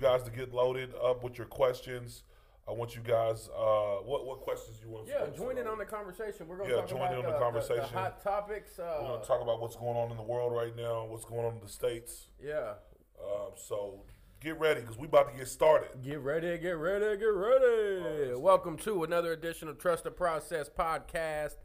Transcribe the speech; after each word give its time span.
you 0.00 0.06
guys 0.08 0.22
to 0.22 0.30
get 0.30 0.52
loaded 0.54 0.92
up 1.04 1.22
with 1.22 1.36
your 1.36 1.46
questions. 1.46 2.22
I 2.68 2.72
want 2.72 2.94
you 2.94 3.02
guys. 3.02 3.48
Uh, 3.56 3.96
what 4.04 4.26
what 4.26 4.40
questions 4.40 4.78
you 4.82 4.90
want? 4.90 5.08
Yeah, 5.08 5.26
to 5.26 5.36
join 5.36 5.58
in 5.58 5.66
on 5.66 5.78
the 5.78 5.84
conversation. 5.84 6.46
We're 6.48 6.58
gonna 6.58 6.70
Yeah, 6.70 6.76
talk 6.80 6.88
join 6.88 6.98
about 7.00 7.12
in 7.12 7.18
on 7.18 7.24
the 7.26 7.32
the, 7.32 7.38
conversation. 7.38 7.82
the 7.92 7.98
hot 7.98 8.22
topics. 8.22 8.78
We're 8.78 8.84
Uh, 8.84 9.00
gonna 9.00 9.24
talk 9.24 9.40
about 9.42 9.60
what's 9.60 9.76
going 9.76 9.96
on 9.96 10.10
in 10.10 10.16
the 10.16 10.22
world 10.22 10.52
right 10.52 10.74
now, 10.76 11.04
what's 11.06 11.24
going 11.24 11.44
on 11.46 11.54
in 11.54 11.60
the 11.60 11.68
states. 11.68 12.28
yeah, 12.40 12.74
Um, 13.22 13.52
so 13.56 14.04
get 14.40 14.58
ready 14.58 14.80
because 14.80 14.96
we 14.96 15.06
about 15.06 15.30
to 15.32 15.36
get 15.36 15.48
started. 15.48 16.02
get 16.02 16.20
ready, 16.20 16.56
get 16.58 16.72
ready, 16.78 17.16
get 17.18 17.24
ready. 17.26 18.34
Welcome 18.34 18.76
to 18.78 19.04
another 19.04 19.32
edition 19.32 19.68
of 19.68 19.78
Trust 19.78 20.04
the 20.04 20.10
Process 20.10 20.68
podcast, 20.70 21.56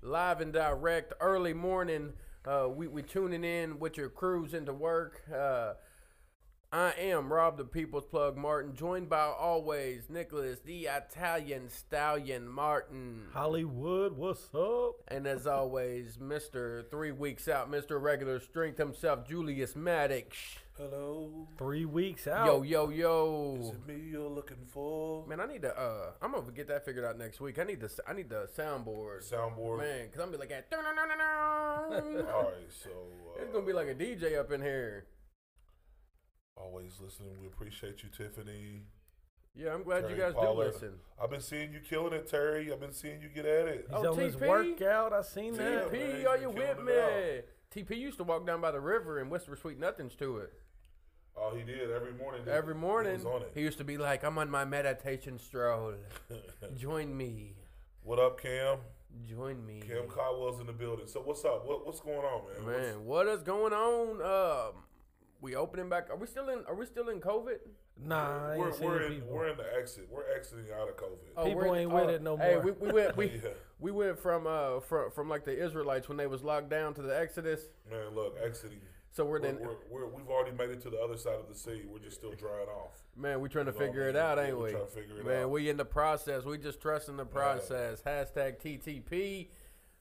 live 0.00 0.40
and 0.40 0.52
direct, 0.52 1.12
early 1.20 1.52
morning. 1.54 2.12
Uh, 2.46 2.68
we 2.72 2.86
we 2.86 3.02
tuning 3.02 3.42
in 3.42 3.78
with 3.80 3.96
your 3.96 4.08
crews 4.08 4.54
into 4.54 4.72
work. 4.72 5.22
Uh, 5.34 5.74
I 6.76 6.92
am 6.98 7.32
Rob 7.32 7.56
the 7.56 7.64
People's 7.64 8.04
Plug 8.04 8.36
Martin, 8.36 8.74
joined 8.74 9.08
by 9.08 9.22
always 9.24 10.10
Nicholas 10.10 10.58
the 10.58 10.84
Italian 10.84 11.70
Stallion 11.70 12.46
Martin. 12.46 13.22
Hollywood, 13.32 14.14
what's 14.14 14.54
up? 14.54 14.96
And 15.08 15.26
as 15.26 15.46
always, 15.46 16.18
Mr. 16.18 16.86
Three 16.90 17.12
Weeks 17.12 17.48
Out, 17.48 17.70
Mr. 17.70 17.98
Regular 17.98 18.40
Strength 18.40 18.76
himself, 18.76 19.26
Julius 19.26 19.74
Maddox. 19.74 20.36
Hello, 20.76 21.48
Three 21.56 21.86
weeks 21.86 22.26
out. 22.26 22.44
Yo, 22.44 22.60
yo, 22.62 22.90
yo. 22.90 23.56
is 23.58 23.68
it 23.70 23.86
me 23.86 24.10
you're 24.10 24.28
looking 24.28 24.66
for? 24.68 25.26
Man, 25.26 25.40
I 25.40 25.46
need 25.46 25.62
to. 25.62 25.74
Uh, 25.74 26.10
I'm 26.20 26.32
gonna 26.32 26.52
get 26.52 26.68
that 26.68 26.84
figured 26.84 27.06
out 27.06 27.16
next 27.16 27.40
week. 27.40 27.58
I 27.58 27.64
need 27.64 27.80
the. 27.80 27.90
I 28.06 28.12
need 28.12 28.28
the 28.28 28.50
soundboard, 28.54 29.26
Soundboard. 29.26 29.78
man, 29.78 30.08
cause 30.12 30.20
I'm 30.20 30.30
be 30.30 30.36
like, 30.36 30.50
it's 30.70 30.70
All 30.74 32.42
right, 32.42 32.68
so 32.68 32.90
uh, 33.40 33.44
gonna 33.50 33.64
be 33.64 33.72
like 33.72 33.88
a 33.88 33.94
DJ 33.94 34.38
up 34.38 34.52
in 34.52 34.60
here. 34.60 35.06
Always 36.56 36.98
listening. 37.02 37.36
We 37.40 37.46
appreciate 37.46 38.02
you, 38.02 38.08
Tiffany. 38.16 38.82
Yeah, 39.54 39.72
I'm 39.72 39.82
glad 39.84 40.08
you 40.10 40.16
guys 40.16 40.34
Pollard. 40.34 40.64
do 40.66 40.70
listen. 40.72 40.92
I've 41.22 41.30
been 41.30 41.40
seeing 41.40 41.72
you 41.72 41.80
killing 41.80 42.12
it, 42.12 42.28
Terry. 42.28 42.70
I've 42.72 42.80
been 42.80 42.92
seeing 42.92 43.22
you 43.22 43.28
get 43.28 43.46
at 43.46 43.68
it. 43.68 43.86
He's 43.88 44.04
Oh, 44.04 44.12
on 44.12 44.18
his 44.18 44.36
TP? 44.36 44.46
workout. 44.48 45.12
I 45.14 45.22
seen 45.22 45.54
Yeah, 45.54 45.60
that. 45.86 45.90
TP, 45.92 46.26
are 46.26 46.36
you 46.38 46.50
with 46.50 46.78
me? 46.82 47.42
TP 47.74 47.96
used 47.98 48.18
to 48.18 48.24
walk 48.24 48.46
down 48.46 48.60
by 48.60 48.70
the 48.70 48.80
river 48.80 49.18
and 49.18 49.30
whisper 49.30 49.56
sweet 49.56 49.78
nothings 49.78 50.14
to 50.16 50.38
it. 50.38 50.52
Oh, 51.38 51.54
he 51.54 51.62
did 51.64 51.90
every 51.90 52.12
morning. 52.12 52.42
didn't 52.44 52.56
Every 52.56 52.74
he? 52.74 52.80
morning, 52.80 53.12
he 53.18 53.24
was 53.24 53.26
on 53.26 53.42
it. 53.42 53.52
he 53.54 53.60
used 53.62 53.76
to 53.78 53.84
be 53.84 53.98
like, 53.98 54.24
"I'm 54.24 54.38
on 54.38 54.50
my 54.50 54.64
meditation 54.64 55.38
stroll. 55.38 55.94
Join 56.76 57.14
me. 57.16 57.56
what 58.02 58.18
up, 58.18 58.40
Cam? 58.40 58.78
Join 59.28 59.64
me." 59.66 59.80
Cam 59.86 60.06
Caldwell's 60.08 60.60
in 60.60 60.66
the 60.66 60.72
building. 60.72 61.06
So 61.06 61.20
what's 61.20 61.44
up? 61.44 61.66
What, 61.66 61.84
what's 61.86 62.00
going 62.00 62.18
on, 62.24 62.44
man? 62.46 62.64
What's- 62.64 62.78
Man, 62.86 63.04
what 63.04 63.26
is 63.26 63.42
going 63.42 63.72
on? 63.74 64.22
Um, 64.22 64.82
we 65.40 65.54
opening 65.54 65.88
back. 65.88 66.08
Are 66.10 66.16
we 66.16 66.26
still 66.26 66.48
in? 66.48 66.60
Are 66.66 66.74
we 66.74 66.86
still 66.86 67.08
in 67.08 67.20
COVID? 67.20 67.58
Nah, 68.04 68.52
I 68.52 68.56
we're, 68.58 68.66
ain't 68.66 68.74
seen 68.76 68.84
we're 68.86 69.02
in 69.02 69.12
people. 69.14 69.28
we're 69.34 69.48
in 69.48 69.56
the 69.56 69.76
exit. 69.78 70.08
We're 70.10 70.24
exiting 70.36 70.66
out 70.78 70.88
of 70.88 70.96
COVID. 70.96 71.16
Oh, 71.36 71.44
People 71.46 71.60
we're- 71.62 71.80
ain't 71.80 71.90
with 71.90 72.10
it 72.10 72.22
no 72.22 72.36
Hey, 72.36 72.54
more. 72.56 72.62
we, 72.64 72.70
we 72.72 72.92
went 72.92 73.16
we, 73.16 73.26
Yeah. 73.44 73.50
we 73.78 73.90
went 73.90 74.18
from 74.18 74.46
uh 74.46 74.80
from 74.80 75.10
from 75.10 75.28
like 75.28 75.44
the 75.44 75.56
Israelites 75.64 76.08
when 76.08 76.16
they 76.18 76.26
was 76.26 76.42
locked 76.42 76.68
down 76.68 76.92
to 76.94 77.02
the 77.02 77.18
Exodus. 77.18 77.62
Man, 77.90 78.14
look, 78.14 78.36
exiting. 78.44 78.80
So 79.12 79.24
we're 79.24 79.40
We're, 79.40 79.52
then 79.52 79.58
we're, 79.60 79.76
we're, 79.90 80.06
we've 80.08 80.28
already 80.28 80.54
made 80.54 80.68
it 80.68 80.82
to 80.82 80.90
the 80.90 80.98
other 81.00 81.16
side 81.16 81.36
of 81.40 81.48
the 81.48 81.54
sea. 81.54 81.84
We're 81.90 82.00
just 82.00 82.18
still 82.18 82.32
drying 82.34 82.68
off. 82.68 83.02
man, 83.16 83.40
we 83.40 83.48
trying 83.48 83.64
to 83.64 83.72
You 83.72 83.78
know 83.78 83.80
what 83.80 83.84
I 83.84 83.86
figure 83.88 84.08
it 84.10 84.16
out, 84.16 84.38
ain't 84.38 84.58
we 84.58 84.64
we? 84.64 84.70
trying 84.72 84.84
to 84.84 84.90
figure 84.92 85.18
it 85.20 85.24
man, 85.26 85.42
out. 85.44 85.50
we 85.50 85.70
in 85.70 85.78
the 85.78 85.86
process. 85.86 86.44
We 86.44 86.58
just 86.58 86.82
trusting 86.82 87.16
the 87.16 87.24
process. 87.24 88.02
Hashtag 88.02 88.60
TTP. 88.60 89.48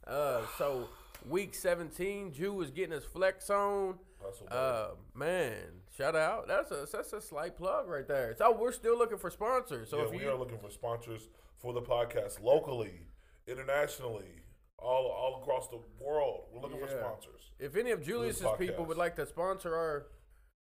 Uh, 0.05 0.41
so 0.57 0.89
week 1.29 1.55
17, 1.55 2.33
Jew 2.33 2.59
is 2.61 2.71
getting 2.71 2.91
his 2.91 3.05
flex 3.05 3.49
on. 3.49 3.95
What 4.25 4.51
Uh, 4.51 4.87
man, 5.13 5.53
shout 5.97 6.15
out. 6.15 6.47
That's 6.47 6.71
a 6.71 6.87
that's 6.91 7.13
a 7.13 7.21
slight 7.21 7.55
plug 7.55 7.87
right 7.87 8.07
there. 8.07 8.35
So 8.37 8.51
we're 8.57 8.71
still 8.71 8.97
looking 8.97 9.17
for 9.17 9.29
sponsors. 9.29 9.89
So 9.89 9.97
yeah, 9.99 10.05
if 10.05 10.11
we 10.11 10.21
you 10.21 10.29
are 10.29 10.35
looking 10.37 10.57
for 10.59 10.69
sponsors 10.69 11.27
for 11.57 11.73
the 11.73 11.81
podcast 11.81 12.41
locally, 12.41 13.07
internationally, 13.47 14.43
all 14.77 15.07
all 15.07 15.41
across 15.41 15.67
the 15.69 15.79
world. 15.99 16.45
We're 16.53 16.61
looking 16.61 16.79
for 16.79 16.89
sponsors. 16.89 17.51
If 17.59 17.75
any 17.75 17.91
of 17.91 18.03
Julius's 18.03 18.47
people 18.57 18.85
would 18.85 18.97
like 18.97 19.15
to 19.17 19.25
sponsor 19.25 19.75
our 19.75 20.07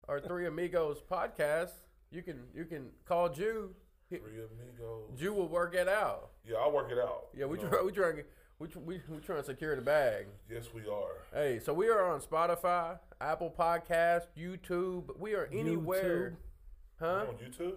our 0.09 0.21
Three 0.21 0.47
Amigos 0.47 1.03
podcast, 1.09 1.73
you 2.11 2.23
can 2.23 2.45
you 2.55 2.65
can 2.65 2.91
call 3.05 3.29
Jew. 3.29 3.75
Three 4.09 4.19
amigos. 4.19 5.17
Jew 5.17 5.33
will 5.33 5.49
work 5.49 5.75
it 5.75 5.87
out. 5.89 6.31
Yeah, 6.45 6.57
I'll 6.57 6.73
work 6.73 6.91
it 6.91 6.99
out. 6.99 7.29
Yeah, 7.33 7.45
we 7.45 7.59
You 7.59 7.65
know, 7.65 7.71
try 7.71 7.83
we 7.83 7.93
try 7.93 8.11
we 8.11 8.23
tr- 8.23 8.29
we 8.61 8.69
we 8.85 9.01
trying 9.25 9.39
to 9.41 9.45
secure 9.45 9.75
the 9.75 9.83
bag. 9.83 10.27
Yes, 10.51 10.67
we 10.75 10.83
are. 10.83 11.25
Hey, 11.33 11.59
so 11.59 11.73
we 11.73 11.89
are 11.89 12.07
on 12.07 12.21
Spotify, 12.21 12.99
Apple 13.21 13.53
Podcast, 13.59 14.27
YouTube. 14.39 15.19
We 15.19 15.35
are 15.35 15.49
anywhere, 15.53 16.35
huh? 17.01 17.25
On 17.29 17.35
YouTube. 17.37 17.77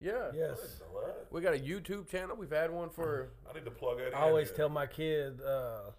Yeah. 0.00 0.30
Yes. 0.34 0.80
All 0.92 1.00
right. 1.02 1.14
We 1.30 1.40
got 1.42 1.54
a 1.54 1.58
YouTube 1.58 2.08
channel. 2.08 2.36
We've 2.36 2.50
had 2.50 2.70
one 2.70 2.88
for 2.90 3.30
I 3.48 3.52
need 3.54 3.64
to 3.66 3.70
plug 3.70 3.98
that 3.98 4.08
in. 4.08 4.14
I 4.14 4.22
always 4.22 4.48
there. 4.48 4.56
tell 4.56 4.68
my 4.70 4.86
kid, 4.86 5.40
uh, 5.42 5.90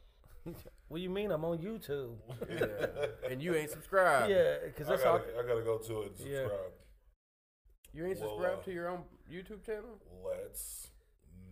what 0.88 0.98
do 0.98 1.04
you 1.04 1.10
mean 1.10 1.32
I'm 1.32 1.46
on 1.46 1.60
YouTube? 1.60 2.16
yeah. 2.50 3.30
and 3.32 3.42
you 3.42 3.54
ain't 3.56 3.70
subscribed. 3.72 4.32
yeah, 4.32 4.56
because 4.66 4.88
I 4.88 4.92
that's 4.92 5.06
all. 5.06 5.20
gotta, 5.20 5.40
I 5.40 5.48
gotta 5.48 5.64
go 5.64 5.78
to 5.78 6.02
it 6.02 6.20
and 6.20 6.28
Yeah. 6.28 6.38
subscribe. 6.40 6.72
You 7.94 8.06
ain't 8.08 8.20
Well, 8.20 8.30
subscribed 8.30 8.60
uh, 8.60 8.64
to 8.64 8.72
your 8.74 8.90
own 8.90 9.04
YouTube 9.32 9.64
channel? 9.66 10.02
Let's 10.24 10.88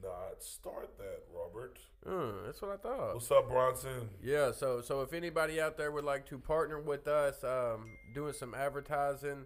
not 0.03 0.41
start 0.43 0.97
that, 0.97 1.21
Robert. 1.33 1.79
Uh, 2.05 2.45
that's 2.45 2.61
what 2.61 2.71
I 2.71 2.77
thought. 2.77 3.13
What's 3.15 3.31
up, 3.31 3.49
Bronson? 3.49 4.09
Yeah, 4.21 4.51
so 4.51 4.81
so 4.81 5.01
if 5.01 5.13
anybody 5.13 5.59
out 5.61 5.77
there 5.77 5.91
would 5.91 6.03
like 6.05 6.25
to 6.27 6.37
partner 6.37 6.79
with 6.79 7.07
us, 7.07 7.43
um, 7.43 7.85
doing 8.13 8.33
some 8.33 8.53
advertising, 8.53 9.45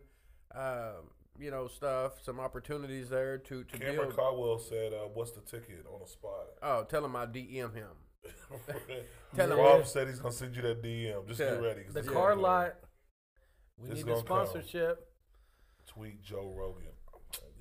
um, 0.56 1.12
you 1.40 1.51
know, 1.51 1.67
stuff, 1.67 2.23
some 2.23 2.40
opportunities 2.40 3.09
there 3.09 3.38
to 3.38 3.63
to 3.63 3.78
Cameron 3.78 3.97
build. 4.09 4.16
Caldwell 4.16 4.59
said, 4.59 4.94
uh, 4.94 5.07
"What's 5.13 5.31
the 5.31 5.41
ticket 5.41 5.85
on 5.91 6.00
the 6.01 6.07
spot?" 6.07 6.47
oh, 6.63 6.84
tell 6.84 7.06
him 7.06 7.16
I 7.16 7.25
DM 7.28 7.73
him. 7.75 7.88
Tell 9.35 9.51
him- 9.51 9.57
Rob 9.57 9.85
said 9.85 10.07
he's 10.07 10.19
gonna 10.19 10.34
send 10.34 10.56
you 10.56 10.62
that 10.63 10.81
DM. 10.81 11.28
Just 11.28 11.40
Yeah. 11.40 11.51
get 11.51 11.62
ready. 11.62 11.84
The 11.90 12.01
car 12.03 12.35
lot. 12.35 12.75
We 13.78 13.90
It's 13.90 13.97
need 13.97 14.06
the 14.06 14.12
gonna 14.16 14.23
come. 14.23 14.47
sponsorship. 14.47 15.07
Tweet 15.85 16.22
Joe 16.22 16.51
Rogan. 16.57 16.91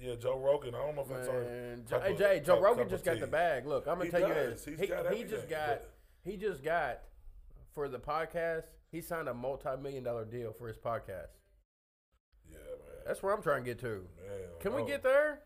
Yeah, 0.00 0.14
Joe 0.16 0.38
Rogan. 0.38 0.74
I 0.74 0.78
don't 0.78 0.94
know 0.96 1.02
if 1.02 1.08
that's 1.08 1.28
our 1.28 1.42
Man, 1.42 1.84
type 1.88 2.02
hey 2.04 2.16
Jay, 2.16 2.42
Joe 2.44 2.60
Rogan 2.60 2.88
just 2.88 3.04
got 3.04 3.18
the 3.20 3.26
bag. 3.26 3.66
Look, 3.66 3.86
I'm 3.86 3.94
gonna 3.94 4.04
He 4.06 4.10
tell 4.10 4.20
you 4.28 4.34
does. 4.34 4.64
this. 4.64 4.64
He's 4.64 4.80
he, 4.80 4.86
got 4.86 5.12
he 5.14 5.24
just 5.24 5.48
got 5.48 5.66
but- 5.68 5.92
he 6.22 6.36
just 6.36 6.62
got 6.62 7.00
for 7.72 7.88
the 7.88 7.98
podcast. 7.98 8.64
He 8.90 9.00
signed 9.00 9.28
a 9.28 9.34
multi-million 9.34 10.04
dollar 10.04 10.24
deal 10.24 10.52
for 10.52 10.68
his 10.68 10.76
podcast. 10.76 11.28
Yeah, 12.50 12.58
man. 12.58 13.02
That's 13.06 13.22
where 13.22 13.32
I'm 13.34 13.42
trying 13.42 13.64
to 13.64 13.70
get 13.70 13.78
to. 13.80 13.86
man 13.86 14.38
Can 14.60 14.74
we 14.74 14.82
no. 14.82 14.88
get 14.88 15.02
there? 15.02 15.40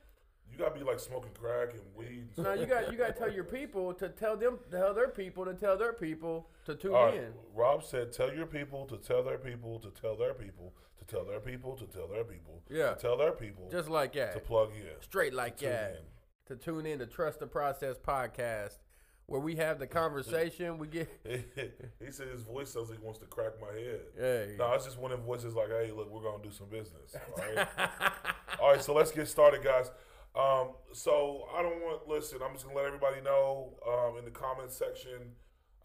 You 0.61 0.67
gotta 0.67 0.79
be 0.79 0.85
like 0.85 1.01
smoking 1.01 1.31
crack 1.33 1.71
and 1.73 1.81
weed. 1.97 2.29
No, 2.37 2.53
you 2.53 2.67
got 2.67 2.93
you 2.93 2.99
got 2.99 3.07
to 3.07 3.13
tell 3.19 3.33
your 3.33 3.45
people 3.45 3.95
to 3.95 4.11
tell 4.11 4.37
them 4.37 4.59
to 4.71 4.77
tell 4.77 4.93
their 4.93 5.09
people 5.09 5.47
to 5.47 5.55
tell 5.55 5.79
their 5.79 5.95
people 5.95 6.49
to 6.67 6.75
tune 6.75 6.95
All 6.95 7.07
right, 7.07 7.15
in. 7.15 7.33
Rob 7.55 7.83
said, 7.83 8.13
"Tell 8.13 8.31
your 8.31 8.45
people 8.45 8.85
to 8.89 8.99
tell 8.99 9.23
their 9.23 9.39
people 9.39 9.79
to 9.79 9.89
tell 9.89 10.17
their 10.17 10.35
people 10.35 10.75
to 10.99 11.05
tell 11.07 11.25
their 11.25 11.41
people 11.41 11.77
to 11.77 11.87
tell 11.87 12.09
their 12.09 12.25
people 12.25 12.63
Yeah. 12.69 12.93
to 12.93 13.01
tell 13.01 13.17
their 13.17 13.33
people 13.33 13.71
Just 13.73 13.89
like 13.89 14.13
that 14.13 14.35
to 14.35 14.41
plug 14.41 14.73
in." 14.77 15.01
straight 15.01 15.33
like 15.33 15.57
tune 15.57 15.71
that, 15.71 16.03
to 16.49 16.57
tune 16.57 16.85
in 16.85 16.99
to 16.99 17.07
Trust 17.07 17.41
the 17.41 17.47
Process 17.47 17.97
podcast, 17.99 18.77
where 19.25 19.41
we 19.41 19.57
have 19.57 19.79
the 19.79 19.87
conversation. 19.87 20.77
We 20.77 20.89
get 20.89 21.09
he 21.25 22.11
said 22.11 22.29
his 22.29 22.43
voice 22.43 22.69
sounds 22.71 22.91
like 22.91 22.99
he 22.99 23.05
wants 23.05 23.21
to 23.21 23.27
crack 23.27 23.53
my 23.63 23.81
head. 23.81 24.01
hey. 24.19 24.57
No, 24.59 24.71
it's 24.75 24.85
just 24.85 24.99
one 24.99 25.11
of 25.11 25.21
them 25.21 25.27
voices 25.27 25.55
like, 25.55 25.69
"Hey, 25.71 25.91
look, 25.91 26.11
we're 26.11 26.21
gonna 26.23 26.43
do 26.43 26.51
some 26.51 26.69
business." 26.69 27.17
All 27.17 27.43
right, 27.57 27.67
all 28.61 28.73
right. 28.73 28.83
So 28.83 28.93
let's 28.93 29.11
get 29.11 29.27
started, 29.27 29.63
guys. 29.65 29.91
Um, 30.35 30.69
so 30.93 31.49
I 31.57 31.63
don't 31.63 31.81
want 31.81 32.09
listen. 32.09 32.39
I'm 32.45 32.53
just 32.53 32.65
gonna 32.65 32.77
let 32.77 32.87
everybody 32.87 33.21
know 33.21 33.75
um, 33.87 34.19
in 34.19 34.25
the 34.25 34.31
comments 34.31 34.77
section 34.77 35.35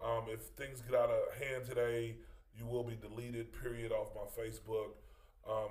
um, 0.03 0.25
if 0.29 0.41
things 0.57 0.81
get 0.81 0.93
out 0.99 1.09
of 1.09 1.41
hand 1.41 1.65
today, 1.65 2.15
you 2.57 2.65
will 2.65 2.83
be 2.83 2.95
deleted. 2.95 3.51
Period 3.61 3.91
off 3.91 4.09
my 4.15 4.27
Facebook 4.41 4.91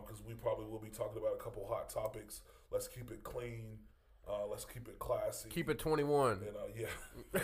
because 0.05 0.23
we 0.27 0.35
probably 0.35 0.67
will 0.67 0.79
be 0.81 0.89
talking 0.89 1.19
about 1.19 1.35
a 1.35 1.43
couple 1.43 1.67
hot 1.69 1.89
topics. 1.89 2.43
Let's 2.71 2.89
keep 2.89 3.11
it 3.11 3.23
clean. 3.23 3.79
Uh, 4.29 4.47
let's 4.51 4.65
keep 4.65 4.89
it 4.89 4.99
classy. 4.99 5.51
Keep 5.51 5.69
it 5.69 5.79
21. 5.79 6.33
And 6.33 6.41
uh, 6.57 6.87
yeah, 7.35 7.41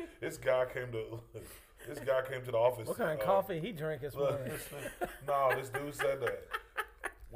this 0.20 0.38
guy 0.38 0.64
came 0.72 0.90
to 0.92 1.20
this 1.86 1.98
guy 2.00 2.22
came 2.28 2.42
to 2.44 2.50
the 2.50 2.56
office. 2.56 2.88
What 2.88 2.96
kind 2.96 3.10
of 3.12 3.20
uh, 3.20 3.24
coffee 3.24 3.60
he 3.60 3.72
drank 3.72 4.00
this 4.00 4.14
Look, 4.16 4.30
morning? 4.38 4.54
no, 5.28 5.52
this 5.54 5.68
dude 5.68 5.94
said 5.94 6.20
that. 6.22 6.44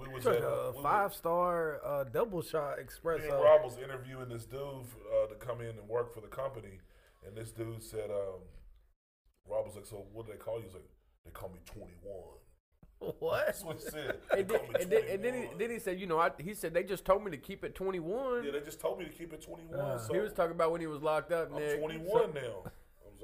We 0.00 0.14
was 0.14 0.26
at 0.26 0.42
a 0.42 0.72
we 0.76 0.82
five 0.82 1.14
star 1.14 1.80
uh, 1.84 2.04
double 2.04 2.42
shot 2.42 2.78
Me 2.78 2.84
and. 2.84 3.32
Rob 3.32 3.62
was 3.64 3.78
interviewing 3.78 4.28
this 4.28 4.44
dude 4.46 4.58
uh, 4.60 5.26
to 5.28 5.34
come 5.38 5.60
in 5.60 5.68
and 5.78 5.88
work 5.88 6.14
for 6.14 6.20
the 6.20 6.28
company, 6.28 6.80
and 7.26 7.36
this 7.36 7.50
dude 7.52 7.82
said, 7.82 8.10
um, 8.10 8.40
Rob 9.48 9.66
was 9.66 9.76
like, 9.76 9.86
"So 9.86 10.06
what 10.12 10.26
do 10.26 10.32
they 10.32 10.38
call 10.38 10.58
you?" 10.58 10.64
He's 10.64 10.74
like, 10.74 10.88
"They 11.24 11.30
call 11.30 11.50
me 11.50 11.58
21." 11.66 11.92
What? 13.18 13.46
That's 13.46 13.64
what 13.64 13.76
he 13.76 13.82
said. 13.88 14.18
They 14.30 14.40
And 14.40 14.48
then, 14.48 14.58
call 14.58 14.68
me 14.68 14.74
and, 14.82 14.90
then, 14.90 15.02
and 15.08 15.24
then, 15.24 15.34
he, 15.34 15.40
21. 15.40 15.58
then 15.58 15.70
he 15.70 15.78
said, 15.78 15.98
you 16.00 16.06
know, 16.06 16.18
I, 16.18 16.30
he 16.38 16.52
said 16.52 16.74
they 16.74 16.82
just 16.82 17.06
told 17.06 17.24
me 17.24 17.30
to 17.30 17.38
keep 17.38 17.64
it 17.64 17.74
21. 17.74 18.44
yeah, 18.44 18.50
they 18.52 18.60
just 18.60 18.78
told 18.78 18.98
me 18.98 19.06
to 19.06 19.10
keep 19.10 19.32
it 19.32 19.40
21. 19.40 19.80
Uh, 19.80 19.98
so 19.98 20.12
he 20.12 20.20
was 20.20 20.34
talking 20.34 20.52
about 20.52 20.70
when 20.70 20.82
he 20.82 20.86
was 20.86 21.00
locked 21.00 21.32
up, 21.32 21.48
I'm 21.50 21.58
Nick. 21.60 21.78
21 21.80 22.06
So- 22.10 22.30
now. 22.34 22.70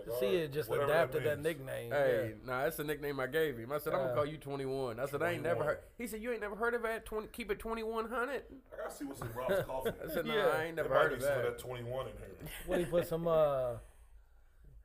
I 0.06 0.11
was 0.11 0.20
like, 0.20 0.20
See, 0.20 0.26
all 0.26 0.32
right, 0.35 0.41
it 0.44 0.53
just 0.53 0.69
whatever 0.70 0.91
adapted 0.93 1.25
that, 1.25 1.37
means. 1.43 1.43
nickname. 1.44 1.91
Hey, 1.91 2.35
nah, 2.44 2.62
that's 2.64 2.76
the 2.76 2.85
nickname 2.85 3.19
I 3.20 3.26
gave 3.26 3.58
him. 3.58 3.73
I 3.73 3.79
said 3.79 3.93
I'm 3.93 4.00
gonna 4.00 4.12
Uh, 4.12 4.14
call 4.14 4.26
you 4.26 4.37
21. 4.38 5.00
I 5.00 5.06
said 5.06 5.23
I 5.23 5.32
ain't 5.32 5.43
never 5.43 5.64
heard. 5.64 5.79
He 5.99 6.06
said 6.06 6.23
you 6.23 6.31
ain't 6.32 6.41
never 6.41 6.56
heard 6.56 6.75
of 6.75 6.82
that 6.82 7.05
20. 7.05 7.29
Keep 7.29 7.50
it 7.50 7.58
2100. 7.58 8.43
I 8.73 8.76
gotta 8.76 8.94
see 8.94 9.05
what's 9.05 9.20
in 9.20 9.29
Rob's 9.35 9.64
coffee. 9.67 9.91
I 10.05 10.12
said 10.14 10.26
no, 10.26 10.35
Yeah. 10.35 10.47
I 10.56 10.64
ain't 10.64 10.76
never 10.76 10.88
might 10.88 10.94
heard 11.03 11.08
be 11.11 11.17
of 11.17 11.23
some 11.23 11.32
of 11.38 11.43
that. 11.43 11.58
that 11.58 11.58
21 11.58 12.06
in 12.08 12.12
here. 12.19 12.26
Yeah. 12.43 12.49
What 12.67 12.79
he 12.79 12.85
put 12.85 13.06
some 13.08 13.26
uh, 13.26 13.75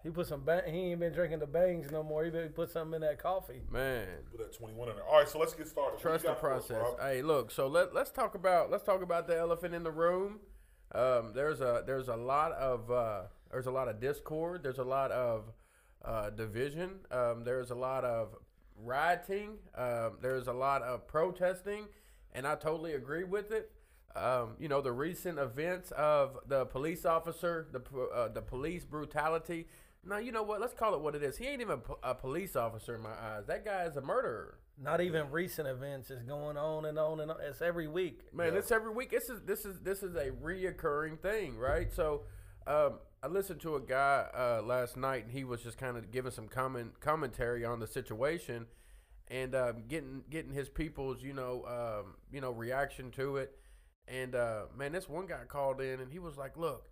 he 0.03 0.09
put 0.09 0.25
some. 0.25 0.43
Ba- 0.43 0.63
he 0.65 0.77
ain't 0.91 0.99
been 0.99 1.13
drinking 1.13 1.37
the 1.39 1.45
bangs 1.45 1.91
no 1.91 2.01
more. 2.01 2.23
He 2.23 2.31
been 2.31 2.49
put 2.49 2.71
something 2.71 2.95
in 2.95 3.01
that 3.01 3.19
coffee. 3.19 3.61
Man, 3.69 4.07
Put 4.31 4.39
that 4.39 4.57
21 4.57 4.89
in 4.89 4.95
there. 4.95 5.05
All 5.05 5.19
right, 5.19 5.29
so 5.29 5.37
let's 5.37 5.53
get 5.53 5.67
started. 5.67 5.99
Trust 5.99 6.23
the 6.23 6.29
got 6.29 6.39
for 6.39 6.51
us, 6.53 6.65
process. 6.67 6.99
Hey, 6.99 7.21
look. 7.21 7.51
So 7.51 7.67
let 7.67 7.93
let's 7.93 8.09
talk 8.09 8.33
about 8.33 8.71
let's 8.71 8.83
talk 8.83 9.03
about 9.03 9.27
the 9.27 9.37
elephant 9.37 9.75
in 9.75 9.83
the 9.83 9.91
room. 9.91 10.39
Um, 10.93 11.33
there's 11.35 11.61
a 11.61 11.83
there's 11.85 12.07
a 12.07 12.15
lot 12.15 12.51
of 12.53 12.89
uh, 12.89 13.21
there's 13.51 13.67
a 13.67 13.71
lot 13.71 13.87
of 13.87 13.99
discord. 13.99 14.63
There's 14.63 14.79
a 14.79 14.83
lot 14.83 15.11
of 15.11 15.51
uh, 16.03 16.29
division. 16.31 16.91
Um, 17.11 17.43
there's 17.43 17.71
a 17.71 17.75
lot 17.75 18.03
of 18.05 18.35
rioting. 18.77 19.57
Um, 19.75 20.17
there's 20.21 20.47
a 20.47 20.53
lot 20.53 20.81
of 20.81 21.07
protesting, 21.07 21.85
and 22.33 22.47
I 22.47 22.55
totally 22.55 22.93
agree 22.93 23.23
with 23.23 23.51
it. 23.51 23.71
Um, 24.15 24.55
you 24.59 24.67
know 24.67 24.81
the 24.81 24.91
recent 24.91 25.39
events 25.39 25.91
of 25.91 26.37
the 26.47 26.65
police 26.65 27.05
officer, 27.05 27.67
the 27.71 27.81
uh, 28.13 28.27
the 28.27 28.41
police 28.41 28.83
brutality. 28.83 29.67
Now 30.03 30.17
you 30.17 30.31
know 30.31 30.43
what? 30.43 30.59
Let's 30.59 30.73
call 30.73 30.95
it 30.95 31.01
what 31.01 31.15
it 31.15 31.23
is. 31.23 31.37
He 31.37 31.45
ain't 31.47 31.61
even 31.61 31.79
a, 32.03 32.15
police 32.15 32.55
officer 32.57 32.95
in 32.95 33.01
my 33.01 33.11
eyes. 33.11 33.45
That 33.47 33.63
guy 33.63 33.83
is 33.83 33.95
a 33.95 34.01
murderer. 34.01 34.57
Not 34.81 34.99
even 34.99 35.29
recent 35.31 35.67
events. 35.67 36.09
It's 36.09 36.23
going 36.23 36.57
on 36.57 36.85
and 36.85 36.97
on 36.97 37.19
and 37.19 37.31
on. 37.31 37.37
It's 37.41 37.61
every 37.61 37.87
week. 37.87 38.33
Man, 38.33 38.53
Yeah. 38.53 38.59
it's 38.59 38.71
every 38.71 38.91
week. 38.91 39.11
This 39.11 39.29
is 39.29 39.41
this 39.43 39.63
is 39.63 39.79
this 39.79 40.03
is 40.03 40.15
a 40.15 40.31
reoccurring 40.31 41.19
thing, 41.21 41.55
right? 41.57 41.89
So, 41.93 42.23
um, 42.67 42.95
I 43.23 43.27
listened 43.27 43.61
to 43.61 43.75
a 43.75 43.79
guy 43.79 44.25
uh, 44.33 44.63
last 44.65 44.97
night, 44.97 45.25
and 45.25 45.31
he 45.31 45.43
was 45.43 45.61
just 45.61 45.77
kind 45.77 45.95
of 45.95 46.09
giving 46.11 46.31
some 46.31 46.47
comment 46.47 46.99
commentary 46.99 47.63
on 47.63 47.79
the 47.79 47.85
situation, 47.85 48.65
and 49.27 49.53
um, 49.53 49.83
getting 49.87 50.23
getting 50.29 50.53
his 50.53 50.69
people's 50.69 51.21
you 51.21 51.33
know 51.33 51.63
um, 51.65 52.15
you 52.31 52.41
know 52.41 52.51
reaction 52.51 53.11
to 53.11 53.37
it. 53.37 53.59
And 54.07 54.33
uh, 54.33 54.63
man, 54.75 54.91
this 54.91 55.07
one 55.07 55.27
guy 55.27 55.41
called 55.47 55.81
in, 55.81 55.99
and 55.99 56.11
he 56.11 56.17
was 56.17 56.35
like, 56.35 56.57
"Look, 56.57 56.89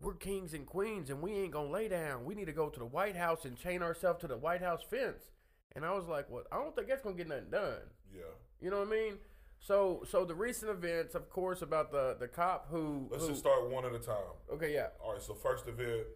we're 0.00 0.14
kings 0.14 0.54
and 0.54 0.64
queens, 0.64 1.10
and 1.10 1.20
we 1.20 1.32
ain't 1.32 1.52
gonna 1.52 1.70
lay 1.70 1.86
down. 1.86 2.24
We 2.24 2.34
need 2.34 2.46
to 2.46 2.52
go 2.52 2.70
to 2.70 2.78
the 2.78 2.86
White 2.86 3.16
House 3.16 3.44
and 3.44 3.54
chain 3.54 3.82
ourselves 3.82 4.20
to 4.20 4.28
the 4.28 4.38
White 4.38 4.62
House 4.62 4.82
fence." 4.88 5.32
And 5.76 5.84
I 5.84 5.92
was 5.92 6.06
like, 6.06 6.30
"Well, 6.30 6.44
I 6.50 6.56
don't 6.56 6.74
think 6.74 6.88
that's 6.88 7.02
gonna 7.02 7.16
get 7.16 7.28
nothing 7.28 7.50
done." 7.50 7.82
Yeah. 8.10 8.22
You 8.58 8.70
know 8.70 8.78
what 8.78 8.88
I 8.88 8.90
mean? 8.90 9.18
So 9.64 10.02
so 10.08 10.24
the 10.24 10.34
recent 10.34 10.72
events, 10.72 11.14
of 11.14 11.30
course, 11.30 11.62
about 11.62 11.92
the 11.92 12.16
the 12.18 12.26
cop 12.26 12.66
who, 12.68 13.06
Let's 13.10 13.22
who 13.22 13.28
just 13.30 13.40
start 13.40 13.70
one 13.70 13.84
at 13.84 13.94
a 13.94 13.98
time. 14.00 14.16
okay, 14.52 14.74
yeah, 14.74 14.88
All 15.00 15.12
right, 15.12 15.22
so 15.22 15.34
first 15.34 15.68
event, 15.68 16.06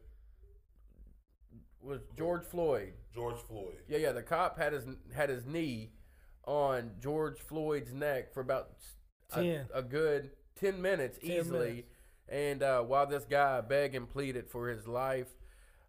was 1.81 2.01
George 2.19 2.45
Floyd. 2.45 2.95
George 3.15 3.39
Floyd. 3.49 3.77
Yeah, 3.89 3.99
yeah, 3.99 4.13
the 4.13 4.23
cop 4.23 4.59
had 4.59 4.73
his 4.73 4.85
had 5.15 5.31
his 5.31 5.47
knee 5.47 5.93
on 6.45 6.93
George 7.01 7.39
Floyd's 7.39 7.93
neck 7.93 8.35
for 8.35 8.41
about 8.41 8.71
a, 9.33 9.43
Ten. 9.43 9.67
a 9.73 9.83
good 9.83 10.31
ten 10.57 10.83
minutes 10.83 11.19
10 11.19 11.31
easily. 11.31 11.69
minutes. 11.69 11.89
And 12.29 12.63
uh, 12.65 12.83
while 12.83 13.07
this 13.07 13.25
guy 13.25 13.61
begged 13.61 13.95
and 13.95 14.09
pleaded 14.09 14.49
for 14.49 14.69
his 14.69 14.89
life, 14.89 15.29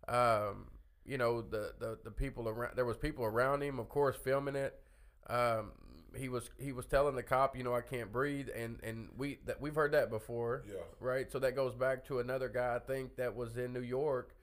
um, 0.07 0.67
you 1.05 1.17
know 1.17 1.41
the, 1.41 1.73
the 1.79 1.97
the 2.03 2.11
people 2.11 2.47
around 2.47 2.75
there 2.75 2.85
was 2.85 2.97
people 2.97 3.25
around 3.25 3.63
him, 3.63 3.79
of 3.79 3.89
course, 3.89 4.15
filming 4.15 4.55
it. 4.55 4.79
Um, 5.27 5.71
he 6.17 6.29
was 6.29 6.49
he 6.57 6.71
was 6.71 6.85
telling 6.85 7.15
the 7.15 7.23
cop, 7.23 7.55
you 7.55 7.63
know, 7.63 7.73
I 7.73 7.81
can't 7.81 8.11
breathe, 8.11 8.49
and 8.55 8.79
and 8.83 9.09
we 9.17 9.39
that 9.45 9.61
we've 9.61 9.75
heard 9.75 9.91
that 9.93 10.09
before. 10.09 10.63
Yeah. 10.67 10.75
right? 10.99 11.31
So 11.31 11.39
that 11.39 11.55
goes 11.55 11.75
back 11.75 12.05
to 12.07 12.19
another 12.19 12.49
guy 12.49 12.75
I 12.75 12.79
think 12.79 13.15
that 13.17 13.35
was 13.35 13.57
in 13.57 13.73
New 13.73 13.81
York 13.81 14.35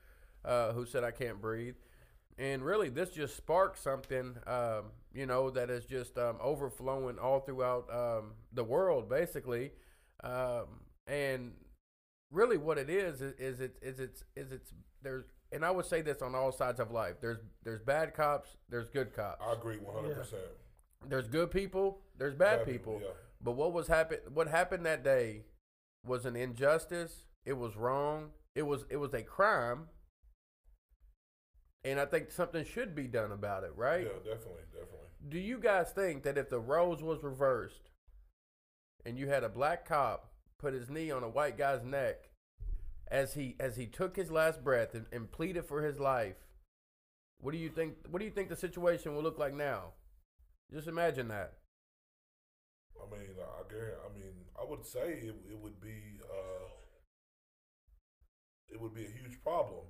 uh, 0.44 0.72
who 0.72 0.86
said 0.86 1.04
I 1.04 1.10
can't 1.10 1.40
breathe. 1.40 1.76
And 2.36 2.64
really, 2.64 2.88
this 2.88 3.10
just 3.10 3.36
sparked 3.36 3.80
something, 3.80 4.36
um, 4.46 4.86
you 5.12 5.24
know, 5.24 5.50
that 5.50 5.70
is 5.70 5.84
just 5.84 6.18
um, 6.18 6.36
overflowing 6.40 7.18
all 7.18 7.40
throughout 7.40 7.88
um, 7.92 8.32
the 8.52 8.64
world, 8.64 9.08
basically. 9.08 9.70
Um, 10.24 10.80
and 11.06 11.52
really, 12.32 12.56
what 12.56 12.76
it 12.78 12.90
is 12.90 13.22
is, 13.22 13.34
is 13.38 13.60
it 13.60 13.76
is 13.80 14.00
it's 14.00 14.24
is 14.34 14.50
it's 14.50 14.72
there's 15.02 15.26
and 15.52 15.64
I 15.64 15.70
would 15.70 15.86
say 15.86 16.02
this 16.02 16.22
on 16.22 16.34
all 16.34 16.50
sides 16.50 16.80
of 16.80 16.90
life. 16.90 17.16
There's 17.20 17.38
there's 17.62 17.82
bad 17.82 18.14
cops, 18.14 18.56
there's 18.68 18.88
good 18.88 19.14
cops. 19.14 19.40
I 19.46 19.52
agree 19.52 19.76
100%. 19.76 20.34
There's 21.08 21.28
good 21.28 21.50
people, 21.50 21.98
there's 22.18 22.34
bad, 22.34 22.58
Bad 22.58 22.66
people. 22.66 22.94
people, 22.94 23.08
yeah. 23.08 23.14
But 23.42 23.52
what 23.52 23.72
was 23.72 23.88
happen 23.88 24.18
what 24.32 24.48
happened 24.48 24.86
that 24.86 25.04
day 25.04 25.42
was 26.06 26.24
an 26.24 26.36
injustice. 26.36 27.24
It 27.44 27.54
was 27.54 27.76
wrong. 27.76 28.30
It 28.54 28.62
was 28.62 28.84
it 28.88 28.96
was 28.96 29.12
a 29.14 29.22
crime. 29.22 29.88
And 31.84 32.00
I 32.00 32.06
think 32.06 32.30
something 32.30 32.64
should 32.64 32.94
be 32.94 33.06
done 33.06 33.30
about 33.32 33.62
it, 33.64 33.72
right? 33.76 34.02
Yeah, 34.06 34.32
definitely, 34.32 34.62
definitely. 34.72 35.08
Do 35.28 35.38
you 35.38 35.58
guys 35.58 35.90
think 35.90 36.22
that 36.22 36.38
if 36.38 36.48
the 36.48 36.58
roles 36.58 37.02
was 37.02 37.22
reversed 37.22 37.90
and 39.04 39.18
you 39.18 39.28
had 39.28 39.44
a 39.44 39.50
black 39.50 39.86
cop 39.86 40.30
put 40.58 40.72
his 40.72 40.88
knee 40.88 41.10
on 41.10 41.22
a 41.22 41.28
white 41.28 41.58
guy's 41.58 41.84
neck 41.84 42.30
as 43.08 43.34
he 43.34 43.56
as 43.60 43.76
he 43.76 43.86
took 43.86 44.16
his 44.16 44.30
last 44.30 44.64
breath 44.64 44.94
and, 44.94 45.04
and 45.12 45.30
pleaded 45.30 45.66
for 45.66 45.82
his 45.82 45.98
life, 45.98 46.36
what 47.40 47.52
do 47.52 47.58
you 47.58 47.68
think 47.68 47.96
what 48.10 48.20
do 48.20 48.24
you 48.24 48.30
think 48.30 48.48
the 48.48 48.56
situation 48.56 49.14
will 49.14 49.22
look 49.22 49.38
like 49.38 49.52
now? 49.54 49.92
Just 50.72 50.88
imagine 50.88 51.28
that. 51.28 51.54
I 53.00 53.10
mean, 53.10 53.28
I 53.38 53.68
guarantee, 53.70 53.96
I 54.04 54.18
mean, 54.18 54.34
I 54.60 54.64
would 54.68 54.84
say 54.86 55.20
it, 55.22 55.34
it 55.50 55.58
would 55.58 55.80
be 55.80 56.20
uh, 56.22 56.68
it 58.68 58.80
would 58.80 58.94
be 58.94 59.04
a 59.04 59.08
huge 59.10 59.42
problem. 59.42 59.84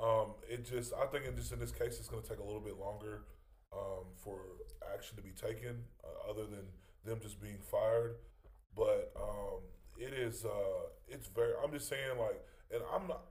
Um, 0.00 0.34
it 0.48 0.64
just, 0.64 0.92
I 0.94 1.06
think, 1.06 1.26
in 1.26 1.36
just 1.36 1.52
in 1.52 1.58
this 1.58 1.72
case, 1.72 1.98
it's 1.98 2.08
going 2.08 2.22
to 2.22 2.28
take 2.28 2.38
a 2.38 2.44
little 2.44 2.60
bit 2.60 2.78
longer 2.78 3.24
um, 3.72 4.04
for 4.16 4.40
action 4.94 5.16
to 5.16 5.22
be 5.22 5.30
taken, 5.32 5.84
uh, 6.04 6.30
other 6.30 6.46
than 6.46 6.64
them 7.04 7.18
just 7.20 7.40
being 7.40 7.58
fired. 7.70 8.16
But 8.76 9.12
um, 9.16 9.60
it 9.98 10.12
is, 10.14 10.44
uh, 10.44 10.88
it's 11.08 11.28
very. 11.28 11.52
I'm 11.62 11.72
just 11.72 11.88
saying, 11.88 12.18
like, 12.18 12.40
and 12.70 12.82
I'm 12.94 13.08
not. 13.08 13.22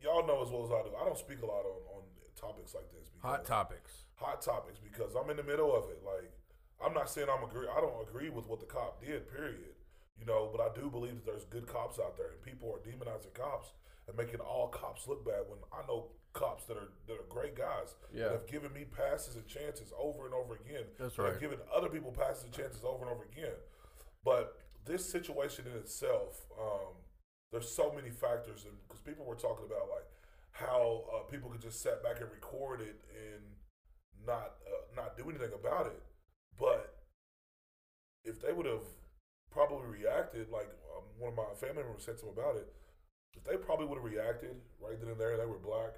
Y'all 0.00 0.26
know 0.26 0.42
as 0.42 0.50
well 0.50 0.64
as 0.64 0.70
I 0.70 0.82
do. 0.88 0.94
I 1.00 1.04
don't 1.04 1.18
speak 1.18 1.42
a 1.42 1.46
lot 1.46 1.64
on, 1.64 1.98
on 1.98 2.02
topics 2.36 2.74
like 2.74 2.90
this. 2.92 3.10
Hot 3.22 3.42
because- 3.42 3.48
topics. 3.48 3.92
Hot 4.18 4.42
topics 4.42 4.78
because 4.78 5.14
I'm 5.14 5.30
in 5.30 5.36
the 5.36 5.42
middle 5.42 5.74
of 5.74 5.90
it. 5.90 6.02
Like, 6.04 6.30
I'm 6.84 6.94
not 6.94 7.10
saying 7.10 7.28
I'm 7.30 7.42
agree. 7.44 7.66
I 7.66 7.80
don't 7.80 8.02
agree 8.08 8.30
with 8.30 8.46
what 8.48 8.60
the 8.60 8.66
cop 8.66 9.00
did. 9.04 9.30
Period. 9.30 9.74
You 10.18 10.26
know, 10.26 10.50
but 10.50 10.60
I 10.60 10.74
do 10.74 10.90
believe 10.90 11.14
that 11.14 11.26
there's 11.26 11.44
good 11.44 11.66
cops 11.66 11.98
out 11.98 12.16
there, 12.16 12.30
and 12.30 12.42
people 12.42 12.68
are 12.74 12.82
demonizing 12.82 13.32
cops 13.34 13.72
and 14.08 14.16
making 14.16 14.40
all 14.40 14.68
cops 14.68 15.06
look 15.06 15.24
bad. 15.24 15.42
When 15.48 15.58
I 15.72 15.86
know 15.86 16.10
cops 16.32 16.64
that 16.64 16.76
are 16.76 16.90
that 17.06 17.14
are 17.14 17.26
great 17.28 17.56
guys 17.56 17.94
Yeah. 18.12 18.24
that 18.24 18.32
have 18.32 18.46
given 18.46 18.72
me 18.72 18.84
passes 18.84 19.36
and 19.36 19.46
chances 19.46 19.92
over 19.98 20.26
and 20.26 20.34
over 20.34 20.54
again. 20.54 20.84
That's 20.98 21.16
right. 21.18 21.32
Have 21.32 21.40
given 21.40 21.58
other 21.74 21.88
people 21.88 22.12
passes 22.12 22.44
and 22.44 22.52
chances 22.52 22.84
over 22.84 23.04
and 23.04 23.10
over 23.14 23.24
again. 23.24 23.54
But 24.24 24.58
this 24.84 25.08
situation 25.08 25.66
in 25.66 25.76
itself, 25.78 26.46
um, 26.60 26.94
there's 27.52 27.68
so 27.70 27.92
many 27.94 28.10
factors, 28.10 28.64
and 28.64 28.74
because 28.86 29.00
people 29.00 29.24
were 29.24 29.36
talking 29.36 29.64
about 29.66 29.88
like 29.88 30.04
how 30.50 31.04
uh, 31.14 31.18
people 31.30 31.48
could 31.50 31.62
just 31.62 31.80
sit 31.80 32.02
back 32.02 32.20
and 32.20 32.30
record 32.30 32.80
it 32.80 33.00
and 33.14 33.42
not 34.28 34.60
uh, 34.68 34.84
not 34.94 35.16
do 35.16 35.24
anything 35.28 35.50
about 35.58 35.86
it. 35.86 36.02
But 36.58 36.94
if 38.24 38.40
they 38.40 38.52
would 38.52 38.66
have 38.66 38.84
probably 39.50 39.88
reacted, 39.88 40.50
like 40.50 40.68
um, 40.96 41.04
one 41.18 41.32
of 41.32 41.36
my 41.36 41.54
family 41.58 41.82
members 41.82 42.04
said 42.04 42.18
something 42.20 42.36
about 42.38 42.56
it, 42.56 42.68
if 43.34 43.42
they 43.44 43.56
probably 43.56 43.86
would 43.86 43.96
have 43.96 44.04
reacted 44.04 44.54
right 44.80 45.00
then 45.00 45.10
and 45.10 45.18
there, 45.20 45.36
they 45.36 45.46
were 45.46 45.58
black, 45.58 45.94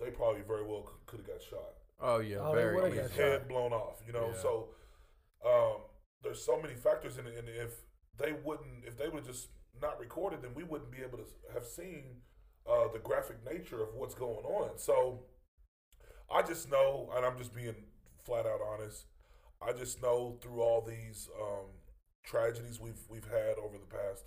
they 0.00 0.10
probably 0.10 0.40
very 0.42 0.64
well 0.64 0.90
could 1.06 1.20
have 1.20 1.26
got 1.26 1.42
shot 1.42 1.74
Oh 2.00 2.18
yeah, 2.20 2.38
Oh, 2.40 2.54
they 2.54 2.62
very 2.62 2.74
would've 2.74 2.94
got 2.94 3.02
his 3.02 3.12
shot. 3.12 3.20
head 3.20 3.48
blown 3.48 3.72
off. 3.72 4.00
You 4.06 4.12
know, 4.14 4.30
Yeah. 4.32 4.40
so 4.40 4.68
um, 5.44 5.82
there's 6.22 6.42
so 6.44 6.60
many 6.60 6.74
factors 6.74 7.18
in 7.18 7.26
it, 7.26 7.36
and 7.36 7.48
if 7.48 7.72
they 8.18 8.32
wouldn't, 8.32 8.84
if 8.86 8.96
they 8.96 9.08
would 9.08 9.24
just 9.24 9.48
not 9.80 9.98
recorded, 10.00 10.40
then 10.42 10.54
we 10.54 10.64
wouldn't 10.64 10.90
be 10.90 11.02
able 11.02 11.18
to 11.18 11.24
have 11.52 11.64
seen 11.64 12.22
uh, 12.68 12.88
the 12.92 12.98
graphic 13.00 13.38
nature 13.44 13.82
of 13.82 13.94
what's 13.94 14.14
going 14.14 14.44
on. 14.44 14.78
So 14.78 15.24
I 16.32 16.42
just 16.42 16.70
know, 16.70 17.10
and 17.16 17.24
I'm 17.24 17.36
just 17.38 17.54
being 17.54 17.74
flat 18.24 18.46
out 18.46 18.60
honest. 18.72 19.06
I 19.62 19.72
just 19.72 20.00
know 20.00 20.38
through 20.40 20.60
all 20.62 20.80
these 20.80 21.28
um, 21.40 21.66
tragedies 22.24 22.80
we've 22.80 23.00
we've 23.08 23.24
had 23.26 23.56
over 23.58 23.76
the 23.78 23.86
past, 23.86 24.24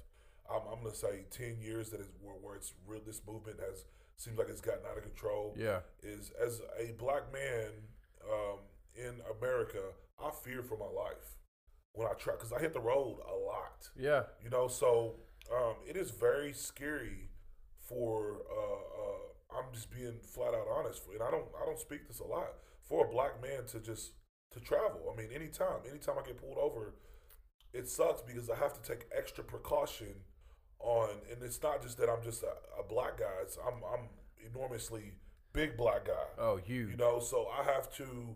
I'm, 0.51 0.61
I'm 0.71 0.79
going 0.81 0.91
to 0.91 0.97
say 0.97 1.25
ten 1.31 1.57
years 1.61 1.89
that 1.89 2.01
is 2.01 2.09
where, 2.21 2.35
where 2.35 2.55
it's 2.55 2.73
real. 2.85 3.01
This 3.05 3.21
movement 3.27 3.59
has 3.59 3.85
seems 4.17 4.37
like 4.37 4.47
it's 4.49 4.61
gotten 4.61 4.81
out 4.89 4.97
of 4.97 5.03
control 5.03 5.55
Yeah, 5.57 5.79
is 6.03 6.31
as 6.43 6.61
a 6.79 6.91
black 6.93 7.31
man 7.33 7.71
um, 8.31 8.59
in 8.95 9.15
America, 9.39 9.81
I 10.23 10.29
fear 10.43 10.61
for 10.61 10.77
my 10.77 10.85
life 10.85 11.37
when 11.93 12.07
I 12.07 12.13
try 12.13 12.33
because 12.33 12.53
I 12.53 12.59
hit 12.59 12.73
the 12.73 12.79
road 12.79 13.17
a 13.27 13.35
lot. 13.35 13.89
yeah, 13.97 14.23
You 14.43 14.49
know, 14.49 14.67
so 14.67 15.15
um, 15.51 15.75
it 15.87 15.95
is 15.95 16.11
very 16.11 16.53
scary 16.53 17.29
for. 17.79 18.41
Uh, 18.51 19.01
uh, 19.03 19.32
I'm 19.57 19.73
just 19.73 19.91
being 19.91 20.19
flat 20.21 20.53
out 20.53 20.67
honest, 20.75 21.03
and 21.11 21.21
I 21.21 21.31
don't 21.31 21.45
I 21.61 21.65
don't 21.65 21.79
speak 21.79 22.07
this 22.07 22.19
a 22.19 22.25
lot 22.25 22.53
for 22.81 23.05
a 23.05 23.09
black 23.09 23.41
man 23.41 23.65
to 23.67 23.79
just 23.79 24.13
to 24.51 24.59
travel. 24.59 25.11
I 25.11 25.19
mean, 25.19 25.29
anytime, 25.33 25.79
anytime 25.89 26.15
I 26.19 26.25
get 26.25 26.37
pulled 26.37 26.57
over, 26.57 26.93
it 27.73 27.89
sucks 27.89 28.21
because 28.21 28.49
I 28.49 28.55
have 28.55 28.73
to 28.73 28.81
take 28.87 29.05
extra 29.15 29.43
precaution 29.43 30.13
on, 30.79 31.09
and 31.31 31.41
it's 31.41 31.61
not 31.61 31.81
just 31.81 31.97
that 31.97 32.09
I'm 32.09 32.23
just 32.23 32.43
a, 32.43 32.53
a 32.79 32.83
black 32.87 33.19
guy. 33.19 33.41
It's, 33.41 33.57
I'm 33.57 33.81
I'm 33.83 34.09
enormously 34.45 35.13
big 35.53 35.77
black 35.77 36.05
guy. 36.05 36.25
Oh, 36.37 36.57
huge. 36.57 36.91
You 36.91 36.97
know, 36.97 37.19
so 37.19 37.47
I 37.47 37.63
have 37.63 37.91
to 37.95 38.35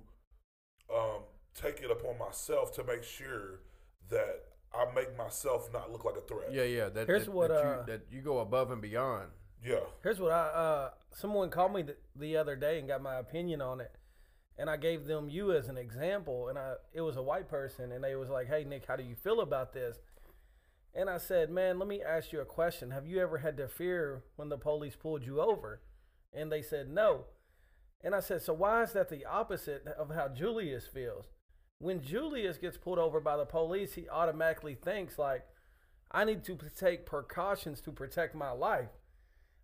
um, 0.93 1.21
take 1.53 1.81
it 1.81 1.91
upon 1.91 2.17
myself 2.17 2.73
to 2.75 2.83
make 2.83 3.03
sure 3.03 3.61
that 4.09 4.43
I 4.73 4.85
make 4.93 5.17
myself 5.17 5.71
not 5.73 5.91
look 5.91 6.05
like 6.05 6.15
a 6.15 6.21
threat. 6.21 6.51
yeah, 6.51 6.63
yeah. 6.63 6.89
That, 6.89 7.07
Here's 7.07 7.25
that, 7.25 7.31
what, 7.31 7.49
that, 7.49 7.65
uh, 7.65 7.69
you, 7.79 7.85
that 7.87 8.01
you 8.11 8.21
go 8.21 8.39
above 8.39 8.71
and 8.71 8.81
beyond. 8.81 9.27
Yeah. 9.63 9.79
Here's 10.03 10.19
what 10.19 10.31
I 10.31 10.47
uh 10.47 10.89
someone 11.13 11.49
called 11.49 11.73
me 11.73 11.81
the, 11.81 11.95
the 12.15 12.37
other 12.37 12.55
day 12.55 12.79
and 12.79 12.87
got 12.87 13.01
my 13.01 13.15
opinion 13.15 13.61
on 13.61 13.81
it. 13.81 13.91
And 14.57 14.69
I 14.69 14.77
gave 14.77 15.05
them 15.05 15.29
you 15.29 15.51
as 15.51 15.67
an 15.67 15.77
example 15.77 16.49
and 16.49 16.57
I 16.57 16.75
it 16.93 17.01
was 17.01 17.17
a 17.17 17.21
white 17.21 17.49
person 17.49 17.91
and 17.91 18.03
they 18.03 18.15
was 18.15 18.29
like, 18.29 18.47
"Hey 18.47 18.63
Nick, 18.63 18.85
how 18.87 18.95
do 18.95 19.03
you 19.03 19.15
feel 19.15 19.41
about 19.41 19.73
this?" 19.73 19.97
And 20.93 21.09
I 21.09 21.17
said, 21.17 21.49
"Man, 21.49 21.79
let 21.79 21.87
me 21.87 22.01
ask 22.01 22.31
you 22.31 22.41
a 22.41 22.45
question. 22.45 22.91
Have 22.91 23.05
you 23.05 23.19
ever 23.19 23.39
had 23.39 23.57
to 23.57 23.67
fear 23.67 24.23
when 24.35 24.49
the 24.49 24.57
police 24.57 24.95
pulled 24.95 25.25
you 25.25 25.41
over?" 25.41 25.81
And 26.33 26.51
they 26.51 26.61
said, 26.61 26.89
"No." 26.89 27.25
And 28.03 28.15
I 28.15 28.19
said, 28.19 28.41
"So 28.41 28.53
why 28.53 28.83
is 28.83 28.93
that 28.93 29.09
the 29.09 29.25
opposite 29.25 29.85
of 29.87 30.11
how 30.11 30.27
Julius 30.27 30.87
feels?" 30.87 31.25
When 31.79 32.01
Julius 32.01 32.57
gets 32.57 32.77
pulled 32.77 32.97
over 32.97 33.19
by 33.19 33.37
the 33.37 33.45
police, 33.45 33.93
he 33.93 34.09
automatically 34.09 34.75
thinks 34.75 35.19
like, 35.19 35.45
"I 36.11 36.23
need 36.25 36.43
to 36.45 36.55
take 36.55 37.05
precautions 37.05 37.81
to 37.81 37.91
protect 37.91 38.33
my 38.33 38.51
life." 38.51 38.89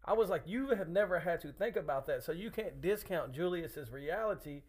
I 0.05 0.13
was 0.13 0.29
like, 0.29 0.43
you 0.45 0.69
have 0.69 0.89
never 0.89 1.19
had 1.19 1.41
to 1.41 1.51
think 1.53 1.75
about 1.75 2.05
that. 2.07 2.23
So 2.23 2.31
you 2.31 2.51
can't 2.51 2.81
discount 2.81 3.33
Julius's 3.33 3.91
reality 3.91 4.63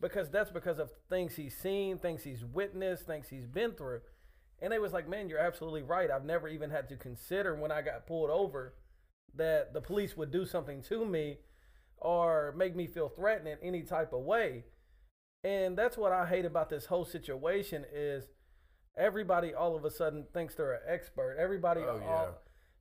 because 0.00 0.30
that's 0.30 0.50
because 0.50 0.78
of 0.78 0.90
things 1.10 1.34
he's 1.34 1.56
seen, 1.56 1.98
things 1.98 2.22
he's 2.22 2.44
witnessed, 2.44 3.06
things 3.06 3.28
he's 3.28 3.46
been 3.46 3.72
through. 3.72 4.00
And 4.60 4.72
they 4.72 4.78
was 4.78 4.92
like, 4.92 5.08
man, 5.08 5.28
you're 5.28 5.38
absolutely 5.38 5.82
right. 5.82 6.10
I've 6.10 6.24
never 6.24 6.48
even 6.48 6.70
had 6.70 6.88
to 6.90 6.96
consider 6.96 7.54
when 7.56 7.72
I 7.72 7.82
got 7.82 8.06
pulled 8.06 8.30
over 8.30 8.74
that 9.34 9.72
the 9.72 9.80
police 9.80 10.16
would 10.16 10.30
do 10.30 10.46
something 10.46 10.82
to 10.82 11.04
me 11.04 11.38
or 11.96 12.54
make 12.56 12.76
me 12.76 12.86
feel 12.86 13.08
threatened 13.08 13.48
in 13.48 13.58
any 13.62 13.82
type 13.82 14.12
of 14.12 14.20
way. 14.20 14.64
And 15.44 15.76
that's 15.76 15.96
what 15.96 16.12
I 16.12 16.26
hate 16.26 16.44
about 16.44 16.70
this 16.70 16.86
whole 16.86 17.04
situation 17.04 17.84
is 17.92 18.28
everybody 18.96 19.54
all 19.54 19.76
of 19.76 19.84
a 19.84 19.90
sudden 19.90 20.26
thinks 20.32 20.54
they're 20.54 20.74
an 20.74 20.80
expert. 20.88 21.36
Everybody 21.38 21.80
Oh, 21.82 21.90
all, 21.90 21.98
yeah. 22.00 22.26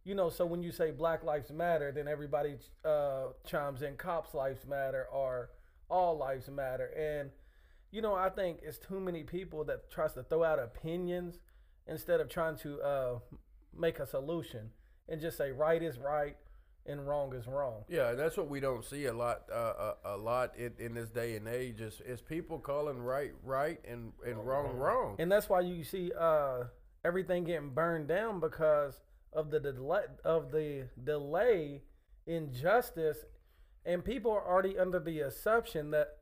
You 0.08 0.16
know, 0.16 0.30
so 0.30 0.46
when 0.46 0.64
you 0.64 0.72
say 0.72 0.92
Black 0.92 1.26
Lives 1.26 1.52
Matter, 1.52 1.92
then 1.92 2.08
everybody 2.08 2.56
uh, 2.86 3.26
chimes 3.46 3.82
in 3.82 3.98
Cops 3.98 4.34
Lives 4.34 4.66
Matter 4.66 5.06
or 5.12 5.50
All 5.90 6.18
Lives 6.18 6.48
Matter. 6.48 6.86
And, 6.98 7.30
you 7.92 8.02
know, 8.02 8.16
I 8.16 8.30
think 8.30 8.60
it's 8.64 8.78
too 8.78 9.02
many 9.02 9.24
people 9.24 9.66
that 9.66 9.92
tries 9.92 10.14
to 10.14 10.24
throw 10.24 10.46
out 10.46 10.60
opinions 10.60 11.40
instead 11.88 12.22
of 12.22 12.30
trying 12.30 12.56
to 12.60 12.82
uh, 12.82 13.20
make 13.78 14.00
a 14.00 14.08
solution 14.08 14.70
and 15.10 15.20
just 15.20 15.36
say 15.38 15.52
right 15.52 15.84
is 15.84 15.98
right 15.98 16.38
and 16.86 17.06
wrong 17.06 17.36
is 17.36 17.46
wrong. 17.46 17.84
Yeah, 17.90 18.12
and 18.12 18.20
that's 18.20 18.38
what 18.38 18.48
we 18.48 18.62
don't 18.62 18.86
see 18.86 19.08
a 19.08 19.14
lot, 19.14 19.42
uh, 19.54 19.92
a, 20.06 20.16
a 20.16 20.18
lot 20.18 20.56
in, 20.58 20.72
in 20.80 20.94
this 20.94 21.10
day 21.10 21.36
and 21.36 21.50
age 21.50 21.82
is, 21.82 22.02
is 22.06 22.22
people 22.22 22.60
calling 22.60 23.00
right 23.00 23.34
right 23.44 23.82
and, 23.86 24.14
and 24.26 24.48
wrong 24.48 24.74
wrong. 24.78 25.18
And 25.20 25.30
that's 25.30 25.50
why 25.50 25.60
you 25.60 25.84
see 25.84 26.14
uh, 26.18 26.64
everything 27.04 27.44
getting 27.44 27.72
burned 27.72 28.08
down 28.08 28.40
because 28.40 29.02
of 29.38 29.52
the 29.52 29.60
delay 29.60 30.02
of 30.26 30.52
the 30.52 30.90
delay 31.02 31.84
in 32.26 32.52
justice, 32.52 33.20
and 33.86 34.04
people 34.04 34.32
are 34.32 34.46
already 34.46 34.78
under 34.78 35.00
the 35.00 35.20
assumption 35.22 35.92
that 35.92 36.18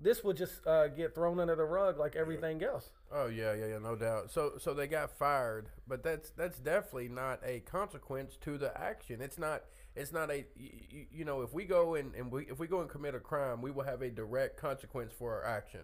this 0.00 0.22
will 0.22 0.32
just 0.32 0.66
uh, 0.66 0.88
get 0.88 1.14
thrown 1.14 1.40
under 1.40 1.56
the 1.56 1.64
rug 1.64 1.98
like 1.98 2.14
everything 2.16 2.62
else. 2.62 2.90
Oh 3.12 3.26
yeah, 3.26 3.54
yeah, 3.54 3.66
yeah, 3.66 3.78
no 3.78 3.96
doubt. 3.96 4.30
So 4.30 4.52
so 4.58 4.72
they 4.72 4.86
got 4.86 5.10
fired, 5.18 5.68
but 5.86 6.02
that's 6.04 6.30
that's 6.30 6.58
definitely 6.58 7.08
not 7.08 7.40
a 7.44 7.60
consequence 7.60 8.36
to 8.42 8.56
the 8.56 8.76
action. 8.80 9.20
It's 9.20 9.38
not 9.38 9.64
it's 9.96 10.12
not 10.12 10.30
a 10.30 10.44
you, 10.54 11.06
you 11.10 11.24
know 11.24 11.42
if 11.42 11.52
we 11.52 11.64
go 11.64 11.94
and, 11.96 12.14
and 12.14 12.30
we 12.30 12.44
if 12.44 12.58
we 12.58 12.68
go 12.68 12.80
and 12.80 12.88
commit 12.88 13.14
a 13.14 13.20
crime, 13.20 13.62
we 13.62 13.72
will 13.72 13.84
have 13.84 14.02
a 14.02 14.10
direct 14.10 14.56
consequence 14.56 15.12
for 15.12 15.34
our 15.34 15.44
action. 15.44 15.82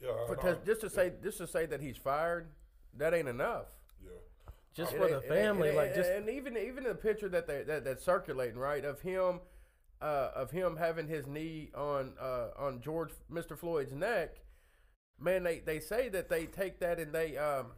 Yeah. 0.00 0.10
I 0.10 0.26
For 0.26 0.36
know. 0.36 0.54
to, 0.54 0.58
just 0.64 0.80
to 0.82 0.90
say 0.90 1.12
just 1.22 1.38
to 1.38 1.46
say 1.46 1.66
that 1.66 1.80
he's 1.80 1.96
fired, 1.96 2.48
that 2.96 3.14
ain't 3.14 3.28
enough. 3.28 3.66
Yeah. 4.76 4.84
Just 4.84 4.94
It 4.94 4.98
for 4.98 5.08
the 5.08 5.14
ain't- 5.16 5.24
it 5.24 5.26
ain't- 5.26 5.34
family, 5.34 5.68
it 5.68 5.74
like 5.76 5.86
ain't- 5.88 5.96
just 5.96 6.10
and 6.10 6.28
even 6.28 6.56
even 6.56 6.84
the 6.84 6.94
picture 6.94 7.28
that 7.28 7.46
they 7.46 7.62
that, 7.64 7.84
that's 7.84 8.04
circulating 8.04 8.58
right 8.58 8.84
of 8.84 9.00
him, 9.00 9.40
uh, 10.00 10.30
of 10.34 10.50
him 10.50 10.76
having 10.76 11.08
his 11.08 11.26
knee 11.26 11.70
on 11.74 12.14
uh, 12.20 12.48
on 12.56 12.80
George 12.80 13.12
Mr. 13.30 13.56
Floyd's 13.58 13.92
neck. 13.92 14.36
Man, 15.18 15.44
they, 15.44 15.60
they 15.60 15.78
say 15.80 16.08
that 16.08 16.28
they 16.28 16.46
take 16.46 16.80
that 16.80 16.98
and 16.98 17.12
they 17.12 17.36
um, 17.36 17.72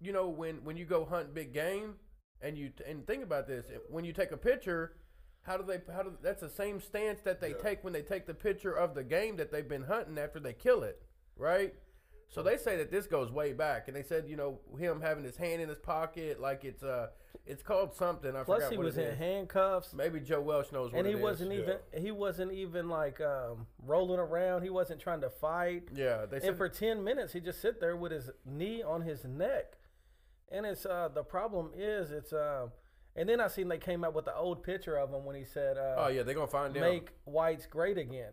you 0.00 0.12
know 0.12 0.28
when 0.28 0.64
when 0.64 0.76
you 0.76 0.84
go 0.86 1.04
hunt 1.04 1.34
big 1.34 1.52
game 1.52 1.96
and 2.40 2.56
you 2.56 2.72
and 2.86 3.06
think 3.06 3.22
about 3.22 3.46
this 3.46 3.66
when 3.88 4.04
you 4.04 4.12
take 4.12 4.32
a 4.32 4.36
picture. 4.36 4.94
How 5.42 5.56
do 5.56 5.64
they? 5.64 5.80
How 5.92 6.02
do? 6.02 6.12
That's 6.22 6.40
the 6.42 6.48
same 6.50 6.78
stance 6.80 7.22
that 7.22 7.40
they 7.40 7.50
Yeah. 7.50 7.56
take 7.62 7.82
when 7.84 7.92
they 7.94 8.02
take 8.02 8.26
the 8.26 8.34
picture 8.34 8.72
of 8.72 8.94
the 8.94 9.04
game 9.04 9.36
that 9.36 9.50
they've 9.50 9.68
been 9.68 9.84
hunting 9.84 10.18
after 10.18 10.38
they 10.40 10.52
kill 10.52 10.82
it, 10.82 11.00
right? 11.36 11.74
So 12.30 12.42
they 12.42 12.58
say 12.58 12.76
that 12.76 12.90
this 12.90 13.06
goes 13.06 13.32
way 13.32 13.54
back, 13.54 13.88
and 13.88 13.96
they 13.96 14.02
said, 14.02 14.28
you 14.28 14.36
know, 14.36 14.58
him 14.78 15.00
having 15.00 15.24
his 15.24 15.36
hand 15.38 15.62
in 15.62 15.68
his 15.68 15.78
pocket, 15.78 16.40
like 16.40 16.62
it's 16.62 16.82
uh, 16.82 17.08
it's 17.46 17.62
called 17.62 17.94
something. 17.94 18.36
I 18.36 18.42
plus 18.42 18.58
forgot 18.58 18.70
he 18.72 18.76
what 18.76 18.84
was 18.84 18.98
it 18.98 19.06
in 19.06 19.12
is. 19.12 19.18
handcuffs. 19.18 19.94
Maybe 19.94 20.20
Joe 20.20 20.42
Welsh 20.42 20.70
knows 20.70 20.92
what 20.92 20.98
And 20.98 21.06
he 21.06 21.14
it 21.14 21.16
is. 21.16 21.22
wasn't 21.22 21.52
even 21.52 21.76
he 21.96 22.10
wasn't 22.10 22.52
even 22.52 22.90
like 22.90 23.18
um, 23.22 23.66
rolling 23.82 24.20
around. 24.20 24.62
He 24.62 24.68
wasn't 24.70 25.00
trying 25.00 25.22
to 25.22 25.30
fight. 25.30 25.88
Yeah, 25.94 26.26
they 26.26 26.40
said. 26.40 26.50
and 26.50 26.56
for 26.58 26.68
10 26.68 27.02
minutes 27.02 27.32
he 27.32 27.40
just 27.40 27.62
sit 27.62 27.80
there 27.80 27.96
with 27.96 28.12
his 28.12 28.28
knee 28.44 28.82
on 28.82 29.00
his 29.02 29.24
neck 29.24 29.78
and 30.50 30.64
it's 30.66 30.84
uh 30.86 31.08
the 31.12 31.22
problem 31.22 31.70
is 31.76 32.10
it's 32.10 32.32
um 32.32 32.70
and 33.16 33.28
then 33.28 33.38
i 33.40 33.46
seen 33.48 33.68
they 33.68 33.76
came 33.78 34.02
out 34.04 34.14
with 34.14 34.24
the 34.24 34.34
old 34.34 34.62
picture 34.62 34.96
of 34.96 35.12
him 35.12 35.24
when 35.26 35.36
he 35.36 35.44
said 35.44 35.76
uh 35.76 35.94
oh 35.98 36.08
yeah, 36.08 36.22
they're 36.22 36.34
gonna 36.34 36.46
find 36.46 36.74
him. 36.74 36.80
make 36.82 37.10
whites 37.24 37.66
great 37.66 37.98
again 37.98 38.32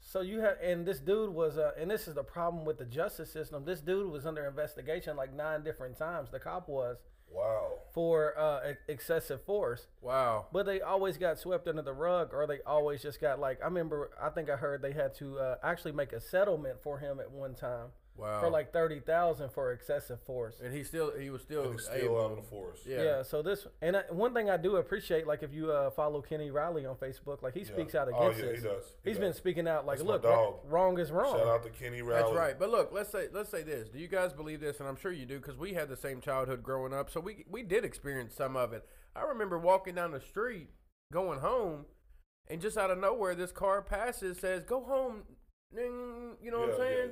so 0.00 0.20
you 0.22 0.40
have 0.40 0.56
and 0.62 0.86
this 0.86 0.98
dude 0.98 1.30
was 1.34 1.58
uh 1.58 1.72
and 1.78 1.90
this 1.90 2.08
is 2.08 2.14
the 2.14 2.22
problem 2.24 2.64
with 2.64 2.78
the 2.78 2.84
justice 2.84 3.30
system 3.32 3.64
this 3.64 3.80
dude 3.80 4.10
was 4.10 4.24
under 4.26 4.46
investigation 4.46 5.16
like 5.16 5.32
nine 5.34 5.62
different 5.62 5.96
times 5.98 6.30
the 6.30 6.38
cop 6.40 6.68
was 6.68 6.96
Wow. 7.32 7.74
for 7.94 8.36
uh 8.36 8.72
excessive 8.88 9.44
force 9.44 9.86
Wow. 10.00 10.46
but 10.52 10.66
they 10.66 10.80
always 10.80 11.16
got 11.16 11.38
swept 11.38 11.68
under 11.68 11.82
the 11.82 11.92
rug, 11.92 12.30
or 12.32 12.44
they 12.48 12.58
always 12.66 13.02
just 13.02 13.20
got 13.20 13.38
like 13.38 13.60
I 13.62 13.66
remember. 13.66 14.10
I 14.20 14.30
think 14.30 14.50
I 14.50 14.56
heard 14.56 14.82
they 14.82 14.90
had 14.92 15.14
to 15.16 15.38
uh, 15.38 15.54
actually 15.62 15.92
make 15.92 16.12
a 16.12 16.20
settlement 16.20 16.82
for 16.82 16.98
him 16.98 17.20
at 17.20 17.30
one 17.30 17.54
time 17.54 17.90
Wow. 18.20 18.40
for 18.40 18.50
like 18.50 18.72
thirty 18.72 19.00
thousand 19.00 19.50
for 19.50 19.72
excessive 19.72 20.20
force. 20.22 20.60
and 20.62 20.72
he 20.74 20.84
still 20.84 21.12
he 21.18 21.30
was 21.30 21.42
still, 21.42 21.62
And 21.64 21.72
he's 21.72 21.84
still 21.84 21.96
able. 21.96 22.24
out 22.24 22.30
in 22.30 22.36
the 22.36 22.42
forest. 22.42 22.82
Yeah. 22.86 23.02
Yeah. 23.02 23.22
So 23.22 23.42
this 23.42 23.66
and 23.82 23.96
I, 23.96 24.02
one 24.10 24.34
thing 24.34 24.50
I 24.50 24.56
do 24.56 24.76
appreciate, 24.76 25.26
like 25.26 25.42
if 25.42 25.52
you 25.52 25.70
uh, 25.72 25.90
follow 25.90 26.20
Kenny 26.22 26.50
Riley 26.50 26.86
on 26.86 26.96
Facebook, 26.96 27.42
like 27.42 27.54
he 27.54 27.64
speaks 27.64 27.94
out 27.94 28.08
against 28.08 28.22
Oh, 28.22 28.30
against 28.30 28.40
yeah, 28.40 28.46
he 28.46 28.52
this. 28.56 28.62
does. 28.62 28.84
He 29.04 29.10
He's 29.10 29.18
does. 29.18 29.24
been 29.26 29.34
speaking 29.34 29.66
out 29.68 29.86
like, 29.86 29.98
That's 29.98 30.06
look, 30.08 30.22
dog. 30.22 30.32
wrong, 30.32 30.54
wrong 30.94 30.98
is 30.98 31.10
wrong. 31.10 31.36
Shout 31.38 31.46
out 31.46 31.62
to 31.64 31.70
Kenny 31.70 32.02
Riley. 32.02 32.22
That's 32.22 32.34
right. 32.36 32.58
But 32.58 32.70
look, 32.70 32.90
let's 32.92 33.10
say 33.10 33.28
let's 33.32 33.50
say 33.50 33.62
this. 33.62 33.88
Do 33.88 33.98
you 33.98 34.08
guys 34.08 34.32
believe 34.32 34.60
this? 34.60 34.80
And 34.80 34.88
I'm 34.88 34.96
sure 34.96 35.12
you 35.12 35.26
do 35.26 35.38
because 35.38 35.56
we 35.56 35.72
had 35.74 35.88
the 35.88 35.96
same 35.96 36.20
childhood 36.20 36.62
growing 36.62 36.92
up, 36.92 37.10
so 37.10 37.20
we 37.20 37.44
we 37.48 37.62
did 37.62 37.84
experience 37.84 38.34
some 38.34 38.56
of 38.56 38.72
it. 38.72 38.84
I 39.16 39.22
remember 39.22 39.58
walking 39.58 39.94
down 39.96 40.12
the 40.12 40.20
street 40.20 40.68
going 41.12 41.40
home, 41.40 41.86
and 42.48 42.60
just 42.60 42.76
out 42.78 42.90
of 42.90 42.98
nowhere, 42.98 43.34
this 43.34 43.50
car 43.52 43.82
passes, 43.82 44.38
says, 44.38 44.64
"Go 44.64 44.82
home." 44.84 45.22
You 45.72 46.50
know 46.50 46.60
what 46.60 46.70
I'm 46.70 46.70
Yeah, 46.70 46.76
saying? 46.78 47.10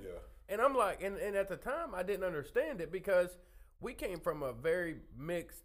Yeah, 0.48 0.54
yeah. 0.54 0.54
And 0.54 0.60
I'm 0.60 0.74
like, 0.76 1.02
and, 1.02 1.16
and 1.18 1.36
at 1.36 1.48
the 1.48 1.56
time, 1.56 1.94
I 1.94 2.02
didn't 2.02 2.24
understand 2.24 2.80
it 2.80 2.90
because 2.92 3.36
we 3.80 3.94
came 3.94 4.20
from 4.20 4.42
a 4.42 4.52
very 4.52 4.96
mixed 5.16 5.64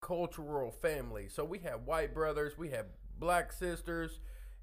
cultural 0.00 0.70
family. 0.70 1.28
So 1.28 1.44
we 1.44 1.58
had 1.58 1.86
white 1.86 2.14
brothers, 2.14 2.58
we 2.58 2.70
had 2.70 2.86
black 3.18 3.52
sisters, 3.52 4.20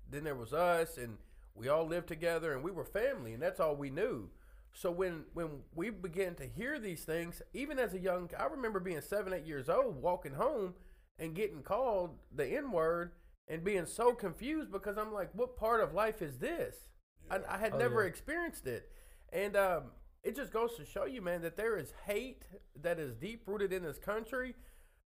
then 0.09 0.23
there 0.23 0.35
was 0.35 0.53
us, 0.53 0.97
and 0.97 1.17
we 1.55 1.67
all 1.69 1.85
lived 1.85 2.07
together, 2.07 2.53
and 2.53 2.63
we 2.63 2.71
were 2.71 2.85
family, 2.85 3.33
and 3.33 3.41
that's 3.41 3.59
all 3.59 3.75
we 3.75 3.89
knew. 3.89 4.29
So 4.73 4.91
when 4.91 5.25
when 5.33 5.49
we 5.75 5.89
began 5.91 6.35
to 6.35 6.45
hear 6.47 6.79
these 6.79 7.03
things, 7.03 7.41
even 7.53 7.77
as 7.79 7.93
a 7.93 7.99
young, 7.99 8.29
I 8.39 8.45
remember 8.45 8.79
being 8.79 9.01
seven, 9.01 9.33
eight 9.33 9.45
years 9.45 9.69
old, 9.69 10.01
walking 10.01 10.33
home 10.33 10.73
and 11.19 11.35
getting 11.35 11.61
called 11.61 12.17
the 12.35 12.45
N 12.47 12.71
word 12.71 13.11
and 13.47 13.63
being 13.63 13.85
so 13.85 14.13
confused 14.13 14.71
because 14.71 14.97
I'm 14.97 15.13
like, 15.13 15.29
what 15.33 15.55
part 15.57 15.81
of 15.81 15.93
life 15.93 16.21
is 16.21 16.37
this? 16.39 16.89
I, 17.29 17.39
I 17.47 17.57
had 17.57 17.73
Oh, 17.73 17.77
never 17.77 18.01
yeah. 18.01 18.07
experienced 18.07 18.65
it, 18.67 18.91
and 19.33 19.57
um, 19.57 19.83
it 20.23 20.35
just 20.35 20.53
goes 20.53 20.75
to 20.77 20.85
show 20.85 21.05
you, 21.05 21.21
man, 21.21 21.41
that 21.41 21.57
there 21.57 21.77
is 21.77 21.91
hate 22.05 22.43
that 22.81 22.99
is 22.99 23.15
deep 23.15 23.43
rooted 23.45 23.73
in 23.73 23.83
this 23.83 23.97
country, 23.97 24.55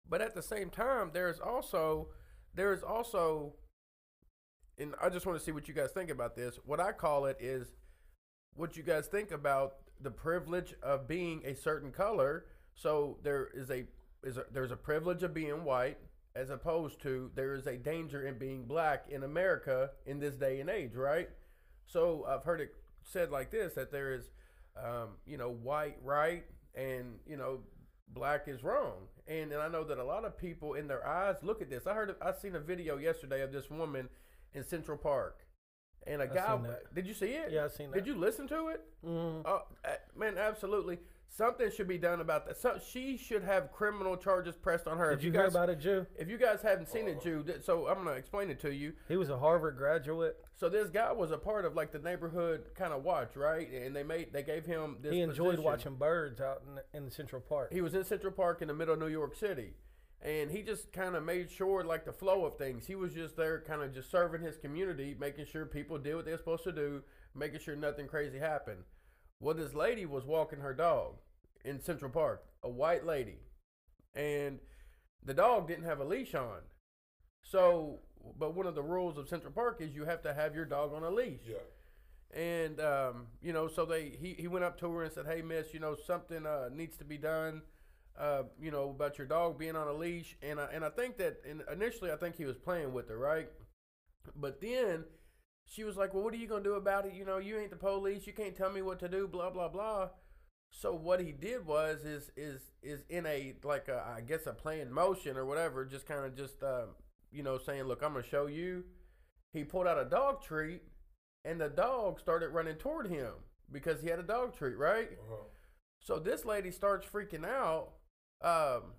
but 0.08 0.20
at 0.20 0.34
the 0.34 0.42
same 0.42 0.68
time, 0.68 1.10
there 1.14 1.30
is 1.30 1.40
also 1.40 2.08
there 2.54 2.72
is 2.72 2.82
also, 2.82 3.54
and 4.78 4.94
I 5.00 5.08
just 5.10 5.26
want 5.26 5.38
to 5.38 5.44
see 5.44 5.52
what 5.52 5.68
you 5.68 5.74
guys 5.74 5.90
think 5.92 6.10
about 6.10 6.36
this. 6.36 6.58
What 6.64 6.80
I 6.80 6.92
call 6.92 7.26
it 7.26 7.36
is 7.38 7.72
what 8.54 8.76
you 8.76 8.82
guys 8.82 9.06
think 9.06 9.30
about 9.30 9.76
the 10.00 10.10
privilege 10.10 10.74
of 10.82 11.06
being 11.06 11.42
a 11.44 11.54
certain 11.54 11.92
color. 11.92 12.46
So 12.74 13.18
there 13.22 13.48
is 13.54 13.70
a 13.70 13.84
is 14.22 14.38
a, 14.38 14.44
there's 14.52 14.72
a 14.72 14.76
privilege 14.76 15.22
of 15.22 15.32
being 15.32 15.64
white 15.64 15.98
as 16.34 16.50
opposed 16.50 17.00
to 17.02 17.30
there 17.34 17.54
is 17.54 17.66
a 17.66 17.76
danger 17.76 18.26
in 18.26 18.38
being 18.38 18.64
black 18.64 19.06
in 19.08 19.22
America 19.22 19.90
in 20.04 20.18
this 20.18 20.34
day 20.34 20.60
and 20.60 20.68
age, 20.68 20.94
right? 20.94 21.30
So 21.86 22.26
I've 22.28 22.44
heard 22.44 22.60
it 22.60 22.74
said 23.06 23.30
like 23.30 23.50
this 23.50 23.74
that 23.74 23.90
there 23.90 24.12
is 24.14 24.30
um, 24.76 25.10
you 25.24 25.38
know 25.38 25.50
white 25.50 25.96
right 26.02 26.44
and 26.74 27.18
you 27.26 27.36
know 27.36 27.60
black 28.08 28.48
is 28.48 28.62
wrong. 28.62 29.08
And 29.26 29.52
and 29.52 29.60
I 29.62 29.68
know 29.68 29.84
that 29.84 29.98
a 29.98 30.04
lot 30.04 30.24
of 30.24 30.36
people 30.38 30.74
in 30.74 30.86
their 30.86 31.06
eyes 31.06 31.36
look 31.42 31.62
at 31.62 31.70
this. 31.70 31.86
I 31.86 31.94
heard 31.94 32.14
I 32.20 32.32
seen 32.32 32.54
a 32.54 32.60
video 32.60 32.98
yesterday 32.98 33.42
of 33.42 33.52
this 33.52 33.70
woman 33.70 34.08
in 34.54 34.62
Central 34.64 34.96
Park, 34.96 35.46
and 36.06 36.20
a 36.22 36.24
I've 36.24 36.34
guy. 36.34 36.58
Did 36.94 37.06
you 37.06 37.14
see 37.14 37.26
it? 37.26 37.50
Yeah, 37.50 37.64
I've 37.64 37.72
seen 37.72 37.90
that. 37.90 37.96
Did 37.96 38.06
you 38.06 38.14
listen 38.14 38.46
to 38.48 38.68
it? 38.68 38.84
Mhm. 39.04 39.42
Oh, 39.44 39.62
man, 40.16 40.38
absolutely. 40.38 40.98
Something 41.28 41.70
should 41.70 41.88
be 41.88 41.98
done 41.98 42.20
about 42.20 42.46
that. 42.46 42.56
So 42.56 42.78
she 42.78 43.16
should 43.18 43.42
have 43.42 43.70
criminal 43.70 44.16
charges 44.16 44.56
pressed 44.56 44.86
on 44.86 44.96
her. 44.96 45.10
Did 45.10 45.18
if 45.18 45.24
you 45.24 45.26
you 45.28 45.32
hear 45.34 45.42
guys, 45.44 45.52
about 45.54 45.68
it, 45.68 45.80
Jew? 45.80 46.06
If 46.18 46.28
you 46.28 46.38
guys 46.38 46.62
haven't 46.62 46.88
seen 46.88 47.08
it, 47.08 47.18
oh. 47.20 47.22
Jew, 47.22 47.42
th- 47.42 47.62
so 47.62 47.88
I'm 47.88 47.96
gonna 47.96 48.12
explain 48.12 48.48
it 48.48 48.58
to 48.60 48.72
you. 48.72 48.94
He 49.08 49.16
was 49.16 49.28
a 49.28 49.38
Harvard 49.38 49.76
graduate. 49.76 50.36
So 50.54 50.68
this 50.68 50.88
guy 50.88 51.12
was 51.12 51.32
a 51.32 51.36
part 51.38 51.64
of 51.66 51.74
like 51.74 51.92
the 51.92 51.98
neighborhood 51.98 52.68
kind 52.74 52.92
of 52.94 53.04
watch, 53.04 53.36
right? 53.36 53.70
And 53.70 53.94
they 53.94 54.02
made 54.02 54.32
they 54.32 54.42
gave 54.42 54.64
him 54.64 54.96
this. 55.02 55.12
He 55.12 55.20
enjoyed 55.20 55.56
position. 55.56 55.64
watching 55.64 55.94
birds 55.96 56.40
out 56.40 56.62
in, 56.94 57.04
in 57.04 57.10
Central 57.10 57.42
Park. 57.42 57.72
He 57.72 57.82
was 57.82 57.94
in 57.94 58.04
Central 58.04 58.32
Park 58.32 58.62
in 58.62 58.68
the 58.68 58.74
middle 58.74 58.94
of 58.94 59.00
New 59.00 59.08
York 59.08 59.36
City. 59.36 59.74
And 60.22 60.50
he 60.50 60.62
just 60.62 60.92
kind 60.94 61.14
of 61.14 61.22
made 61.24 61.50
sure, 61.50 61.84
like, 61.84 62.06
the 62.06 62.12
flow 62.12 62.46
of 62.46 62.56
things. 62.56 62.86
He 62.86 62.94
was 62.94 63.12
just 63.12 63.36
there, 63.36 63.60
kind 63.60 63.82
of 63.82 63.92
just 63.92 64.10
serving 64.10 64.40
his 64.40 64.56
community, 64.56 65.14
making 65.20 65.44
sure 65.44 65.66
people 65.66 65.98
did 65.98 66.16
what 66.16 66.24
they're 66.24 66.38
supposed 66.38 66.64
to 66.64 66.72
do, 66.72 67.02
making 67.34 67.60
sure 67.60 67.76
nothing 67.76 68.08
crazy 68.08 68.38
happened. 68.38 68.78
Well, 69.40 69.54
this 69.54 69.74
lady 69.74 70.06
was 70.06 70.24
walking 70.24 70.60
her 70.60 70.74
dog 70.74 71.16
in 71.64 71.80
Central 71.80 72.10
Park, 72.10 72.44
a 72.62 72.68
white 72.68 73.04
lady. 73.04 73.38
And 74.14 74.60
the 75.24 75.34
dog 75.34 75.68
didn't 75.68 75.84
have 75.84 76.00
a 76.00 76.04
leash 76.04 76.34
on. 76.34 76.60
So, 77.42 78.00
but 78.38 78.54
one 78.54 78.66
of 78.66 78.74
the 78.74 78.82
rules 78.82 79.18
of 79.18 79.28
Central 79.28 79.52
Park 79.52 79.80
is 79.80 79.94
you 79.94 80.04
have 80.04 80.22
to 80.22 80.32
have 80.32 80.54
your 80.54 80.64
dog 80.64 80.94
on 80.94 81.02
a 81.02 81.10
leash. 81.10 81.40
Yeah. 81.46 81.56
And 82.34 82.80
um, 82.80 83.26
you 83.40 83.52
know, 83.52 83.68
so 83.68 83.84
they 83.84 84.10
he, 84.20 84.34
he 84.34 84.48
went 84.48 84.64
up 84.64 84.78
to 84.80 84.90
her 84.90 85.04
and 85.04 85.12
said, 85.12 85.26
"Hey, 85.26 85.42
miss, 85.42 85.72
you 85.72 85.80
know 85.80 85.94
something 86.06 86.44
uh, 86.44 86.70
needs 86.72 86.96
to 86.98 87.04
be 87.04 87.18
done, 87.18 87.62
uh, 88.18 88.42
you 88.60 88.72
know 88.72 88.90
about 88.90 89.16
your 89.16 89.28
dog 89.28 89.58
being 89.58 89.76
on 89.76 89.86
a 89.86 89.92
leash." 89.92 90.36
And 90.42 90.58
I, 90.58 90.66
and 90.72 90.84
I 90.84 90.90
think 90.90 91.18
that 91.18 91.40
in, 91.48 91.62
initially 91.72 92.10
I 92.10 92.16
think 92.16 92.36
he 92.36 92.44
was 92.44 92.56
playing 92.56 92.92
with 92.92 93.08
her, 93.08 93.16
right? 93.16 93.48
But 94.34 94.60
then 94.60 95.04
she 95.66 95.84
was 95.84 95.96
like, 95.96 96.14
"Well, 96.14 96.22
what 96.22 96.32
are 96.34 96.38
you 96.38 96.46
gonna 96.46 96.64
do 96.64 96.74
about 96.74 97.06
it? 97.06 97.14
You 97.14 97.24
know, 97.24 97.38
you 97.38 97.58
ain't 97.58 97.70
the 97.70 97.76
police. 97.76 98.26
You 98.26 98.32
can't 98.32 98.56
tell 98.56 98.70
me 98.70 98.82
what 98.82 98.98
to 99.00 99.08
do." 99.08 99.28
Blah 99.28 99.50
blah 99.50 99.68
blah. 99.68 100.10
So 100.70 100.94
what 100.94 101.20
he 101.20 101.32
did 101.32 101.66
was 101.66 102.04
is 102.04 102.30
is 102.36 102.72
is 102.82 103.04
in 103.08 103.26
a 103.26 103.54
like 103.64 103.88
a, 103.88 104.04
I 104.16 104.20
guess 104.20 104.46
a 104.46 104.52
planned 104.52 104.92
motion 104.92 105.36
or 105.36 105.44
whatever, 105.44 105.84
just 105.84 106.06
kind 106.06 106.24
of 106.24 106.36
just 106.36 106.62
uh, 106.62 106.86
you 107.30 107.42
know 107.42 107.58
saying, 107.58 107.84
"Look, 107.84 108.02
I'm 108.02 108.12
gonna 108.12 108.24
show 108.24 108.46
you." 108.46 108.84
He 109.52 109.64
pulled 109.64 109.86
out 109.86 109.98
a 109.98 110.04
dog 110.04 110.42
treat 110.42 110.82
and 111.46 111.60
the 111.60 111.68
dog 111.68 112.18
started 112.18 112.48
running 112.48 112.74
toward 112.74 113.06
him 113.06 113.32
because 113.70 114.02
he 114.02 114.08
had 114.08 114.18
a 114.18 114.24
dog 114.24 114.56
treat, 114.56 114.76
right? 114.76 115.10
Uh-huh. 115.12 115.44
So 116.00 116.18
this 116.18 116.44
lady 116.44 116.72
starts 116.72 117.06
freaking 117.06 117.46
out, 117.46 117.92
um, 118.42 118.92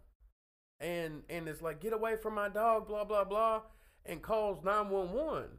and 0.80 1.24
and 1.30 1.48
is 1.48 1.62
like, 1.62 1.82
"Get 1.82 1.94
away 1.94 2.16
from 2.16 2.36
my 2.36 2.50
dog!" 2.50 2.88
Blah 2.88 3.04
blah 3.04 3.26
blah, 3.26 3.62
and 4.06 4.22
calls 4.22 4.64
nine 4.64 4.90
one 4.90 5.12
one. 5.12 5.50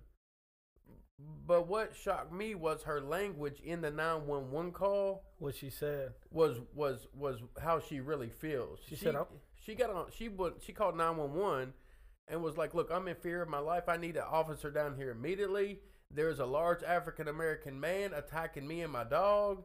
But 1.47 1.67
what 1.67 1.97
shocked 1.97 2.33
me 2.33 2.55
was 2.55 2.83
her 2.83 3.01
language 3.01 3.61
in 3.65 3.81
the 3.81 3.91
nine 3.91 4.27
one 4.27 4.51
one 4.51 4.71
call 4.71 5.25
What 5.39 5.57
she 5.57 5.71
said. 5.71 6.13
was 6.31 6.61
was 6.75 7.07
was 7.15 7.41
how 7.61 7.81
she 7.81 8.01
really 8.01 8.31
feels. 8.31 8.81
She 8.87 8.97
said, 8.97 9.17
"I'm-" 9.17 9.27
she 9.55 9.75
got 9.75 9.91
on 9.91 10.07
she 10.17 10.29
would 10.29 10.55
she 10.61 10.73
called 10.73 10.97
nine 10.97 11.17
one 11.17 11.35
one 11.35 11.73
and 12.29 12.43
was 12.43 12.57
like, 12.57 12.75
"Look, 12.75 12.91
I'm 12.93 13.09
in 13.09 13.17
fear 13.17 13.43
of 13.43 13.49
my 13.49 13.59
life. 13.59 13.89
I 13.89 13.97
need 13.97 14.17
an 14.17 14.25
officer 14.31 14.71
down 14.71 14.97
here 14.97 15.11
immediately. 15.11 15.81
There's 16.11 16.39
a 16.39 16.47
large 16.47 16.83
African 16.83 17.29
American 17.29 17.81
man 17.81 18.13
attacking 18.15 18.67
me 18.67 18.83
and 18.83 18.93
my 18.93 19.05
dog." 19.05 19.65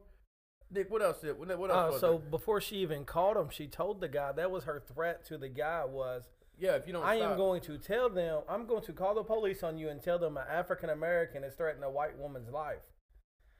Dick, 0.72 0.90
what 0.90 1.04
else? 1.04 1.20
Did, 1.20 1.38
what 1.38 1.56
what 1.60 1.70
else? 1.70 1.96
Uh, 1.96 2.00
so 2.00 2.12
there? 2.18 2.30
before 2.32 2.60
she 2.60 2.78
even 2.78 3.06
called 3.06 3.38
him, 3.38 3.50
she 3.50 3.68
told 3.68 4.02
the 4.02 4.08
guy 4.08 4.32
that 4.32 4.50
was 4.50 4.64
her 4.64 4.82
threat 4.94 5.24
to 5.26 5.38
the 5.38 5.50
guy 5.50 5.86
was, 5.86 6.24
yeah, 6.58 6.76
if 6.76 6.88
you 6.88 6.94
don't, 6.94 7.04
I 7.04 7.16
am 7.16 7.36
going 7.38 7.62
to 7.62 7.78
tell 7.78 8.10
them, 8.10 8.42
I'm 8.48 8.66
going 8.66 8.84
to 8.84 8.94
call 8.94 9.16
the 9.16 9.24
police 9.24 9.64
on 9.64 9.78
you 9.78 9.90
and 9.90 10.02
tell 10.02 10.20
them 10.20 10.38
an 10.38 10.44
African 10.50 10.90
American 10.90 11.44
is 11.44 11.56
threatening 11.56 11.84
a 11.84 11.92
white 11.92 12.18
woman's 12.18 12.50
life. 12.50 12.82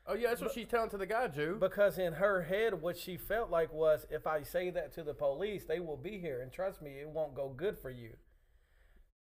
Oh 0.06 0.16
yeah, 0.16 0.30
that's 0.30 0.42
what 0.42 0.52
she's 0.54 0.68
telling 0.68 0.90
to 0.90 0.98
the 0.98 1.06
guy, 1.06 1.28
Jew. 1.30 1.58
Because 1.60 1.98
in 1.98 2.14
her 2.14 2.42
head, 2.44 2.82
what 2.82 2.98
she 2.98 3.16
felt 3.16 3.50
like 3.50 3.72
was, 3.72 4.06
if 4.10 4.28
I 4.28 4.44
say 4.44 4.70
that 4.70 4.94
to 4.96 5.04
the 5.04 5.14
police, 5.14 5.64
they 5.66 5.80
will 5.80 5.96
be 5.98 6.20
here, 6.20 6.42
and 6.42 6.52
trust 6.52 6.82
me, 6.82 6.92
it 7.00 7.08
won't 7.08 7.36
go 7.36 7.54
good 7.56 7.78
for 7.80 7.90
you. 7.90 8.12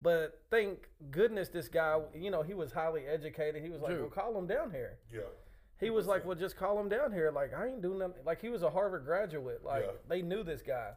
But 0.02 0.42
thank 0.50 0.90
goodness 1.12 1.50
this 1.50 1.68
guy, 1.68 2.00
you 2.16 2.32
know, 2.32 2.42
he 2.42 2.56
was 2.56 2.72
highly 2.72 3.06
educated. 3.06 3.62
He 3.62 3.70
was 3.70 3.82
like, 3.82 3.92
Dude. 3.92 4.02
well, 4.02 4.10
call 4.10 4.36
him 4.38 4.48
down 4.48 4.72
here. 4.72 4.98
Yeah. 5.14 5.22
He 5.80 5.92
was 5.92 6.08
like, 6.08 6.26
well, 6.26 6.36
just 6.36 6.56
call 6.58 6.80
him 6.80 6.90
down 6.90 7.12
here. 7.12 7.32
Like, 7.32 7.54
I 7.54 7.68
ain't 7.68 7.82
doing 7.82 8.00
nothing. 8.00 8.24
Like, 8.26 8.42
he 8.42 8.50
was 8.50 8.64
a 8.64 8.70
Harvard 8.70 9.06
graduate. 9.06 9.64
Like, 9.64 9.84
Yeah. 9.86 9.92
they 10.10 10.22
knew 10.24 10.44
this 10.44 10.62
guy. 10.64 10.92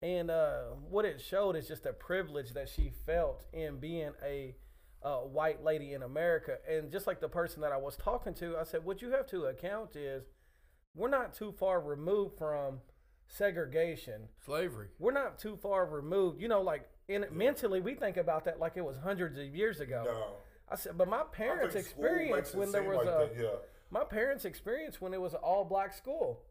And 0.00 0.30
uh, 0.30 0.60
what 0.88 1.04
it 1.04 1.20
showed 1.20 1.56
is 1.56 1.66
just 1.66 1.86
a 1.86 1.92
privilege 1.92 2.52
that 2.54 2.68
she 2.68 2.92
felt 3.04 3.42
in 3.52 3.78
being 3.78 4.12
a 4.24 4.54
uh, 5.02 5.18
white 5.18 5.64
lady 5.64 5.92
in 5.92 6.02
America. 6.02 6.58
And 6.68 6.90
just 6.92 7.06
like 7.06 7.20
the 7.20 7.28
person 7.28 7.62
that 7.62 7.72
I 7.72 7.76
was 7.76 7.96
talking 7.96 8.34
to, 8.34 8.56
I 8.56 8.64
said, 8.64 8.84
what 8.84 9.02
you 9.02 9.10
have 9.10 9.26
to 9.28 9.46
account 9.46 9.96
is 9.96 10.24
we're 10.94 11.08
not 11.08 11.34
too 11.34 11.52
far 11.52 11.80
removed 11.80 12.38
from 12.38 12.80
segregation. 13.26 14.28
Slavery. 14.44 14.88
We're 14.98 15.12
not 15.12 15.38
too 15.38 15.56
far 15.56 15.86
removed. 15.86 16.40
You 16.40 16.48
know, 16.48 16.62
like, 16.62 16.88
in 17.08 17.24
mentally, 17.32 17.80
we 17.80 17.94
think 17.94 18.16
about 18.16 18.44
that 18.44 18.60
like 18.60 18.76
it 18.76 18.84
was 18.84 18.96
hundreds 18.98 19.38
of 19.38 19.46
years 19.46 19.80
ago. 19.80 20.04
No. 20.06 20.24
I 20.70 20.76
said, 20.76 20.98
but 20.98 21.08
my 21.08 21.22
parents 21.32 21.74
experienced 21.74 22.54
when 22.54 22.70
there 22.70 22.82
was 22.82 22.98
like 22.98 23.06
a 23.06 23.30
that, 23.34 23.42
yeah. 23.42 23.48
my 23.90 24.04
parents 24.04 24.44
experienced 24.44 25.00
when 25.00 25.14
it 25.14 25.20
was 25.20 25.32
an 25.32 25.40
all 25.42 25.64
black 25.64 25.94
school. 25.94 26.42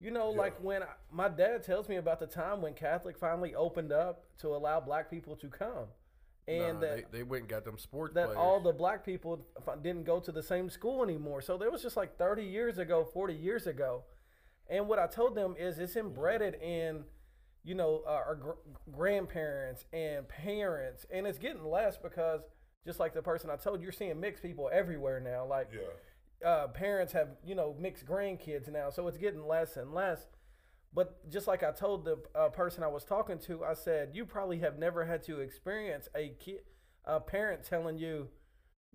You 0.00 0.10
know, 0.12 0.30
Yeah. 0.32 0.38
like 0.38 0.62
when 0.62 0.82
I, 0.82 0.88
my 1.10 1.28
dad 1.28 1.64
tells 1.64 1.88
me 1.88 1.96
about 1.96 2.20
the 2.20 2.26
time 2.26 2.62
when 2.62 2.74
Catholic 2.74 3.18
finally 3.18 3.54
opened 3.54 3.92
up 3.92 4.24
to 4.38 4.48
allow 4.54 4.80
black 4.80 5.10
people 5.10 5.34
to 5.36 5.48
come, 5.48 5.88
and 6.46 6.74
Nah, 6.74 6.80
that 6.80 7.10
they, 7.12 7.18
they 7.18 7.22
went 7.24 7.42
and 7.42 7.50
got 7.50 7.64
them 7.64 7.78
sports 7.78 8.14
that 8.14 8.26
players. 8.26 8.38
all 8.38 8.60
the 8.60 8.72
black 8.72 9.04
people 9.04 9.44
didn't 9.82 10.04
go 10.04 10.20
to 10.20 10.30
the 10.32 10.42
same 10.42 10.70
school 10.70 11.02
anymore. 11.02 11.42
So 11.42 11.58
there 11.58 11.70
was 11.70 11.82
just 11.82 11.96
like 11.96 12.16
30 12.16 12.44
years 12.44 12.78
ago, 12.78 13.04
40 13.12 13.34
years 13.34 13.66
ago. 13.66 14.04
And 14.70 14.86
what 14.88 14.98
I 14.98 15.06
told 15.06 15.34
them 15.34 15.56
is 15.58 15.78
it's 15.78 15.96
embedded 15.96 16.54
in, 16.62 17.04
you 17.64 17.74
know, 17.74 18.02
uh, 18.06 18.10
our 18.10 18.34
gr- 18.36 18.92
grandparents 18.92 19.84
and 19.92 20.28
parents. 20.28 21.06
And 21.10 21.26
it's 21.26 21.38
getting 21.38 21.64
less 21.64 21.96
because 21.98 22.42
just 22.86 23.00
like 23.00 23.14
the 23.14 23.22
person 23.22 23.50
I 23.50 23.56
told 23.56 23.80
you, 23.80 23.84
you're 23.84 23.92
seeing 23.92 24.18
mixed 24.20 24.42
people 24.42 24.70
everywhere 24.72 25.20
now. 25.20 25.44
Like 25.44 25.68
Yeah. 25.72 25.80
Uh, 26.44 26.68
parents 26.68 27.12
have, 27.12 27.28
you 27.44 27.54
know, 27.54 27.74
mixed 27.78 28.06
grandkids 28.06 28.70
now. 28.70 28.90
So 28.90 29.06
it's 29.08 29.18
getting 29.18 29.46
less 29.46 29.76
and 29.76 29.92
less. 29.92 30.26
But 30.94 31.28
just 31.30 31.46
like 31.46 31.62
I 31.62 31.70
told 31.72 32.04
the 32.04 32.18
uh, 32.34 32.48
person 32.48 32.82
I 32.82 32.88
was 32.88 33.04
talking 33.04 33.38
to, 33.40 33.64
I 33.64 33.74
said, 33.74 34.10
you 34.14 34.24
probably 34.24 34.58
have 34.60 34.78
never 34.78 35.04
had 35.04 35.22
to 35.24 35.40
experience 35.40 36.08
a 36.14 36.30
kid, 36.40 36.60
a 37.04 37.20
parent 37.20 37.62
telling 37.64 37.98
you, 37.98 38.28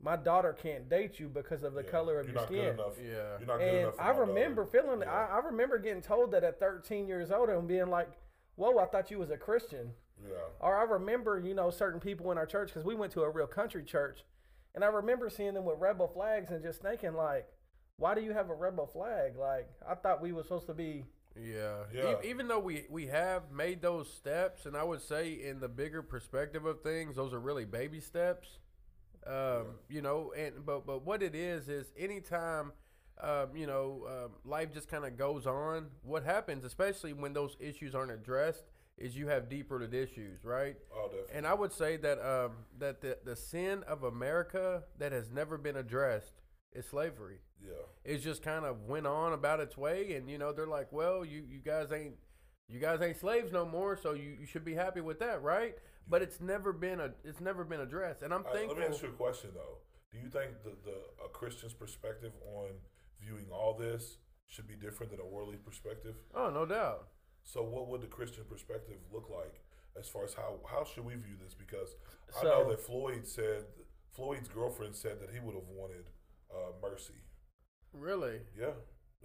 my 0.02 0.16
daughter 0.16 0.54
can't 0.54 0.90
date 0.90 1.20
you 1.20 1.30
because 1.30 1.64
of 1.64 1.76
the 1.76 1.84
yeah. 1.84 1.90
color 1.90 2.20
of 2.20 2.26
You're 2.26 2.34
your 2.34 2.42
not 2.42 2.48
skin. 2.48 2.62
good 2.66 2.74
enough. 2.74 2.94
Yeah. 3.00 3.38
You're 3.38 3.48
not 3.48 3.60
good 3.60 3.68
And 3.68 3.78
enough. 3.78 3.96
for 3.96 4.02
I 4.02 4.10
remember 4.10 4.64
daughter. 4.66 4.82
feeling, 4.82 5.02
Yeah. 5.02 5.12
I, 5.12 5.36
I 5.36 5.40
remember 5.46 5.78
getting 5.78 6.02
told 6.02 6.32
that 6.32 6.44
at 6.44 6.60
13 6.60 7.08
years 7.08 7.32
old 7.32 7.50
and 7.50 7.68
being 7.68 7.88
like, 7.90 8.10
whoa, 8.56 8.78
I 8.80 8.86
thought 8.86 9.12
you 9.12 9.20
was 9.20 9.30
a 9.30 9.38
Christian. 9.38 9.92
yeah. 10.22 10.34
Or 10.60 10.76
I 10.78 10.84
remember, 10.84 11.40
you 11.40 11.54
know, 11.54 11.70
certain 11.70 12.00
people 12.00 12.32
in 12.32 12.38
our 12.40 12.46
church, 12.48 12.70
because 12.70 12.84
we 12.84 12.96
went 12.96 13.14
to 13.14 13.22
a 13.22 13.30
real 13.30 13.48
country 13.48 13.84
church, 13.84 14.24
and 14.76 14.84
I 14.84 14.88
remember 14.88 15.30
seeing 15.30 15.54
them 15.54 15.66
with 15.66 15.80
rebel 15.80 16.08
flags 16.08 16.52
and 16.52 16.64
just 16.64 16.82
thinking, 16.82 17.14
like, 17.14 17.48
why 17.98 18.16
do 18.16 18.22
you 18.22 18.34
have 18.34 18.50
a 18.50 18.56
rebel 18.56 18.88
flag? 18.88 19.38
Like, 19.38 19.70
I 19.88 19.96
thought 19.96 20.22
we 20.22 20.32
were 20.34 20.44
supposed 20.44 20.68
to 20.68 20.74
be. 20.74 21.06
Yeah. 21.40 21.84
Yeah. 21.94 22.16
E- 22.24 22.30
even 22.30 22.48
though 22.48 22.60
we 22.60 22.86
we 22.90 23.08
have 23.08 23.52
made 23.52 23.82
those 23.82 24.12
steps, 24.12 24.66
and 24.66 24.76
I 24.78 24.84
would 24.84 25.02
say 25.02 25.32
in 25.34 25.60
the 25.60 25.68
bigger 25.68 26.02
perspective 26.02 26.66
of 26.66 26.82
things, 26.82 27.16
those 27.16 27.34
are 27.34 27.40
really 27.40 27.66
baby 27.66 28.00
steps. 28.00 28.60
Um, 29.26 29.80
You 29.90 30.02
know, 30.02 30.34
and 30.38 30.66
but 30.66 30.86
but 30.86 31.04
what 31.06 31.24
it 31.24 31.36
is 31.36 31.70
is 31.70 31.92
anytime. 31.98 32.74
Um, 33.22 33.56
you 33.56 33.68
know, 33.68 34.08
um, 34.08 34.32
life 34.44 34.74
just 34.74 34.88
kind 34.90 35.06
of 35.06 35.16
goes 35.18 35.46
on. 35.46 35.92
What 36.02 36.24
happens, 36.24 36.66
especially 36.66 37.14
when 37.14 37.32
those 37.32 37.56
issues 37.60 37.94
aren't 37.94 38.12
addressed, 38.12 38.64
is 39.04 39.16
you 39.16 39.28
have 39.28 39.50
deep 39.50 39.70
rooted 39.70 39.94
issues, 39.94 40.44
right? 40.44 40.76
Oh, 40.96 41.08
definitely. 41.08 41.36
And 41.36 41.48
I 41.48 41.54
would 41.54 41.74
say 41.74 41.98
that 41.98 42.20
um, 42.20 42.52
that 42.80 43.02
the, 43.02 43.18
the 43.24 43.36
sin 43.36 43.84
of 43.88 44.04
America 44.04 44.84
that 45.00 45.12
has 45.12 45.30
never 45.30 45.58
been 45.58 45.76
addressed 45.76 46.42
is 46.74 46.88
slavery 46.88 47.40
yeah. 47.66 47.74
it 48.04 48.18
just 48.20 48.42
kind 48.42 48.66
of 48.66 48.88
went 48.88 49.08
on 49.08 49.34
about 49.34 49.60
its 49.60 49.78
way 49.78 50.14
and 50.14 50.30
you 50.30 50.38
know 50.38 50.52
they're 50.52 50.68
like 50.68 50.92
well 50.92 51.24
you, 51.24 51.44
you 51.50 51.60
guys 51.60 51.92
ain't 51.92 52.16
you 52.68 52.80
guys 52.80 53.02
ain't 53.02 53.20
slaves 53.20 53.52
no 53.52 53.66
more 53.66 53.96
so 53.96 54.14
you, 54.14 54.36
you 54.40 54.46
should 54.46 54.66
be 54.66 54.74
happy 54.74 55.02
with 55.02 55.20
that 55.20 55.42
right 55.42 55.76
but 56.08 56.22
it's 56.22 56.40
never 56.42 56.74
been 56.74 57.00
a 57.00 57.12
it's 57.24 57.42
never 57.42 57.64
been 57.64 57.82
addressed 57.82 58.22
and 58.22 58.34
i'm 58.34 58.46
All 58.46 58.54
right, 58.54 58.68
let 58.68 58.78
me 58.78 58.86
ask 58.86 59.02
you 59.02 59.10
a 59.10 59.12
question 59.12 59.52
though. 59.54 59.78
Do 60.12 60.20
you 60.20 60.30
think 60.30 60.62
the, 60.64 60.74
the 60.86 61.26
a 61.26 61.30
Christian's 61.30 61.74
perspective 61.74 62.34
on 62.56 62.70
viewing 63.20 63.48
all 63.52 63.74
this 63.74 64.18
should 64.48 64.68
be 64.68 64.76
different 64.76 65.12
than 65.12 65.20
a 65.20 65.26
worldly 65.26 65.58
perspective? 65.58 66.16
oh 66.36 66.50
no 66.50 66.66
doubt 66.66 67.08
So, 67.44 67.62
what 67.64 67.88
would 67.90 68.02
the 68.02 68.08
Christian 68.08 68.44
perspective 68.46 68.98
look 69.12 69.30
like 69.30 69.62
as 70.00 70.08
far 70.08 70.24
as 70.24 70.34
how 70.34 70.60
how 70.70 70.84
should 70.84 71.06
we 71.06 71.16
view 71.16 71.36
this? 71.44 71.54
Because 71.54 71.96
I 72.38 72.42
So- 72.42 72.48
know 72.48 72.70
that 72.70 72.80
Floyd 72.80 73.28
said 73.28 73.66
Floyd's 74.12 74.48
girlfriend 74.48 74.96
said 74.96 75.20
that 75.22 75.30
he 75.32 75.40
would 75.40 75.56
have 75.56 75.68
wanted 75.68 76.10
uh, 76.54 76.72
mercy. 76.82 77.16
really 77.94 78.42
Yeah, 78.58 78.74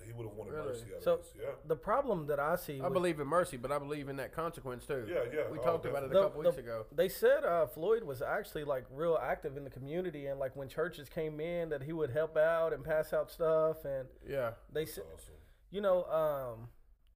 he 0.04 0.12
would 0.12 0.26
have 0.26 0.35
wanted 0.37 0.52
Really? 0.54 0.68
mercy 0.68 0.94
out 0.94 1.02
So- 1.02 1.14
of 1.14 1.22
this. 1.22 1.35
Yeah. 1.38 1.50
The 1.66 1.76
problem 1.76 2.26
that 2.26 2.38
I 2.40 2.57
see, 2.57 2.81
I 2.81 2.85
with- 2.85 2.92
believe 2.94 3.20
in 3.20 3.26
mercy, 3.26 3.57
but 3.57 3.70
I 3.72 3.78
believe 3.78 4.09
in 4.09 4.16
that 4.16 4.33
consequence 4.33 4.87
too. 4.87 5.07
Yeah, 5.09 5.24
yeah. 5.33 5.48
We 5.48 5.59
Oh, 5.59 5.62
talked 5.62 5.85
about 5.87 6.02
it 6.04 6.07
a 6.07 6.09
The- 6.14 6.22
couple 6.22 6.42
the- 6.42 6.48
weeks 6.50 6.59
ago. 6.59 6.87
They 6.92 7.09
said 7.09 7.44
uh, 7.44 7.66
Floyd 7.66 8.02
was 8.04 8.20
actually 8.22 8.64
like 8.64 8.85
real 8.90 9.16
active 9.16 9.57
in 9.57 9.64
the 9.64 9.70
community, 9.70 10.26
and 10.26 10.38
like 10.40 10.54
when 10.57 10.68
churches 10.68 11.09
came 11.09 11.38
in, 11.40 11.68
that 11.70 11.83
he 11.83 11.92
would 11.92 12.11
help 12.11 12.37
out 12.37 12.72
and 12.72 12.85
pass 12.85 13.12
out 13.12 13.31
stuff. 13.31 13.85
And 13.85 14.09
Yeah. 14.26 14.54
they 14.70 14.85
said, 14.87 15.04
Awesome. 15.14 15.35
you 15.70 15.81
know, 15.81 16.04
um, 16.04 16.70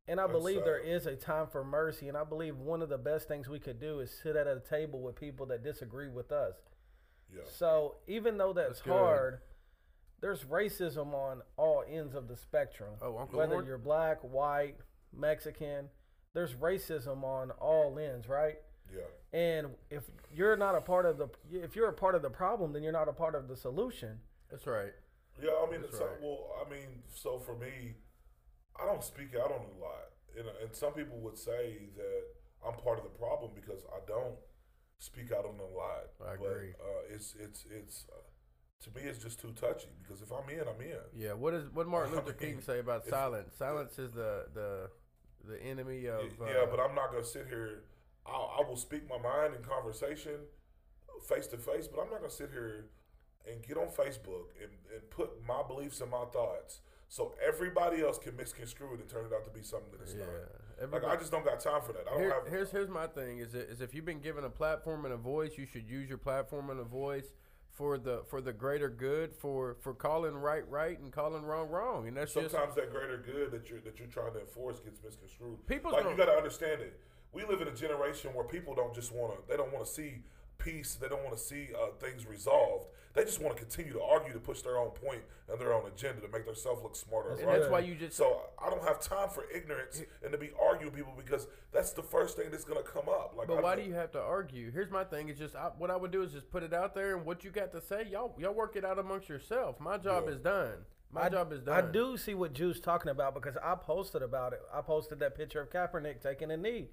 and 0.08 0.20
I 0.20 0.26
believe 0.26 0.64
there 0.64 0.80
uh, 0.80 1.00
sad. 1.00 1.12
a 1.12 1.16
time 1.16 1.46
for 1.46 1.64
mercy, 1.64 2.08
and 2.08 2.16
I 2.16 2.24
believe 2.24 2.56
one 2.56 2.82
of 2.82 2.88
the 2.88 2.98
best 2.98 3.28
things 3.28 3.48
we 3.48 3.58
could 3.58 3.80
do 3.80 4.00
is 4.00 4.10
sit 4.22 4.36
at 4.36 4.46
a 4.46 4.60
table 4.60 5.00
with 5.00 5.16
people 5.16 5.46
that 5.46 5.62
disagree 5.62 6.08
with 6.08 6.32
us. 6.32 6.54
Yeah. 7.32 7.42
So 7.46 7.96
even 8.06 8.36
though 8.36 8.52
that's, 8.52 8.80
That's 8.80 8.88
hard, 8.88 9.40
there's 10.20 10.44
racism 10.44 11.14
on 11.14 11.42
all 11.56 11.84
ends 11.88 12.14
of 12.14 12.28
the 12.28 12.36
spectrum. 12.36 12.94
Oh, 13.00 13.18
Uncle 13.18 13.38
Whether 13.38 13.54
Lord? 13.54 13.66
you're 13.66 13.78
black, 13.78 14.18
white, 14.22 14.76
Mexican, 15.16 15.88
there's 16.34 16.54
racism 16.54 17.22
on 17.24 17.50
all 17.52 17.98
ends, 17.98 18.28
right? 18.28 18.56
Yeah. 18.92 19.38
And 19.38 19.68
if 19.90 20.04
you're 20.34 20.56
not 20.56 20.74
a 20.74 20.80
part 20.80 21.06
of 21.06 21.16
the 21.16 21.28
if 21.50 21.74
you're 21.74 21.88
a 21.88 21.92
part 21.92 22.14
of 22.14 22.22
the 22.22 22.30
problem, 22.30 22.72
then 22.72 22.82
you're 22.82 22.92
not 22.92 23.08
a 23.08 23.12
part 23.12 23.34
of 23.34 23.48
the 23.48 23.56
solution. 23.56 24.18
That's 24.50 24.66
right. 24.66 24.92
Yeah, 25.42 25.50
I 25.66 25.70
mean, 25.70 25.80
That's 25.80 25.96
so, 25.96 26.04
right. 26.04 26.20
well, 26.20 26.50
I 26.64 26.70
mean, 26.70 27.02
so 27.14 27.38
for 27.38 27.56
me, 27.56 27.94
I 28.80 28.86
don't 28.86 29.04
speak 29.04 29.34
out 29.34 29.52
on 29.52 29.60
a 29.60 29.78
lot, 29.80 30.12
and, 30.36 30.46
and 30.62 30.74
some 30.74 30.92
people 30.92 31.18
would 31.18 31.36
say 31.36 31.90
that 31.96 32.22
I'm 32.66 32.74
part 32.74 32.98
of 32.98 33.04
the 33.04 33.10
problem 33.10 33.52
because 33.54 33.82
I 33.92 33.98
don't 34.06 34.36
speak 34.98 35.32
out 35.32 35.44
on 35.44 35.58
a 35.58 35.76
lot. 35.76 36.08
I 36.20 36.36
but, 36.36 36.46
agree. 36.46 36.70
Uh, 36.80 37.14
it's 37.14 37.34
it's 37.38 37.64
it's 37.70 38.06
uh, 38.10 38.22
to 38.84 38.90
me, 38.90 39.08
it's 39.08 39.22
just 39.22 39.40
too 39.40 39.52
touchy 39.52 39.88
because 40.02 40.22
if 40.22 40.30
I'm 40.32 40.48
in, 40.50 40.60
I'm 40.60 40.80
in. 40.80 40.98
Yeah. 41.16 41.34
What 41.34 41.54
is 41.54 41.64
what 41.72 41.86
Martin 41.86 42.14
Luther 42.14 42.32
King 42.40 42.60
say 42.60 42.78
about 42.78 43.06
silence? 43.06 43.54
Silence 43.56 43.98
is 43.98 44.12
the 44.12 44.46
the 44.54 44.90
the 45.48 45.62
enemy 45.62 46.06
of. 46.06 46.20
Uh, 46.40 46.46
yeah, 46.46 46.66
but 46.68 46.80
I'm 46.80 46.94
not 46.94 47.12
gonna 47.12 47.24
sit 47.24 47.46
here. 47.48 47.84
I, 48.26 48.30
I 48.30 48.68
will 48.68 48.76
speak 48.76 49.02
my 49.08 49.18
mind 49.18 49.54
in 49.54 49.62
conversation, 49.62 50.46
face 51.28 51.46
to 51.48 51.56
face. 51.56 51.86
But 51.86 52.02
I'm 52.02 52.10
not 52.10 52.20
gonna 52.20 52.30
sit 52.30 52.50
here 52.50 52.86
and 53.50 53.62
get 53.62 53.76
on 53.76 53.88
Facebook 53.88 54.54
and, 54.60 54.70
and 54.94 55.10
put 55.10 55.30
my 55.46 55.62
beliefs 55.66 56.00
and 56.00 56.10
my 56.10 56.24
thoughts 56.32 56.80
so 57.12 57.34
everybody 57.46 58.00
else 58.00 58.16
can 58.16 58.34
misconstrue 58.36 58.94
it 58.94 59.00
and 59.00 59.06
turn 59.06 59.26
it 59.26 59.32
out 59.34 59.44
to 59.44 59.50
be 59.50 59.62
something 59.62 59.90
that 59.92 60.00
it's 60.00 60.14
yeah. 60.14 60.24
not. 60.80 60.92
Like 60.92 61.04
I 61.04 61.16
just 61.16 61.30
don't 61.30 61.44
got 61.44 61.60
time 61.60 61.82
for 61.82 61.92
that. 61.92 62.06
I 62.08 62.12
don't 62.12 62.20
Here- 62.20 62.32
have. 62.32 62.48
here's 62.48 62.70
here's 62.70 62.88
my 62.88 63.06
thing 63.06 63.38
is 63.38 63.52
that, 63.52 63.68
is 63.68 63.82
if 63.82 63.94
you've 63.94 64.06
been 64.06 64.20
given 64.20 64.44
a 64.44 64.50
platform 64.50 65.04
and 65.04 65.12
a 65.12 65.18
voice, 65.18 65.58
you 65.58 65.66
should 65.66 65.86
use 65.86 66.08
your 66.08 66.16
platform 66.16 66.70
and 66.70 66.80
a 66.80 66.84
voice 66.84 67.34
for 67.68 67.98
the 67.98 68.22
for 68.30 68.40
the 68.40 68.52
greater 68.54 68.88
good 68.88 69.34
for 69.36 69.76
for 69.82 69.92
calling 69.92 70.34
right 70.34 70.66
right 70.70 70.98
and 71.00 71.12
calling 71.12 71.42
wrong 71.42 71.68
wrong, 71.68 72.08
and 72.08 72.16
that's 72.16 72.32
just 72.32 72.50
Sometimes 72.50 72.74
that 72.76 72.90
greater 72.90 73.18
good 73.18 73.50
that 73.50 73.68
you're 73.68 73.80
that 73.80 73.98
you're 73.98 74.08
trying 74.08 74.32
to 74.32 74.40
enforce 74.40 74.80
gets 74.80 74.98
misconstrued. 75.04 75.66
People 75.66 75.92
like 75.92 76.04
you 76.04 76.16
got 76.16 76.26
to 76.26 76.32
understand 76.32 76.80
it. 76.80 76.98
We 77.32 77.44
live 77.44 77.60
in 77.60 77.68
a 77.68 77.74
generation 77.74 78.32
where 78.32 78.44
people 78.44 78.74
don't 78.74 78.94
just 78.94 79.12
want 79.12 79.34
to. 79.34 79.42
They 79.46 79.58
don't 79.58 79.72
want 79.72 79.84
to 79.84 79.92
see 79.92 80.22
peace. 80.62 80.94
They 81.00 81.08
don't 81.08 81.22
want 81.24 81.36
to 81.36 81.42
see 81.42 81.68
uh, 81.74 81.88
things 81.98 82.26
resolved. 82.26 82.86
They 83.14 83.24
just 83.24 83.40
want 83.42 83.54
to 83.56 83.62
continue 83.62 83.92
to 83.92 84.02
argue 84.02 84.32
to 84.32 84.38
push 84.38 84.62
their 84.62 84.78
own 84.78 84.90
point 84.90 85.20
and 85.50 85.60
their 85.60 85.74
own 85.74 85.86
agenda 85.86 86.22
to 86.22 86.28
make 86.28 86.46
themselves 86.46 86.82
look 86.82 86.96
smarter. 86.96 87.32
and 87.32 87.42
right? 87.46 87.58
that's 87.58 87.70
why 87.70 87.80
you 87.80 87.94
just 87.94 88.16
So 88.16 88.40
I 88.58 88.70
don't 88.70 88.82
have 88.84 89.00
time 89.00 89.28
for 89.28 89.44
ignorance 89.54 90.00
and 90.22 90.32
to 90.32 90.38
be 90.38 90.50
arguing 90.60 90.94
people 90.94 91.12
because 91.16 91.46
that's 91.72 91.92
the 91.92 92.02
first 92.02 92.36
thing 92.38 92.46
that's 92.50 92.64
gonna 92.64 92.82
come 92.82 93.08
up. 93.10 93.34
Like, 93.36 93.48
But 93.48 93.58
I 93.58 93.60
why 93.60 93.76
do 93.76 93.82
you 93.82 93.92
have 93.94 94.12
to 94.12 94.20
argue? 94.20 94.70
Here's 94.70 94.90
my 94.90 95.04
thing: 95.04 95.28
is 95.28 95.38
just 95.38 95.54
I, 95.54 95.70
what 95.76 95.90
I 95.90 95.96
would 95.96 96.10
do 96.10 96.22
is 96.22 96.32
just 96.32 96.50
put 96.50 96.62
it 96.62 96.72
out 96.72 96.94
there, 96.94 97.14
and 97.16 97.26
what 97.26 97.44
you 97.44 97.50
got 97.50 97.70
to 97.72 97.82
say, 97.82 98.06
y'all 98.10 98.34
y'all 98.38 98.54
work 98.54 98.76
it 98.76 98.84
out 98.84 98.98
amongst 98.98 99.28
yourself. 99.28 99.78
My 99.78 99.98
job 99.98 100.24
Yeah. 100.26 100.32
is 100.32 100.38
done. 100.38 100.78
My 101.10 101.24
I, 101.24 101.28
job 101.28 101.52
is 101.52 101.60
done. 101.60 101.76
I 101.76 101.92
do 101.92 102.16
see 102.16 102.32
what 102.32 102.54
Juice 102.54 102.80
talking 102.80 103.10
about 103.10 103.34
because 103.34 103.58
I 103.62 103.74
posted 103.74 104.22
about 104.22 104.54
it. 104.54 104.62
I 104.72 104.80
posted 104.80 105.18
that 105.18 105.36
picture 105.36 105.60
of 105.60 105.68
Kaepernick 105.68 106.22
taking 106.22 106.50
a 106.50 106.56
knee, 106.56 106.88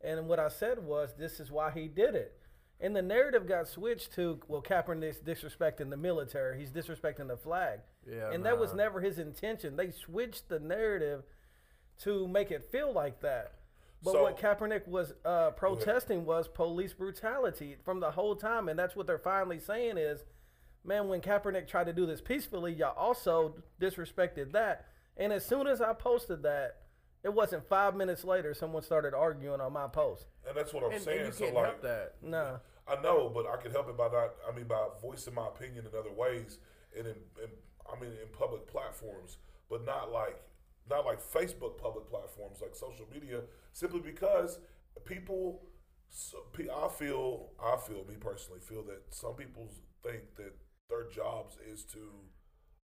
and 0.00 0.26
what 0.26 0.40
I 0.40 0.48
said 0.48 0.80
was, 0.84 1.14
"This 1.16 1.38
is 1.38 1.52
why 1.52 1.70
he 1.70 1.86
did 1.86 2.16
it." 2.16 2.40
And 2.84 2.94
the 2.94 3.00
narrative 3.00 3.46
got 3.46 3.66
switched 3.66 4.12
to, 4.12 4.40
"Well, 4.46 4.60
Kaepernick's 4.60 5.20
disrespecting 5.20 5.88
the 5.88 5.96
military. 5.96 6.58
He's 6.58 6.70
disrespecting 6.70 7.28
the 7.28 7.36
flag." 7.38 7.80
Yeah, 8.06 8.30
and 8.30 8.44
that 8.44 8.58
was 8.58 8.74
never 8.74 9.00
his 9.00 9.18
intention. 9.18 9.76
They 9.76 9.90
switched 9.90 10.50
the 10.50 10.60
narrative 10.60 11.24
to 12.00 12.28
make 12.28 12.50
it 12.50 12.62
feel 12.62 12.92
like 12.92 13.20
that. 13.20 13.52
But 14.02 14.12
So- 14.12 14.22
what 14.22 14.36
Kaepernick 14.36 14.86
was 14.86 15.14
uh, 15.24 15.52
protesting 15.52 16.26
was 16.26 16.46
police 16.46 16.92
brutality 16.92 17.78
from 17.82 18.00
the 18.00 18.10
whole 18.10 18.36
time, 18.36 18.68
and 18.68 18.78
that's 18.78 18.94
what 18.94 19.06
they're 19.06 19.18
finally 19.18 19.58
saying 19.58 19.96
is, 19.96 20.26
man, 20.84 21.08
when 21.08 21.22
Kaepernick 21.22 21.66
tried 21.66 21.86
to 21.86 21.94
do 21.94 22.04
this 22.04 22.20
peacefully, 22.20 22.74
y'all 22.74 22.94
also 22.98 23.62
disrespected 23.80 24.52
that. 24.52 24.88
And 25.16 25.32
as 25.32 25.46
soon 25.46 25.66
as 25.66 25.80
I 25.80 25.94
posted 25.94 26.42
that, 26.42 26.82
it 27.22 27.32
wasn't 27.32 27.66
five 27.66 27.96
minutes 27.96 28.24
later 28.24 28.52
someone 28.52 28.82
started 28.82 29.14
arguing 29.14 29.62
on 29.62 29.72
my 29.72 29.88
post. 29.88 30.26
And 30.46 30.54
that's 30.54 30.74
what 30.74 30.84
I'm 30.84 30.92
and, 30.92 31.00
saying. 31.00 31.18
and 31.20 31.26
you 31.28 31.32
so 31.32 31.44
can't 31.44 31.54
like, 31.54 31.64
help 31.64 31.80
that. 31.80 32.16
No, 32.20 32.60
I 32.86 33.00
know, 33.00 33.30
but 33.32 33.46
I 33.46 33.56
can 33.56 33.70
help 33.70 33.88
it 33.88 33.96
by 33.96 34.08
not. 34.08 34.34
I 34.50 34.54
mean, 34.54 34.66
by 34.66 34.86
voicing 35.00 35.34
my 35.34 35.48
opinion 35.48 35.86
in 35.90 35.98
other 35.98 36.12
ways, 36.12 36.58
and 36.96 37.06
in, 37.06 37.14
in 37.42 37.50
I 37.90 38.00
mean, 38.00 38.10
in 38.10 38.28
public 38.32 38.66
platforms, 38.66 39.38
but 39.70 39.84
not 39.84 40.12
like 40.12 40.40
not 40.88 41.06
like 41.06 41.20
Facebook 41.20 41.78
public 41.78 42.08
platforms, 42.10 42.58
like 42.60 42.74
social 42.74 43.06
media, 43.12 43.40
simply 43.72 44.00
because 44.00 44.58
people. 45.04 45.62
So, 46.16 46.38
I 46.56 46.86
feel, 46.88 47.48
I 47.60 47.76
feel, 47.76 48.04
me 48.08 48.14
personally, 48.20 48.60
feel 48.60 48.84
that 48.84 49.02
some 49.12 49.34
people 49.34 49.68
think 50.04 50.36
that 50.36 50.54
their 50.88 51.10
jobs 51.10 51.58
is 51.68 51.82
to 51.86 51.98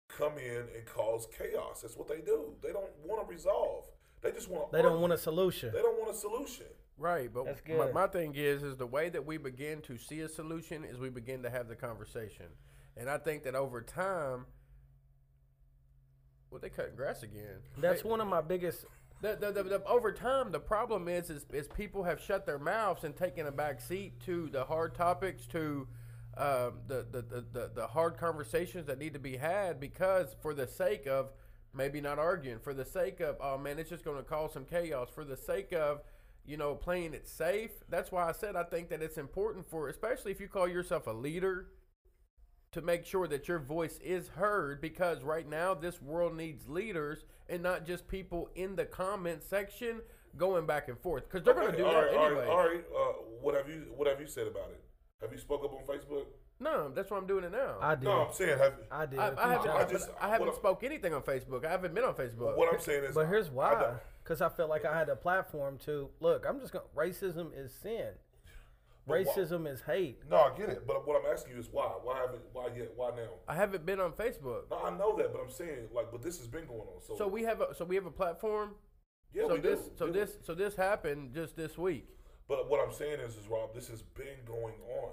come 0.09 0.37
in 0.37 0.65
and 0.75 0.85
cause 0.85 1.27
chaos. 1.39 1.81
That's 1.81 1.97
what 1.97 2.09
they 2.09 2.21
do. 2.21 2.55
They 2.63 2.73
don't 2.73 2.91
want 3.03 3.27
to 3.27 3.33
resolve. 3.33 3.87
They 4.21 4.31
just 4.33 4.51
want 4.51 4.73
they 4.73 4.83
don't 4.83 5.01
want 5.01 5.13
a 5.13 5.19
solution. 5.19 5.73
They 5.73 5.83
don't 5.83 5.99
want 5.99 6.15
a 6.15 6.19
solution. 6.19 6.67
Right, 6.97 7.33
but 7.33 7.47
That's 7.47 7.61
my, 7.69 7.75
good. 7.75 7.95
my 7.95 8.07
thing 8.07 8.35
is, 8.37 8.63
is 8.63 8.77
the 8.77 8.87
way 8.87 9.09
that 9.09 9.27
we 9.27 9.37
begin 9.37 9.81
to 9.83 9.99
see 9.99 10.21
a 10.21 10.29
solution 10.29 10.85
is 10.85 10.99
we 10.99 11.11
begin 11.11 11.43
to 11.43 11.51
have 11.51 11.69
the 11.69 11.75
conversation, 11.75 12.47
and 12.97 13.11
I 13.11 13.19
think 13.19 13.43
that 13.45 13.55
over 13.57 13.83
time, 13.83 14.47
well, 16.51 16.61
they 16.61 16.69
cutting 16.71 16.95
grass 16.95 17.23
again. 17.25 17.59
That's 17.79 18.03
They- 18.03 18.09
one 18.09 18.21
of 18.21 18.29
my 18.29 18.41
biggest. 18.41 18.85
The, 19.23 19.37
the, 19.41 19.51
the, 19.53 19.63
the, 19.63 19.85
over 19.87 20.13
time, 20.13 20.53
the 20.53 20.61
problem 20.61 21.09
is, 21.09 21.31
is 21.31 21.47
is 21.53 21.67
people 21.69 22.03
have 22.05 22.21
shut 22.21 22.45
their 22.45 22.59
mouths 22.59 23.05
and 23.05 23.17
taken 23.17 23.47
a 23.47 23.53
back 23.53 23.81
seat 23.81 24.21
to 24.27 24.49
the 24.51 24.65
hard 24.65 24.95
topics, 24.95 25.47
to 25.47 25.89
um, 26.37 26.81
the, 26.87 27.07
the, 27.11 27.23
the, 27.23 27.45
the, 27.53 27.71
the 27.75 27.87
hard 27.87 28.17
conversations 28.19 28.87
that 28.87 28.99
need 28.99 29.15
to 29.15 29.19
be 29.21 29.37
had 29.37 29.81
because 29.81 30.35
for 30.43 30.53
the 30.53 30.67
sake 30.67 31.07
of 31.07 31.33
maybe 31.73 32.01
not 32.01 32.19
arguing, 32.19 32.59
for 32.59 32.75
the 32.75 32.85
sake 32.85 33.21
of, 33.21 33.37
oh 33.41 33.57
man, 33.57 33.79
it's 33.79 33.89
just 33.89 34.05
going 34.05 34.17
to 34.19 34.23
cause 34.23 34.53
some 34.53 34.65
chaos, 34.65 35.09
for 35.13 35.25
the 35.25 35.37
sake 35.37 35.73
of, 35.73 36.03
you 36.47 36.57
know, 36.57 36.75
playing 36.75 37.15
it 37.15 37.27
safe. 37.27 37.71
That's 37.89 38.13
why 38.13 38.29
I 38.29 38.33
said 38.33 38.57
I 38.57 38.65
think 38.65 38.89
that 38.91 39.03
it's 39.03 39.19
important 39.19 39.69
for, 39.69 39.89
especially 39.89 40.33
if 40.33 40.41
you 40.41 40.49
call 40.49 40.69
yourself 40.69 41.07
a 41.07 41.13
leader, 41.13 41.69
to 42.73 42.83
make 42.83 43.07
sure 43.07 43.29
that 43.29 43.47
your 43.47 43.61
voice 43.61 43.99
is 44.03 44.29
heard 44.29 44.81
because 44.81 45.23
right 45.23 45.49
now 45.49 45.75
this 45.75 46.03
world 46.03 46.37
needs 46.37 46.69
leaders 46.69 47.25
and 47.49 47.63
not 47.63 47.87
just 47.87 48.09
people 48.09 48.51
in 48.57 48.75
the 48.75 48.85
comment 48.85 49.43
section 49.43 50.01
going 50.37 50.67
back 50.67 50.89
and 50.89 50.99
forth 50.99 51.23
because 51.29 51.45
they're 51.45 51.55
going 51.55 51.71
to 51.71 51.77
do 51.77 51.85
all 51.85 51.93
that 51.93 51.99
right, 52.01 52.27
anyway. 52.27 52.41
right, 52.41 52.49
all 52.49 52.67
right. 52.67 52.85
Uh, 52.93 53.13
what 53.41 53.55
have 53.55 53.69
you 53.69 53.87
What 53.97 54.09
have 54.09 54.21
you 54.21 54.27
said 54.27 54.49
about 54.49 54.71
it? 54.71 54.83
Have 55.21 55.33
you 55.33 55.39
spoke 55.39 55.65
up 55.65 55.73
on 55.73 55.85
Facebook? 55.85 56.27
No, 56.61 56.88
that's 56.95 57.11
why 57.11 57.17
I'm 57.19 57.27
doing 57.27 57.45
it 57.45 57.53
now. 57.53 57.77
I 57.81 57.95
did. 57.95 58.05
No, 58.05 58.27
I'm 58.27 58.33
saying 58.33 58.59
have. 58.59 58.75
I 58.90 59.07
did. 59.07 59.19
I, 59.19 59.27
a 59.29 59.33
I 59.33 59.35
few 59.35 59.43
haven't. 59.51 59.71
I 59.71 59.85
just- 59.93 60.11
I 60.21 60.29
haven't 60.29 60.47
what 60.47 60.55
I- 60.55 60.59
spoke 60.59 60.85
anything 60.85 61.12
on 61.12 61.23
Facebook. 61.23 61.64
I 61.64 61.71
haven't 61.71 61.95
been 61.95 62.05
on 62.05 62.14
Facebook. 62.14 62.57
What 62.57 62.73
I'm 62.73 62.81
saying 62.81 63.05
is, 63.05 63.14
But 63.14 63.27
here's 63.27 63.51
why. 63.51 63.75
don't- 63.75 63.97
Because 64.23 64.40
I 64.40 64.49
felt 64.49 64.71
like 64.71 64.85
I 64.85 64.97
had 64.97 65.09
a 65.09 65.17
platform 65.17 65.79
to 65.85 66.09
look. 66.21 66.47
I'm 66.49 66.61
just 66.61 66.73
going. 66.73 66.85
to 66.85 66.97
Racism 66.97 67.51
is 67.57 67.73
sin. 67.75 68.09
But 69.07 69.27
why- 69.27 69.33
Racism 69.35 69.67
is 69.71 69.83
hate. 69.83 70.21
No, 70.31 70.37
I 70.38 70.57
get 70.57 70.71
it, 70.71 70.87
but 70.87 71.07
what 71.07 71.23
I'm 71.23 71.31
asking 71.31 71.55
you 71.55 71.61
is 71.61 71.69
why? 71.71 71.87
Why 72.03 72.19
haven't? 72.21 72.40
Why 72.55 72.69
yet? 72.75 72.93
Why 72.97 73.11
now? 73.11 73.29
I 73.47 73.55
haven't 73.55 73.85
been 73.85 74.01
on 74.01 74.12
Facebook. 74.12 74.71
No, 74.71 74.79
I 74.79 74.97
know 74.97 75.14
that, 75.19 75.31
but 75.33 75.43
I'm 75.43 75.51
saying 75.51 75.88
like, 75.93 76.11
but 76.11 76.23
this 76.23 76.38
has 76.38 76.47
been 76.47 76.67
going 76.67 76.81
on. 76.81 77.03
So, 77.03 77.17
So 77.17 77.29
we 77.29 77.43
have 77.43 77.61
a 77.61 77.75
so 77.75 77.85
we 77.85 77.97
have 77.97 78.07
a 78.07 78.11
platform. 78.11 78.77
yeah, 79.35 79.47
so 79.47 79.55
we 79.55 79.61
this 79.61 79.81
do. 79.81 79.93
so 79.97 80.07
Yeah. 80.07 80.12
this 80.12 80.38
so 80.43 80.55
this 80.55 80.75
happened 80.77 81.35
just 81.35 81.55
this 81.55 81.77
week. 81.77 82.09
But 82.49 82.71
what 82.71 82.81
I'm 82.81 82.93
saying 82.93 83.21
is, 83.21 83.37
is 83.37 83.47
Rob, 83.49 83.75
this 83.75 83.88
has 83.88 84.01
been 84.01 84.38
going 84.47 84.75
on. 85.03 85.12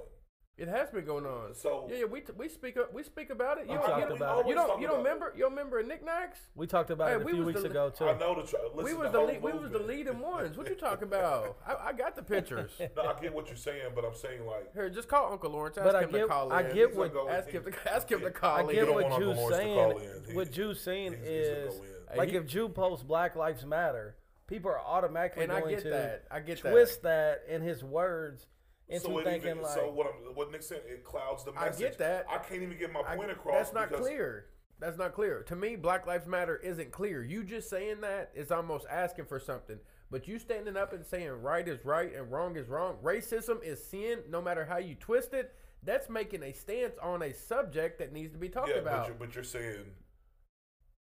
It 0.58 0.68
has 0.68 0.90
been 0.92 1.06
going 1.06 1.26
on. 1.26 1.56
So- 1.56 1.88
yeah, 1.90 2.00
yeah, 2.00 2.06
we 2.06 2.22
t- 2.22 2.34
we 2.38 2.48
speak 2.48 2.78
up 2.78 2.94
we 2.94 3.02
speak 3.04 3.30
about 3.32 3.58
it. 3.58 3.62
You 3.68 3.74
don't, 3.78 3.82
you 3.82 3.88
talked 3.88 4.02
don't, 4.10 4.18
about 4.18 4.48
you 4.48 4.54
don't 4.54 4.82
you 4.82 4.88
don't 4.88 4.98
remember 4.98 5.32
you 5.36 5.42
don't 5.44 5.52
remember 5.52 5.82
knickknacks? 5.82 6.40
We 6.56 6.68
talked 6.68 6.92
about 6.92 7.08
Hey, 7.08 7.16
it 7.16 7.22
a 7.22 7.26
we 7.26 7.32
few 7.32 7.46
weeks 7.46 7.62
the- 7.62 7.70
ago 7.70 7.90
too. 7.90 8.06
I 8.08 8.18
know 8.20 8.36
the. 8.36 8.46
Tr- 8.46 8.58
listen, 8.76 8.84
we 8.84 8.94
was 8.94 9.12
the 9.12 9.18
whole 9.18 9.28
lead, 9.28 9.42
we 9.42 9.54
was 9.54 9.72
the 9.72 9.80
leading 9.80 10.20
ones. 10.20 10.58
What 10.58 10.70
you 10.70 10.76
talking 10.76 11.04
about? 11.08 11.58
I, 11.66 11.88
I 11.90 11.94
got 11.94 12.16
the 12.16 12.22
pictures. 12.22 12.72
No, 12.96 13.04
I 13.04 13.20
get 13.20 13.34
what 13.34 13.48
you're 13.48 13.56
saying, 13.56 13.92
but 13.96 14.04
I'm 14.06 14.14
saying 14.14 14.46
like, 14.46 14.72
Here, 14.74 14.90
just 14.90 15.08
call 15.08 15.32
Uncle 15.32 15.50
Lawrence. 15.52 15.78
Ask 15.78 15.86
But 15.86 15.96
I 15.96 16.04
him 16.04 16.12
to 16.12 16.18
get- 16.20 16.28
call 16.28 16.52
I 16.52 16.62
in. 16.62 16.76
get 16.76 16.96
what- 16.96 17.16
ask 17.30 17.48
him 17.50 17.64
to 17.64 17.92
ask 17.92 18.12
him 18.12 18.20
to 18.22 18.30
call 18.32 18.58
I 18.58 18.60
in. 18.62 18.68
You 18.68 18.74
get 18.76 18.86
don't 18.86 18.94
what 18.96 19.04
want 19.06 19.14
Uncle 19.16 19.34
Lawrence 19.34 19.58
to 19.58 19.64
saying. 19.64 19.76
call 19.78 19.98
in. 19.98 20.24
He- 20.28 20.34
What 20.36 20.52
Jew's 20.52 20.82
saying 20.82 21.14
he's- 21.14 21.24
he's 21.28 21.48
gonna 21.48 21.60
is 21.62 21.76
go 21.78 21.84
in. 21.84 21.90
Hey, 22.12 22.18
like 22.18 22.34
if 22.34 22.46
Jew 22.46 22.70
posts 22.70 23.04
Black 23.04 23.36
Lives 23.36 23.66
Matter, 23.66 24.18
people 24.48 24.70
are 24.70 24.80
automatically 24.82 25.44
And 25.46 25.52
I 25.54 25.62
going 25.62 25.76
get 25.76 25.84
to 25.84 25.90
that. 25.92 26.26
I 26.30 26.40
get 26.42 26.62
that. 26.62 26.70
twist 26.72 27.02
that. 27.04 27.44
in 27.48 27.62
his 27.62 27.84
words 27.84 28.46
into 28.92 29.08
so 29.08 29.24
thinking 29.24 29.52
even, 29.52 29.62
like 29.62 29.74
so 29.74 29.90
what 29.90 30.08
I'm, 30.08 30.36
what 30.36 30.52
Nick 30.52 30.64
said, 30.64 30.82
it 30.86 31.04
clouds 31.04 31.44
the 31.44 31.54
message. 31.54 31.76
I 31.76 31.80
get 31.80 31.98
that. 32.00 32.26
I 32.30 32.38
can't 32.38 32.62
even 32.62 32.78
get 32.78 32.92
my 32.92 33.02
I- 33.02 33.16
point 33.16 33.32
across. 33.32 33.56
that's 33.56 33.74
not 33.74 33.92
clear. 33.92 34.46
That's 34.80 34.98
not 34.98 35.14
clear. 35.14 35.44
To 35.44 35.56
me, 35.56 35.76
Black 35.76 36.08
Lives 36.08 36.26
Matter 36.26 36.58
isn't 36.58 36.92
clear. 36.92 37.24
You 37.24 37.44
just 37.44 37.70
saying 37.70 38.02
that 38.02 38.32
is 38.34 38.52
almost 38.52 38.88
asking 38.90 39.26
for 39.26 39.40
something. 39.40 39.78
But 40.10 40.28
you 40.28 40.40
standing 40.40 40.76
up 40.76 40.92
and 40.92 41.06
saying 41.06 41.30
right 41.30 41.66
is 41.68 41.86
right 41.86 42.14
and 42.14 42.32
wrong 42.32 42.58
is 42.58 42.68
wrong, 42.68 42.98
racism 43.04 43.64
is 43.64 43.82
sin, 43.84 44.20
no 44.28 44.42
matter 44.42 44.66
how 44.66 44.78
you 44.78 44.96
twist 44.96 45.34
it, 45.34 45.54
that's 45.84 46.10
making 46.10 46.44
a 46.44 46.52
stance 46.52 46.96
on 47.02 47.22
a 47.22 47.34
subject 47.34 48.00
that 48.00 48.12
needs 48.12 48.34
to 48.34 48.40
be 48.40 48.50
talked 48.50 48.70
yeah, 48.70 48.82
about. 48.82 49.04
but 49.04 49.08
you're, 49.08 49.16
but 49.16 49.36
you're 49.36 49.44
saying 49.44 49.86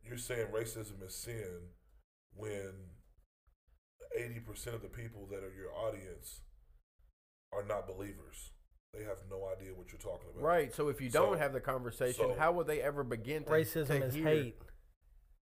you're 0.06 0.18
saying 0.18 0.46
racism 0.48 1.02
is 1.04 1.14
sin 1.14 1.70
when 2.34 2.72
eighty 4.16 4.40
percent 4.40 4.76
of 4.76 4.82
the 4.82 4.88
people 4.88 5.26
that 5.30 5.42
are 5.42 5.52
your 5.54 5.72
audience 5.72 6.40
are 7.54 7.64
not 7.64 7.86
believers. 7.86 8.50
They 8.92 9.02
have 9.04 9.18
no 9.30 9.48
idea 9.48 9.74
what 9.74 9.90
you're 9.90 10.00
talking 10.00 10.28
about. 10.32 10.42
Right. 10.42 10.72
So 10.72 10.88
if 10.88 11.00
you 11.00 11.10
don't 11.10 11.34
So- 11.34 11.38
have 11.38 11.52
the 11.52 11.60
conversation, 11.60 12.28
so- 12.30 12.34
how 12.34 12.52
will 12.52 12.64
they 12.64 12.80
ever 12.80 13.02
begin 13.04 13.44
to 13.44 13.50
Racism 13.50 13.88
to 13.88 14.04
is 14.04 14.14
hear? 14.14 14.24
hate. 14.24 14.58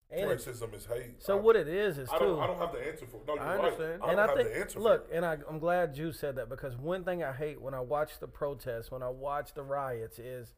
And 0.09 0.29
it's- 0.31 0.45
Racism 0.45 0.73
is 0.73 0.85
hate. 0.85 1.21
so 1.21 1.37
I- 1.37 1.41
what 1.41 1.55
it 1.55 1.67
is 1.69 1.97
is 1.97 2.09
I 2.09 2.17
too. 2.19 2.25
don't. 2.25 2.39
I 2.39 2.47
don't 2.47 2.57
have 2.57 2.73
the 2.73 2.85
answer 2.85 3.05
for. 3.07 3.21
No, 3.25 3.33
you're 3.35 3.43
I 3.43 3.55
right. 3.55 3.63
understand. 3.65 3.93
I 3.93 3.97
don't 3.97 4.09
and 4.11 4.19
I 4.21 4.27
have 4.27 4.35
think, 4.35 4.49
the 4.49 4.57
answer 4.57 4.79
look, 4.79 5.07
for. 5.07 5.13
it. 5.13 5.15
and 5.17 5.25
I, 5.25 5.37
I'm 5.47 5.59
glad 5.59 5.97
you 5.97 6.11
said 6.11 6.35
that 6.35 6.49
because 6.49 6.75
one 6.77 7.03
thing 7.05 7.23
I 7.23 7.31
hate 7.33 7.61
when 7.61 7.73
I 7.73 7.79
watch 7.79 8.19
the 8.19 8.27
protests, 8.27 8.91
when 8.91 9.03
I 9.03 9.09
watch 9.09 9.53
the 9.53 9.63
riots, 9.63 10.19
is 10.19 10.53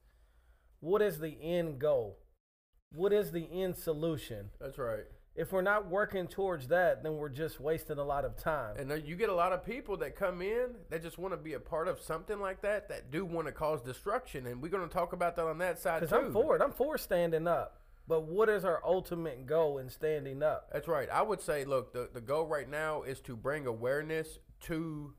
what 0.79 1.01
is 1.03 1.19
the 1.19 1.37
end 1.41 1.79
goal? 1.79 2.19
What 2.91 3.13
is 3.13 3.31
the 3.31 3.47
end 3.51 3.75
solution? 3.77 4.51
That's 4.59 4.77
right. 4.77 5.05
If 5.35 5.51
we're 5.51 5.63
not 5.63 5.89
working 5.89 6.27
towards 6.27 6.67
that, 6.67 7.01
then 7.01 7.15
we're 7.15 7.29
just 7.29 7.59
wasting 7.59 7.97
a 7.97 8.03
lot 8.03 8.23
of 8.23 8.37
time. 8.37 8.77
And 8.77 8.91
uh, 8.91 8.95
you 8.95 9.15
get 9.15 9.29
a 9.29 9.33
lot 9.33 9.51
of 9.51 9.65
people 9.65 9.97
that 9.97 10.15
come 10.15 10.43
in 10.43 10.75
that 10.91 11.01
just 11.01 11.17
want 11.17 11.33
to 11.33 11.37
be 11.37 11.53
a 11.53 11.59
part 11.59 11.87
of 11.87 11.99
something 11.99 12.39
like 12.39 12.61
that 12.61 12.87
that 12.89 13.09
do 13.09 13.25
want 13.25 13.47
to 13.47 13.51
cause 13.51 13.81
destruction, 13.81 14.45
and 14.45 14.61
we're 14.61 14.69
going 14.69 14.87
to 14.87 14.93
talk 14.93 15.11
about 15.11 15.35
that 15.37 15.45
on 15.45 15.57
that 15.57 15.79
side 15.79 16.01
too. 16.01 16.05
Because 16.05 16.25
I'm 16.25 16.33
for 16.33 16.55
it. 16.55 16.61
I'm 16.61 16.71
for 16.71 16.99
standing 16.99 17.47
up. 17.47 17.79
But 18.07 18.25
what 18.25 18.49
is 18.49 18.65
our 18.65 18.81
ultimate 18.85 19.47
goal 19.47 19.77
in 19.77 19.89
standing 19.89 20.43
up? 20.43 20.69
That's 20.71 20.87
right. 20.87 21.09
I 21.09 21.21
would 21.21 21.41
say, 21.41 21.63
look, 21.65 21.93
the, 21.93 22.09
the 22.13 22.21
goal 22.21 22.45
right 22.45 22.69
now 22.69 23.01
is 23.03 23.19
to 23.21 23.35
bring 23.35 23.65
awareness 23.65 24.39
to 24.61 25.13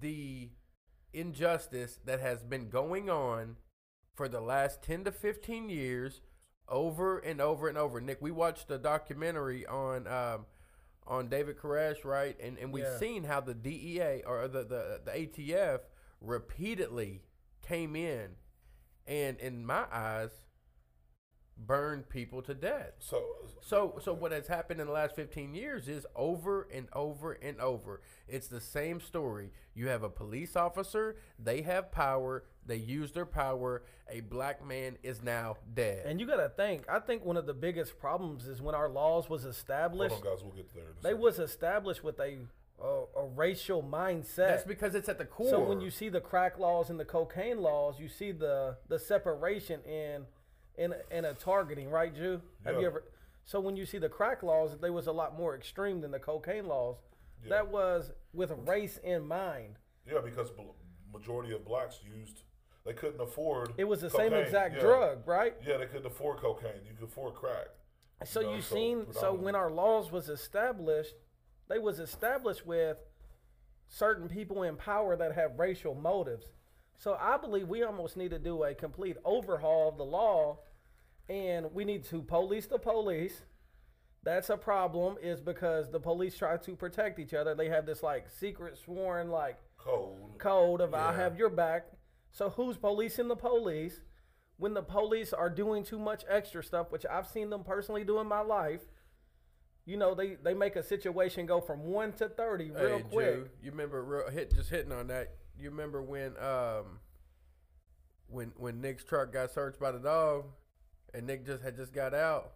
the 0.00 0.50
injustice 1.12 1.98
that 2.04 2.20
has 2.20 2.42
been 2.42 2.68
going 2.68 3.08
on 3.08 3.56
for 4.14 4.28
the 4.28 4.40
last 4.40 4.82
10 4.82 5.04
to 5.04 5.12
15 5.12 5.70
years 5.70 6.20
over 6.68 7.18
and 7.18 7.40
over 7.40 7.68
and 7.68 7.78
over. 7.78 8.00
Nick, 8.00 8.18
we 8.20 8.30
watched 8.30 8.70
a 8.70 8.78
documentary 8.78 9.66
on 9.66 10.06
um, 10.06 10.46
on 11.06 11.28
David 11.28 11.56
Koresh, 11.58 12.04
right? 12.04 12.36
And 12.40 12.58
and 12.58 12.72
we've 12.72 12.84
Yeah. 12.84 12.98
seen 12.98 13.24
how 13.24 13.40
the 13.40 13.54
DEA 13.54 14.22
or 14.26 14.46
the, 14.48 14.64
the 14.64 15.00
the 15.04 15.10
ATF 15.12 15.80
repeatedly 16.20 17.22
came 17.66 17.96
in 17.96 18.30
and 19.06 19.38
in 19.38 19.64
my 19.64 19.84
eyes 19.92 20.30
burned 21.66 22.08
people 22.08 22.40
to 22.42 22.54
death. 22.54 22.92
So, 22.98 23.16
uh, 23.16 23.48
So, 23.60 23.98
so 24.00 24.14
what 24.14 24.32
has 24.32 24.46
happened 24.46 24.80
in 24.80 24.86
the 24.86 24.92
last 24.92 25.16
15 25.16 25.54
years 25.54 25.88
is 25.88 26.06
over 26.14 26.68
and 26.72 26.88
over 26.92 27.32
and 27.32 27.60
over. 27.60 28.00
It's 28.28 28.46
the 28.48 28.60
same 28.60 29.00
story. 29.00 29.50
You 29.74 29.88
have 29.88 30.02
a 30.02 30.08
police 30.08 30.56
officer, 30.56 31.16
they 31.38 31.62
have 31.62 31.90
power, 31.92 32.44
they 32.64 32.76
use 32.76 33.12
their 33.12 33.26
power. 33.26 33.82
A 34.10 34.20
black 34.20 34.64
man 34.64 34.96
is 35.02 35.22
now 35.22 35.56
dead. 35.74 36.06
And 36.06 36.20
you 36.20 36.26
got 36.26 36.36
to 36.36 36.48
think, 36.48 36.84
I 36.88 36.98
think 36.98 37.24
one 37.24 37.36
of 37.36 37.46
the 37.46 37.54
biggest 37.54 37.98
problems 37.98 38.46
is 38.48 38.62
when 38.62 38.74
our 38.74 38.88
laws 38.88 39.28
was 39.28 39.42
hold 39.42 39.54
established, 39.54 40.14
on, 40.14 40.22
guys. 40.22 40.42
We'll 40.42 40.52
get 40.54 40.72
there. 40.74 40.84
they 41.02 41.10
second. 41.10 41.20
was 41.20 41.38
established 41.38 42.02
with 42.04 42.18
a, 42.20 42.38
a, 42.82 43.04
a 43.16 43.26
racial 43.36 43.82
mindset. 43.82 44.36
That's 44.48 44.64
because 44.64 44.94
it's 44.94 45.08
at 45.08 45.18
the 45.18 45.24
core. 45.26 45.50
So 45.50 45.60
when 45.60 45.80
you 45.80 45.90
see 45.90 46.08
the 46.08 46.20
crack 46.20 46.58
laws 46.58 46.88
and 46.90 46.98
the 46.98 47.04
cocaine 47.04 47.58
laws, 47.60 47.98
you 47.98 48.08
see 48.08 48.32
the 48.32 48.76
the 48.88 48.98
separation 48.98 49.80
in 49.82 50.24
in 50.78 50.94
in 51.10 51.24
a 51.24 51.34
targeting, 51.34 51.90
right, 51.90 52.14
Jew? 52.14 52.40
Have 52.64 52.80
you 52.80 52.86
ever? 52.86 53.04
So 53.44 53.60
when 53.60 53.76
you 53.76 53.86
see 53.86 53.98
the 53.98 54.08
crack 54.08 54.42
laws, 54.42 54.76
they 54.80 54.90
was 54.90 55.06
a 55.06 55.12
lot 55.12 55.36
more 55.36 55.54
extreme 55.56 56.00
than 56.00 56.10
the 56.10 56.18
cocaine 56.18 56.66
laws. 56.66 56.96
Yeah. 57.42 57.50
That 57.50 57.68
was 57.68 58.12
with 58.32 58.52
race 58.66 58.98
in 59.02 59.26
mind. 59.26 59.76
Yeah, 60.06 60.20
because 60.24 60.50
majority 61.12 61.54
of 61.54 61.64
blacks 61.64 62.00
used 62.04 62.42
they 62.84 62.94
couldn't 62.94 63.20
afford. 63.20 63.74
It 63.76 63.84
was 63.84 64.00
the 64.00 64.10
same 64.10 64.32
exact 64.32 64.76
Yeah. 64.76 64.80
drug, 64.80 65.28
right? 65.28 65.54
Yeah, 65.62 65.76
they 65.76 65.86
couldn't 65.86 66.06
afford 66.06 66.38
cocaine. 66.38 66.84
You 66.86 66.94
could 66.94 67.04
afford 67.04 67.34
crack. 67.34 67.68
So 68.24 68.40
know, 68.40 68.54
you 68.54 68.62
so 68.62 68.74
seen 68.74 69.12
so 69.12 69.34
when 69.34 69.54
our 69.54 69.70
laws 69.70 70.10
was 70.10 70.28
established, 70.28 71.14
they 71.68 71.78
was 71.78 72.00
established 72.00 72.66
with 72.66 72.98
certain 73.88 74.28
people 74.28 74.62
in 74.62 74.76
power 74.76 75.16
that 75.16 75.34
have 75.34 75.58
racial 75.58 75.94
motives. 75.94 76.46
So 76.96 77.16
I 77.20 77.36
believe 77.36 77.68
we 77.68 77.82
almost 77.82 78.16
need 78.16 78.30
to 78.30 78.38
do 78.38 78.64
a 78.64 78.74
complete 78.74 79.16
overhaul 79.24 79.88
of 79.90 79.98
the 79.98 80.04
law 80.04 80.58
and 81.28 81.72
we 81.72 81.84
need 81.84 82.04
to 82.04 82.22
police 82.22 82.66
the 82.66 82.78
police. 82.78 83.42
That's 84.24 84.50
a 84.50 84.56
problem 84.56 85.16
is 85.22 85.40
because 85.40 85.90
the 85.90 86.00
police 86.00 86.36
try 86.36 86.56
to 86.56 86.76
protect 86.76 87.18
each 87.18 87.34
other. 87.34 87.54
They 87.54 87.68
have 87.68 87.86
this 87.86 88.02
like 88.02 88.28
secret 88.28 88.76
sworn 88.76 89.30
like 89.30 89.58
Code. 89.78 90.38
code 90.38 90.80
of 90.80 90.92
I 90.92 91.12
have 91.12 91.38
your 91.38 91.48
back. 91.48 91.86
So 92.30 92.50
who's 92.50 92.76
policing 92.76 93.28
the 93.28 93.36
police? 93.36 94.00
When 94.56 94.74
the 94.74 94.82
police 94.82 95.32
are 95.32 95.48
doing 95.48 95.84
too 95.84 96.00
much 96.00 96.24
extra 96.28 96.64
stuff, 96.64 96.90
which 96.90 97.06
I've 97.08 97.28
seen 97.28 97.48
them 97.48 97.62
personally 97.62 98.02
do 98.02 98.18
in 98.18 98.26
my 98.26 98.40
life, 98.40 98.82
you 99.86 99.96
know, 99.96 100.14
they, 100.14 100.34
they 100.34 100.52
make 100.52 100.74
a 100.76 100.82
situation 100.82 101.46
go 101.46 101.60
from 101.60 101.84
one 101.84 102.12
to 102.14 102.28
thirty 102.28 102.70
real 102.70 102.98
hey, 102.98 103.04
quick. 103.10 103.50
You 103.62 103.70
remember 103.70 104.02
real, 104.02 104.28
hit 104.30 104.52
just 104.52 104.68
hitting 104.68 104.92
on 104.92 105.06
that. 105.06 105.36
You 105.56 105.70
remember 105.70 106.02
when 106.02 106.36
um 106.38 106.98
when 108.26 108.52
when 108.56 108.80
Nick's 108.80 109.04
truck 109.04 109.32
got 109.32 109.52
searched 109.52 109.78
by 109.78 109.92
the 109.92 110.00
dog, 110.00 110.46
and 111.14 111.26
Nick 111.26 111.46
just 111.46 111.62
had 111.62 111.76
just 111.76 111.92
got 111.92 112.14
out. 112.14 112.52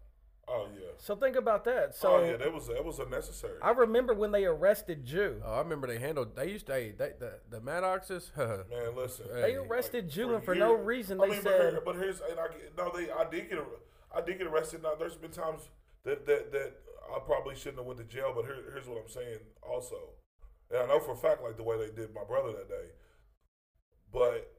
Oh 0.49 0.67
yeah. 0.75 0.91
So 0.99 1.15
think 1.15 1.37
about 1.37 1.65
that. 1.67 1.95
So 1.95 2.17
oh 2.17 2.25
yeah, 2.25 2.37
that 2.37 2.53
was 2.53 2.67
that 2.67 2.85
was 2.85 2.99
unnecessary. 2.99 3.59
I 3.62 3.71
remember 3.71 4.12
when 4.12 4.33
they 4.33 4.45
arrested 4.45 5.05
Jew. 5.05 5.41
Oh, 5.45 5.55
I 5.55 5.59
remember 5.59 5.87
they 5.87 5.99
handled. 5.99 6.35
They 6.35 6.51
used 6.51 6.67
to. 6.67 6.73
Hey, 6.73 6.93
they, 6.97 7.12
the 7.19 7.35
the 7.49 7.61
Maddoxes. 7.61 8.33
Man, 8.37 8.59
listen. 8.97 9.27
They 9.33 9.53
Hey, 9.53 9.57
arrested 9.57 10.11
Jew 10.11 10.29
for 10.29 10.35
and 10.37 10.45
for 10.45 10.55
no 10.55 10.73
reason 10.75 11.21
I 11.21 11.27
they 11.27 11.33
mean, 11.35 11.43
but, 11.45 11.53
said 11.53 11.73
here, 11.73 11.83
but 11.85 11.95
here's 11.97 12.21
and 12.21 12.41
I 12.41 12.49
get, 12.49 12.77
no, 12.77 12.91
they 12.95 13.11
I 13.11 13.25
did 13.31 13.51
get 13.51 13.59
I 14.15 14.21
did 14.21 14.38
get 14.38 14.47
arrested. 14.49 14.83
Now 14.83 14.95
there's 14.99 15.15
been 15.17 15.31
times 15.31 15.69
that 16.05 16.27
that 16.27 16.51
that 16.51 16.73
I 17.15 17.19
probably 17.21 17.55
shouldn't 17.55 17.79
have 17.79 17.87
went 17.87 17.99
to 18.01 18.05
jail, 18.05 18.33
but 18.35 18.45
here, 18.45 18.57
here's 18.73 18.88
what 18.88 18.99
I'm 18.99 19.09
saying 19.09 19.38
also, 19.62 19.97
and 20.71 20.81
I 20.83 20.87
know 20.87 20.99
for 20.99 21.12
a 21.12 21.17
fact 21.17 21.43
like 21.43 21.57
the 21.57 21.62
way 21.62 21.79
they 21.79 21.95
did 21.95 22.12
my 22.12 22.25
brother 22.25 22.51
that 22.53 22.69
day, 22.69 22.91
but 24.12 24.53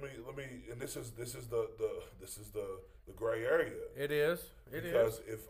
let 0.00 0.10
me 0.12 0.18
let 0.26 0.36
me 0.36 0.44
and 0.70 0.80
this 0.80 0.96
is 0.96 1.12
this 1.12 1.34
is 1.34 1.46
the 1.48 1.68
the 1.78 1.90
this 2.20 2.36
is 2.38 2.50
the 2.50 2.66
the 3.06 3.12
gray 3.12 3.44
area 3.44 3.72
it 3.96 4.10
is. 4.10 4.40
It 4.72 4.84
is. 4.84 4.92
because 4.92 5.20
if 5.26 5.40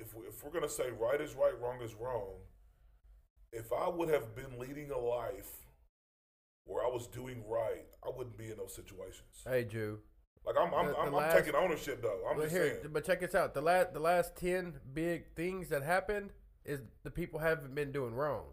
if 0.00 0.14
we, 0.14 0.26
if 0.26 0.44
we're 0.44 0.50
gonna 0.52 0.68
say 0.68 0.90
right 0.90 1.20
is 1.20 1.34
right, 1.34 1.58
wrong 1.60 1.80
is 1.82 1.94
wrong, 1.94 2.34
if 3.52 3.72
I 3.72 3.88
would 3.88 4.08
have 4.10 4.34
been 4.36 4.58
leading 4.58 4.90
a 4.90 4.98
life 4.98 5.50
where 6.64 6.84
I 6.84 6.88
was 6.88 7.06
doing 7.06 7.42
right, 7.48 7.84
I 8.04 8.10
wouldn't 8.14 8.36
be 8.36 8.50
in 8.50 8.58
those 8.58 8.74
situations. 8.74 9.42
Hey, 9.44 9.64
Jew. 9.64 9.98
Like 10.46 10.56
I'm, 10.60 10.72
I'm, 10.74 10.86
The- 10.86 10.92
the 10.92 10.98
I'm, 10.98 11.12
last- 11.12 11.36
I'm 11.36 11.42
taking 11.44 11.56
ownership 11.56 12.02
though. 12.02 12.20
I'm 12.30 12.40
just 12.40 12.52
here, 12.52 12.78
saying. 12.80 12.90
but 12.92 13.04
check 13.04 13.20
this 13.20 13.34
out. 13.34 13.54
The 13.54 13.60
last 13.62 13.92
the 13.92 14.00
last 14.00 14.36
ten 14.36 14.74
big 14.94 15.34
things 15.34 15.68
that 15.70 15.82
happened 15.82 16.30
is 16.64 16.80
the 17.02 17.10
people 17.10 17.40
haven't 17.40 17.74
been 17.74 17.90
doing 17.92 18.14
wrong. 18.14 18.44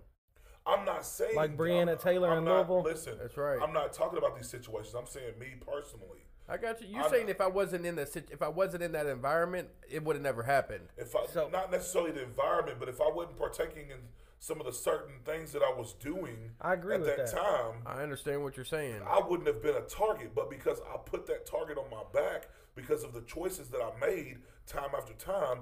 I'm 0.67 0.83
not 0.85 1.05
saying 1.05 1.35
Like 1.35 1.55
Breonna 1.55 1.89
I'm- 1.89 1.97
Taylor 1.97 2.29
I'm 2.31 2.39
in 2.39 2.45
not- 2.45 2.69
Louisville? 2.69 2.81
Listen, 2.83 3.17
That's 3.19 3.37
right. 3.37 3.59
I'm 3.61 3.73
not 3.73 3.93
talking 3.93 4.17
about 4.17 4.35
these 4.35 4.49
situations. 4.49 4.95
I'm 4.95 5.05
saying 5.05 5.37
me 5.39 5.53
personally. 5.65 6.21
I 6.47 6.57
got 6.57 6.81
you. 6.81 6.87
You 6.87 7.01
I'm- 7.01 7.09
saying 7.09 7.29
if 7.29 7.41
I 7.41 7.47
wasn't 7.47 7.85
in 7.85 7.95
the 7.95 8.05
sit- 8.05 8.29
if 8.31 8.41
I 8.41 8.47
wasn't 8.49 8.83
in 8.83 8.91
that 8.93 9.05
environment, 9.07 9.69
it 9.89 10.03
would 10.03 10.15
have 10.15 10.23
never 10.23 10.43
happened. 10.43 10.89
If 10.97 11.15
I 11.15 11.25
So- 11.27 11.49
not 11.49 11.71
necessarily 11.71 12.11
the 12.11 12.23
environment, 12.23 12.79
but 12.79 12.89
if 12.89 12.99
I 13.01 13.09
wasn't 13.09 13.37
partaking 13.37 13.89
in 13.89 14.09
some 14.39 14.59
of 14.59 14.65
the 14.67 14.73
certain 14.73 15.19
things 15.23 15.51
that 15.53 15.63
I 15.63 15.71
was 15.71 15.93
doing 15.93 16.51
I 16.61 16.73
agree 16.73 16.95
at 16.95 16.99
with 17.01 17.15
that, 17.15 17.27
that. 17.27 17.35
time, 17.35 17.81
I 17.85 18.03
understand 18.03 18.43
what 18.43 18.57
you're 18.57 18.65
saying. 18.65 19.01
I 19.03 19.19
wouldn't 19.19 19.47
have 19.47 19.61
been 19.61 19.75
a 19.75 19.81
target, 19.81 20.35
but 20.35 20.49
because 20.51 20.81
I 20.81 20.97
put 20.97 21.25
that 21.27 21.45
target 21.47 21.77
on 21.79 21.89
my 21.89 22.03
back 22.13 22.47
because 22.75 23.03
of 23.03 23.13
the 23.13 23.21
choices 23.21 23.69
that 23.69 23.81
I 23.81 23.97
made 23.99 24.41
time 24.67 24.89
after 24.95 25.13
time, 25.13 25.61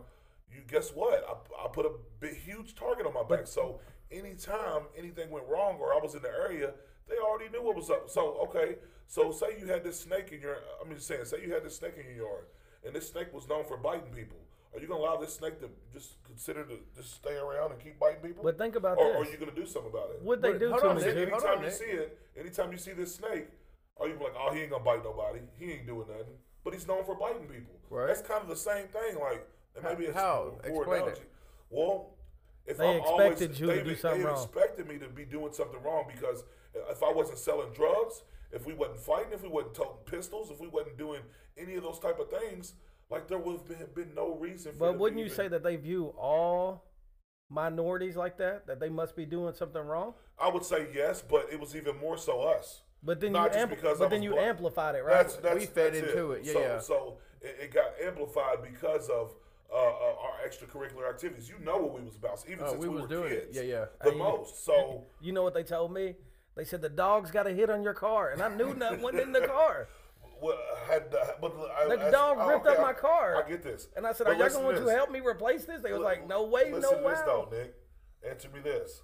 you 0.52 0.62
guess 0.68 0.92
what? 0.94 1.24
I, 1.28 1.66
I 1.66 1.68
put 1.70 1.86
a 1.86 1.92
big, 2.20 2.36
huge 2.36 2.76
target 2.76 3.06
on 3.06 3.14
my 3.14 3.24
back. 3.24 3.48
So 3.48 3.80
anytime 4.14 4.84
anything 4.98 5.30
went 5.30 5.46
wrong 5.48 5.78
or 5.80 5.94
I 5.94 6.00
was 6.02 6.16
in 6.16 6.22
the 6.22 6.30
area, 6.30 6.72
they 7.10 7.16
already 7.18 7.50
knew 7.52 7.64
what 7.64 7.76
was 7.76 7.90
up. 7.90 8.10
So 8.10 8.38
okay, 8.48 8.76
so 9.08 9.32
say 9.32 9.58
you 9.60 9.68
had 9.68 9.84
this 9.84 10.00
snake 10.00 10.32
in 10.32 10.42
your, 10.42 10.58
I 10.84 10.88
mean, 10.88 11.00
saying, 11.00 11.26
say 11.26 11.44
you 11.46 11.54
had 11.54 11.64
this 11.64 11.78
snake 11.78 11.96
in 11.98 12.16
your 12.16 12.26
yard, 12.28 12.46
and 12.86 12.96
this 12.96 13.10
snake 13.10 13.34
was 13.34 13.48
known 13.48 13.66
for 13.66 13.78
biting 13.78 14.14
people. 14.14 14.38
Are 14.74 14.80
you 14.80 14.88
gonna 14.88 15.02
allow 15.02 15.18
this 15.18 15.36
snake 15.36 15.60
to 15.60 15.70
just 15.94 16.24
consider 16.24 16.64
to 16.64 16.78
just 16.96 17.14
stay 17.16 17.36
around 17.36 17.72
and 17.72 17.80
keep 17.80 18.00
biting 18.00 18.22
people? 18.22 18.44
But 18.44 18.58
think 18.58 18.76
about 18.76 18.98
or, 18.98 19.06
this. 19.08 19.16
or 19.16 19.22
are 19.22 19.32
you 19.32 19.38
gonna 19.38 19.52
do 19.52 19.66
something 19.66 19.92
about 19.92 20.10
it? 20.12 20.22
what 20.24 20.42
they 20.42 20.58
do 20.58 20.70
hold 20.70 20.82
to 20.82 20.90
on 20.90 20.96
me, 20.96 21.04
a 21.04 21.06
Any- 21.06 21.14
second. 21.14 21.26
Jew. 21.26 21.32
Hold 21.32 21.44
anytime 21.44 21.58
on, 21.60 21.64
you 21.66 21.72
see 21.72 21.86
it, 21.86 22.20
anytime 22.40 22.72
you 22.72 22.78
see 22.78 22.92
this 22.94 23.16
snake, 23.16 23.48
are 24.00 24.08
you 24.08 24.16
like, 24.16 24.34
oh, 24.40 24.52
he 24.54 24.62
ain't 24.62 24.72
gonna 24.72 24.84
bite 24.84 25.04
nobody. 25.04 25.40
He 25.60 25.72
ain't 25.74 25.86
doing 25.86 26.08
nothing. 26.08 26.34
But 26.64 26.74
he's 26.74 26.88
known 26.88 27.04
for 27.04 27.14
biting 27.14 27.46
people. 27.48 27.76
Right. 27.90 28.08
That's 28.08 28.22
kind 28.22 28.42
of 28.42 28.48
the 28.48 28.56
same 28.56 28.88
thing. 28.88 29.20
Like, 29.20 29.46
and 29.76 29.84
maybe 29.84 30.06
it's 30.06 30.16
How? 30.16 30.54
a 30.64 30.70
poor 30.70 30.84
it. 30.86 30.98
analogy. 30.98 31.22
Well, 31.70 32.13
if 32.66 32.78
They 32.78 32.96
I'm 32.98 33.02
always, 33.02 33.32
expected 33.42 33.60
you 33.60 33.68
to 33.68 33.84
do 33.84 33.96
something 33.96 34.22
they 34.22 34.28
wrong. 34.28 34.44
expected 34.44 34.88
me 34.88 34.98
to 35.00 35.08
be 35.10 35.26
doing 35.26 35.52
something 35.54 35.82
wrong 35.84 36.06
because 36.14 36.44
if 36.90 37.04
I 37.04 37.12
wasn't 37.12 37.38
selling 37.38 37.72
drugs, 37.74 38.24
if 38.52 38.66
we 38.66 38.74
wasn't 38.74 39.00
fighting, 39.00 39.34
if 39.34 39.44
we 39.44 39.50
wasn't 39.50 39.74
toting 39.76 39.98
pistols, 40.06 40.50
if 40.52 40.60
we 40.60 40.68
wasn't 40.68 40.98
doing 40.98 41.22
any 41.58 41.76
of 41.76 41.84
those 41.84 42.00
type 42.00 42.20
of 42.20 42.30
things, 42.30 42.74
Like 43.10 43.28
there 43.28 43.38
would 43.38 43.58
have 43.58 43.68
been, 43.68 43.88
been 43.94 44.16
no 44.16 44.34
reason. 44.36 44.72
for 44.74 44.80
But 44.92 44.98
wouldn't 44.98 45.20
you 45.20 45.26
even- 45.26 45.36
say 45.36 45.48
that 45.50 45.62
they 45.62 45.76
view 45.76 46.14
all 46.18 46.84
minorities 47.50 48.16
like 48.16 48.38
that? 48.38 48.66
That 48.68 48.80
they 48.80 48.90
must 48.90 49.16
be 49.16 49.26
doing 49.26 49.54
something 49.54 49.82
wrong? 49.82 50.14
I 50.40 50.50
would 50.50 50.64
say 50.66 50.88
yes, 50.94 51.22
but 51.22 51.48
it 51.52 51.60
was 51.60 51.76
even 51.76 51.98
more 51.98 52.18
so 52.18 52.42
us. 52.42 52.82
But 53.04 53.20
then 53.20 53.34
Not 53.34 53.54
you 53.54 53.60
ampl- 53.60 54.00
but 54.00 54.10
then 54.10 54.24
you 54.24 54.38
amplified 54.38 54.96
it, 54.96 55.04
right? 55.04 55.14
That's, 55.16 55.36
that's 55.36 55.60
We 55.60 55.66
fed 55.66 55.94
into 55.96 56.32
it. 56.32 56.46
Yeah, 56.46 56.54
so, 56.54 56.60
yeah. 56.62 56.80
So 56.80 57.18
it, 57.42 57.56
it 57.66 57.74
got 57.74 57.92
amplified 58.02 58.64
because 58.64 59.10
of 59.10 59.36
uh, 59.74 59.78
uh, 59.78 60.16
our 60.26 60.48
extracurricular 60.48 61.10
activities. 61.10 61.50
You 61.50 61.64
know 61.64 61.78
what 61.78 61.94
we 62.00 62.06
was 62.06 62.16
about, 62.16 62.44
even 62.48 62.64
Oh, 62.66 62.70
since 62.70 62.82
we 62.82 62.88
we, 62.90 62.94
was 62.96 63.02
were 63.04 63.08
doing 63.08 63.32
it. 63.34 63.46
kids. 63.54 63.58
Yeah, 63.58 63.64
yeah. 63.64 63.86
The 64.04 64.12
Hey, 64.12 64.18
most. 64.18 64.64
So 64.66 65.06
you 65.22 65.32
know 65.34 65.44
what 65.44 65.54
they 65.54 65.64
told 65.64 65.94
me? 65.94 66.16
They 66.56 66.64
said 66.66 66.82
the 66.82 66.90
dog's 66.90 67.32
got 67.32 67.48
a 67.48 67.52
hit 67.52 67.70
on 67.70 67.82
your 67.84 67.94
car, 67.96 68.30
and 68.30 68.42
I 68.42 68.54
knew 68.54 68.74
nothing 68.78 69.02
went 69.02 69.20
in 69.20 69.32
the 69.32 69.42
car. 69.48 69.88
what 70.40 70.58
had 70.88 71.10
the, 71.10 71.36
but 71.42 71.54
I, 71.78 71.96
The 71.96 72.08
I- 72.08 72.12
dog 72.12 72.38
I- 72.38 72.48
ripped 72.54 72.68
okay, 72.68 72.76
up 72.76 72.82
my 72.82 72.94
car. 72.94 73.44
I 73.44 73.50
get 73.50 73.64
this. 73.64 73.88
And 73.96 74.06
I 74.06 74.14
said, 74.14 74.26
But 74.26 74.36
"Are 74.36 74.50
y'all 74.50 74.62
going 74.62 74.76
to 74.76 74.92
help 74.92 75.10
me 75.12 75.20
replace 75.22 75.66
this?" 75.66 75.82
They 75.82 75.92
was 75.94 76.02
like, 76.02 76.28
"No 76.28 76.44
way, 76.44 76.72
Listen 76.72 76.82
no 77.02 77.04
to 77.04 77.10
this 77.10 77.20
though, 77.26 77.48
Nick. 77.52 77.74
Answer 78.30 78.50
me 78.54 78.60
this. 78.60 79.02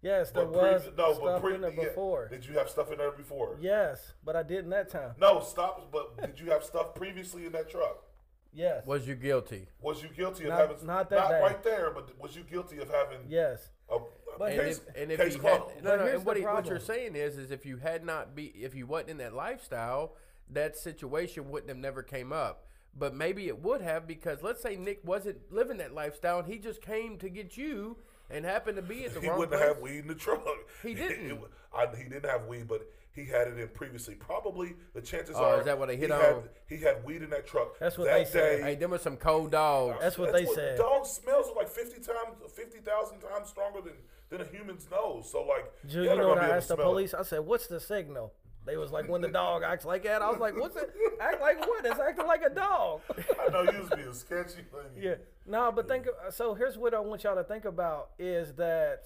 Yes, 0.00 0.30
there 0.30 0.44
But 0.44 0.52
pre- 0.52 0.62
was 0.72 0.84
no, 0.96 1.08
but 1.14 1.16
stuff 1.16 1.40
pre- 1.42 1.54
in 1.56 1.60
there 1.60 1.72
yeah. 1.72 1.84
before. 1.84 2.28
Did 2.28 2.46
you 2.46 2.54
have 2.56 2.70
stuff 2.70 2.92
in 2.92 2.98
there 2.98 3.10
before? 3.10 3.56
Yes, 3.60 4.12
but 4.24 4.36
I 4.36 4.42
didn't 4.44 4.70
that 4.70 4.88
time. 4.90 5.12
No, 5.20 5.40
stop. 5.40 5.90
But 5.90 6.20
did 6.20 6.38
you 6.38 6.50
have 6.52 6.62
stuff 6.62 6.94
previously 6.94 7.46
in 7.46 7.52
that 7.52 7.68
truck? 7.68 8.04
Yes, 8.52 8.84
Was 8.86 9.06
you 9.06 9.14
guilty? 9.14 9.66
Was 9.80 10.02
you 10.02 10.08
guilty 10.08 10.44
of 10.44 10.50
Not- 10.50 10.60
having 10.70 10.86
not 10.86 11.10
that 11.10 11.28
day. 11.28 11.40
right 11.40 11.62
there? 11.62 11.90
But 11.94 12.18
was 12.20 12.34
you 12.34 12.42
guilty 12.42 12.78
of 12.78 12.88
having 12.90 13.18
yes. 13.28 13.68
a, 13.90 13.96
a 13.96 14.00
But 14.38 14.52
And 14.52 14.60
case, 14.60 14.80
if, 14.88 14.96
and 15.02 15.12
if 15.12 15.20
case 15.20 15.36
you 15.36 15.42
had, 15.42 15.60
closed? 15.60 15.76
no, 15.84 15.90
But 15.90 15.96
no, 15.98 16.04
here's 16.04 16.14
and 16.16 16.24
what, 16.26 16.34
the 16.34 16.40
he, 16.40 16.46
what 16.46 16.66
you're 16.66 16.78
problem. 16.80 16.80
saying 16.86 17.16
is, 17.16 17.36
is 17.38 17.50
if 17.50 17.66
you 17.66 17.76
had 17.76 18.04
not 18.04 18.34
be, 18.34 18.46
if 18.46 18.74
you 18.74 18.86
wasn't 18.86 19.10
in 19.10 19.18
that 19.18 19.34
lifestyle, 19.34 20.14
that 20.50 20.76
situation 20.76 21.50
wouldn't 21.50 21.68
have 21.68 21.78
never 21.78 22.02
came 22.02 22.32
up. 22.32 22.64
But 22.98 23.14
maybe 23.14 23.46
it 23.48 23.62
would 23.62 23.80
have 23.82 24.06
because 24.08 24.42
let's 24.42 24.62
say 24.62 24.74
Nick 24.76 25.00
wasn't 25.04 25.52
living 25.52 25.76
that 25.76 25.94
lifestyle 25.94 26.38
and 26.40 26.48
he 26.52 26.58
just 26.58 26.80
came 26.82 27.18
to 27.18 27.28
get 27.28 27.56
you 27.56 27.98
and 28.30 28.44
happened 28.44 28.76
to 28.76 28.82
be 28.82 29.04
at 29.04 29.14
the 29.14 29.20
he 29.20 29.28
wrong 29.28 29.38
wouldn't 29.38 29.56
place. 29.60 29.68
have 29.74 29.80
weed 29.82 29.98
in 29.98 30.08
the 30.08 30.14
truck. 30.14 30.42
He 30.82 30.94
didn't. 30.94 31.30
It- 31.32 31.38
I, 31.72 31.86
he 31.96 32.04
didn't 32.04 32.24
have 32.28 32.46
weed, 32.46 32.66
but 32.66 32.90
he 33.12 33.24
had 33.24 33.48
it 33.48 33.58
in 33.58 33.68
previously. 33.68 34.14
Probably 34.14 34.74
the 34.94 35.00
chances 35.00 35.34
Oh, 35.38 35.44
are 35.44 35.58
is 35.60 35.64
that 35.66 35.78
what 35.78 35.88
they 35.88 35.96
hit 35.96 36.08
he 36.08 36.12
on? 36.12 36.20
Had, 36.20 36.34
he 36.68 36.76
had 36.78 37.04
weed 37.04 37.22
in 37.22 37.30
that 37.30 37.46
truck. 37.46 37.78
That's 37.80 37.98
what 37.98 38.06
that 38.08 38.18
they 38.18 38.24
said. 38.24 38.58
day. 38.58 38.62
Hey, 38.62 38.74
them 38.76 38.90
were 38.92 38.98
some 38.98 39.16
cold 39.16 39.50
dogs. 39.52 39.98
That's 40.00 40.18
what 40.18 40.32
they 40.32 40.44
said. 40.46 40.78
Dog 40.78 41.04
smells 41.06 41.46
like 41.56 41.68
fifty 41.68 42.00
times, 42.00 42.36
fifty 42.54 42.78
thousand 42.78 43.20
times 43.20 43.48
stronger 43.48 43.80
than 43.80 43.94
than 44.30 44.40
a 44.40 44.44
human's 44.44 44.88
nose. 44.90 45.30
So 45.30 45.42
like, 45.42 45.72
Ju- 45.88 46.02
yeah, 46.04 46.12
you 46.14 46.18
know 46.20 46.28
what 46.28 46.38
I 46.38 46.50
asked 46.56 46.68
the 46.68 46.74
smell 46.74 46.86
it. 46.88 46.90
police? 46.90 47.14
I 47.14 47.22
said, 47.22 47.40
"What's 47.40 47.66
the 47.66 47.80
signal?" 47.80 48.34
They 48.66 48.76
was 48.76 48.92
like, 48.92 49.08
"When 49.08 49.22
the 49.22 49.28
dog 49.28 49.62
acts 49.64 49.86
like 49.86 50.02
that." 50.04 50.20
I 50.20 50.30
was 50.30 50.38
like, 50.40 50.54
"What's 50.54 50.76
it? 50.76 50.92
Act 51.20 51.40
like 51.40 51.66
what? 51.66 51.86
It's 51.86 51.98
acting 51.98 52.26
like 52.26 52.42
a 52.42 52.50
dog." 52.50 53.00
I 53.40 53.50
know 53.50 53.62
you 53.62 53.78
was 53.78 53.88
being 53.88 54.12
sketchy. 54.12 54.66
Like, 54.72 54.92
yeah. 55.00 55.14
No, 55.46 55.72
but 55.72 55.88
think. 55.88 56.06
of- 56.06 56.34
So 56.34 56.52
here's 56.54 56.76
what 56.76 56.92
I 56.92 57.00
want 57.00 57.24
y'all 57.24 57.34
to 57.36 57.44
think 57.44 57.64
about: 57.64 58.10
is 58.18 58.52
that 58.56 59.04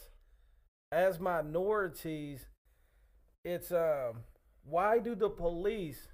as 0.90 1.20
minorities, 1.20 2.46
it's 3.44 3.72
um, 3.72 4.18
why 4.64 4.98
do 4.98 5.14
the 5.14 5.28
police? 5.30 6.08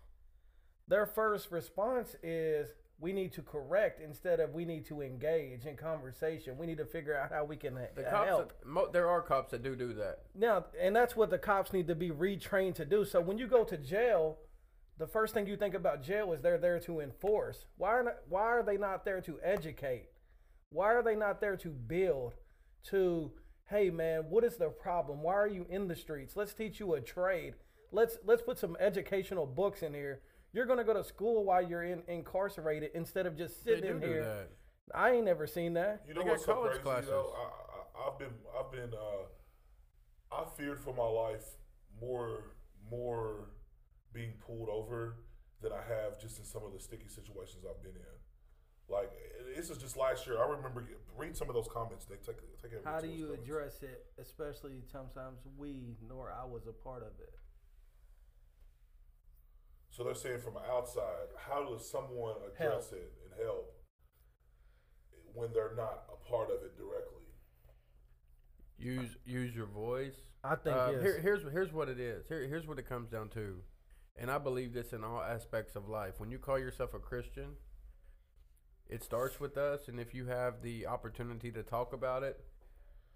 Their 0.86 1.06
first 1.06 1.50
response 1.50 2.16
is 2.22 2.68
we 3.00 3.12
need 3.12 3.32
to 3.34 3.42
correct 3.42 4.00
instead 4.00 4.40
of 4.40 4.54
we 4.54 4.64
need 4.64 4.86
to 4.86 5.02
engage 5.02 5.66
in 5.66 5.76
conversation. 5.76 6.56
We 6.56 6.66
need 6.66 6.78
to 6.78 6.86
figure 6.86 7.16
out 7.16 7.30
how 7.30 7.44
we 7.44 7.56
can 7.56 7.74
The 7.94 8.02
cops, 8.04 8.26
help. 8.26 8.52
mo- 8.64 8.88
there 8.90 9.08
are 9.08 9.20
cops 9.20 9.50
that 9.50 9.62
do 9.62 9.76
do 9.76 9.92
that. 9.94 10.20
Now, 10.34 10.64
and 10.80 10.96
that's 10.96 11.14
what 11.14 11.30
the 11.30 11.38
cops 11.38 11.72
need 11.72 11.86
to 11.88 11.94
be 11.94 12.10
retrained 12.10 12.74
to 12.76 12.84
do. 12.84 13.04
So 13.04 13.20
when 13.20 13.38
you 13.38 13.46
go 13.46 13.64
to 13.64 13.76
jail, 13.76 14.38
the 14.96 15.06
first 15.06 15.34
thing 15.34 15.46
you 15.46 15.56
think 15.56 15.74
about 15.74 16.02
jail 16.02 16.32
is 16.32 16.40
they're 16.40 16.58
there 16.58 16.80
to 16.80 17.00
enforce. 17.00 17.66
Why 17.76 17.90
are 17.90 18.02
not, 18.02 18.14
why 18.28 18.42
are 18.42 18.62
they 18.62 18.78
not 18.78 19.04
there 19.04 19.20
to 19.20 19.38
educate? 19.44 20.06
Why 20.70 20.86
are 20.94 21.02
they 21.02 21.14
not 21.14 21.40
there 21.40 21.56
to 21.56 21.68
build? 21.68 22.34
To 22.84 23.30
hey 23.70 23.90
man, 23.90 24.24
what 24.28 24.44
is 24.44 24.56
the 24.56 24.68
problem? 24.68 25.22
Why 25.22 25.34
are 25.34 25.46
you 25.48 25.66
in 25.68 25.88
the 25.88 25.96
streets? 25.96 26.36
Let's 26.36 26.54
teach 26.54 26.80
you 26.80 26.94
a 26.94 27.00
trade. 27.00 27.54
Let's 27.92 28.18
let's 28.24 28.42
put 28.42 28.58
some 28.58 28.76
educational 28.80 29.46
books 29.46 29.82
in 29.82 29.94
here. 29.94 30.20
You're 30.52 30.66
gonna 30.66 30.84
go 30.84 30.94
to 30.94 31.04
school 31.04 31.44
while 31.44 31.62
you're 31.66 31.82
in, 31.84 32.02
incarcerated 32.08 32.90
instead 32.94 33.26
of 33.26 33.36
just 33.36 33.64
They 33.64 33.72
sitting 33.76 33.90
do 33.90 33.96
in 33.96 34.00
do 34.00 34.06
here. 34.08 34.24
that. 34.24 34.48
I 34.94 35.10
ain't 35.12 35.26
never 35.26 35.46
seen 35.46 35.74
that. 35.74 36.02
You 36.08 36.14
know 36.14 36.20
They 36.22 36.26
got 36.26 36.32
what's 36.32 36.44
so 36.46 36.54
college 36.54 36.70
crazy 36.72 36.82
classes. 36.84 37.10
though? 37.10 37.34
I, 37.36 38.04
I, 38.04 38.08
I've 38.08 38.18
been, 38.18 38.34
I've 38.58 38.72
been, 38.72 38.90
uh, 38.94 40.34
I 40.34 40.44
feared 40.56 40.80
for 40.80 40.94
my 40.94 41.04
life 41.06 41.44
more, 42.00 42.54
more 42.90 43.50
being 44.14 44.32
pulled 44.46 44.68
over 44.70 45.16
than 45.60 45.72
I 45.72 45.82
have 45.92 46.18
just 46.20 46.38
in 46.38 46.44
some 46.44 46.64
of 46.64 46.72
the 46.72 46.80
sticky 46.80 47.08
situations 47.08 47.64
I've 47.68 47.82
been 47.82 47.92
in. 47.96 48.17
Like 48.88 49.10
this 49.54 49.70
is 49.70 49.78
just 49.78 49.96
last 49.96 50.26
year. 50.26 50.42
I 50.42 50.48
remember 50.48 50.84
read 51.16 51.36
some 51.36 51.48
of 51.48 51.54
those 51.54 51.68
comments. 51.72 52.04
They 52.06 52.16
take 52.16 52.36
take 52.62 52.72
every 52.72 52.84
How 52.84 53.00
do 53.00 53.08
you 53.08 53.26
comments. 53.26 53.42
address 53.44 53.82
it, 53.82 54.06
especially 54.20 54.82
sometimes 54.90 55.40
we 55.56 55.96
nor 56.08 56.32
I 56.32 56.44
was 56.46 56.66
a 56.66 56.72
part 56.72 57.02
of 57.02 57.12
it? 57.20 57.34
So 59.90 60.04
they're 60.04 60.14
saying 60.14 60.40
from 60.40 60.54
outside, 60.70 61.28
how 61.36 61.64
does 61.64 61.88
someone 61.90 62.36
address 62.46 62.92
it 62.92 63.12
and 63.24 63.44
help 63.44 63.74
when 65.34 65.52
they're 65.52 65.74
not 65.76 66.04
a 66.12 66.28
part 66.30 66.50
of 66.50 66.62
it 66.62 66.76
directly? 66.76 67.24
Use 68.78 69.16
use 69.26 69.54
your 69.56 69.66
voice. 69.66 70.14
I 70.44 70.54
think 70.54 70.76
Uh, 70.76 70.90
yes. 70.92 71.02
here, 71.02 71.18
here's 71.20 71.42
here's 71.52 71.72
what 71.72 71.88
it 71.88 71.98
is. 71.98 72.28
Here, 72.28 72.46
here's 72.46 72.66
what 72.66 72.78
it 72.78 72.88
comes 72.88 73.10
down 73.10 73.28
to, 73.30 73.60
and 74.16 74.30
I 74.30 74.38
believe 74.38 74.72
this 74.72 74.92
in 74.92 75.02
all 75.02 75.20
aspects 75.20 75.74
of 75.74 75.88
life. 75.88 76.20
When 76.20 76.30
you 76.30 76.38
call 76.38 76.58
yourself 76.60 76.94
a 76.94 77.00
Christian, 77.00 77.56
it 78.88 79.02
starts 79.02 79.38
with 79.38 79.56
us, 79.56 79.88
and 79.88 80.00
if 80.00 80.14
you 80.14 80.26
have 80.26 80.62
the 80.62 80.86
opportunity 80.86 81.50
to 81.52 81.62
talk 81.62 81.92
about 81.92 82.22
it, 82.22 82.40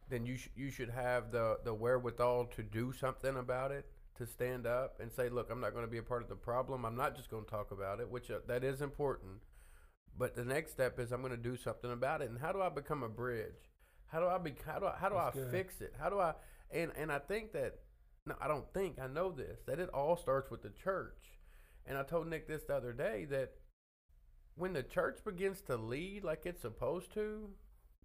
then 0.09 0.27
you 0.27 0.37
sh- 0.37 0.51
you 0.55 0.71
should 0.71 0.91
have 0.91 1.31
the 1.31 1.59
the 1.65 1.73
wherewithal 1.75 2.47
to 2.57 2.63
do 2.63 2.93
something 2.93 3.37
about 3.37 3.73
it, 3.73 3.87
to 4.19 4.27
stand 4.27 4.67
up 4.67 5.01
and 5.01 5.11
say, 5.11 5.29
"Look, 5.29 5.51
I'm 5.51 5.61
not 5.61 5.73
going 5.73 5.85
to 5.87 5.91
be 5.91 5.99
a 5.99 6.03
part 6.03 6.23
of 6.23 6.29
the 6.29 6.37
problem. 6.37 6.85
I'm 6.85 6.97
not 6.97 7.17
just 7.17 7.31
going 7.31 7.45
to 7.45 7.51
talk 7.51 7.71
about 7.71 8.01
it, 8.01 8.09
which 8.11 8.31
uh, 8.31 8.41
that 8.47 8.65
is 8.65 8.83
important." 8.83 9.41
But 10.19 10.35
the 10.37 10.45
next 10.45 10.73
step 10.73 10.99
is 10.99 11.11
I'm 11.11 11.23
going 11.23 11.33
to 11.33 11.39
do 11.39 11.57
something 11.57 11.91
about 11.91 12.21
it. 12.21 12.29
And 12.29 12.39
how 12.39 12.53
do 12.53 12.61
I 12.61 12.69
become 12.69 13.03
a 13.03 13.09
bridge? 13.09 13.71
How 14.09 14.21
do 14.21 14.27
I 14.27 14.37
be? 14.39 14.55
How 14.67 14.79
do 14.79 14.87
I? 14.87 14.95
How 14.99 15.09
do 15.09 15.15
That's 15.15 15.37
I 15.37 15.41
good. 15.41 15.51
fix 15.51 15.81
it? 15.81 15.95
How 15.99 16.11
do 16.11 16.19
I? 16.19 16.35
And 16.71 16.93
and 16.97 17.11
I 17.11 17.19
think 17.19 17.53
that 17.53 17.77
no, 18.27 18.35
I 18.41 18.49
don't 18.49 18.71
think 18.75 18.99
I 19.01 19.07
know 19.07 19.33
this 19.33 19.61
that 19.67 19.79
it 19.79 19.89
all 19.89 20.17
starts 20.17 20.51
with 20.51 20.63
the 20.63 20.71
church. 20.71 21.17
And 21.87 21.99
I 21.99 22.03
told 22.03 22.29
Nick 22.29 22.47
this 22.47 22.63
the 22.65 22.75
other 22.77 22.93
day 22.93 23.25
that 23.31 23.53
when 24.57 24.73
the 24.73 24.83
church 24.83 25.19
begins 25.25 25.61
to 25.63 25.77
lead 25.77 26.25
like 26.25 26.43
it's 26.45 26.61
supposed 26.63 27.13
to, 27.15 27.49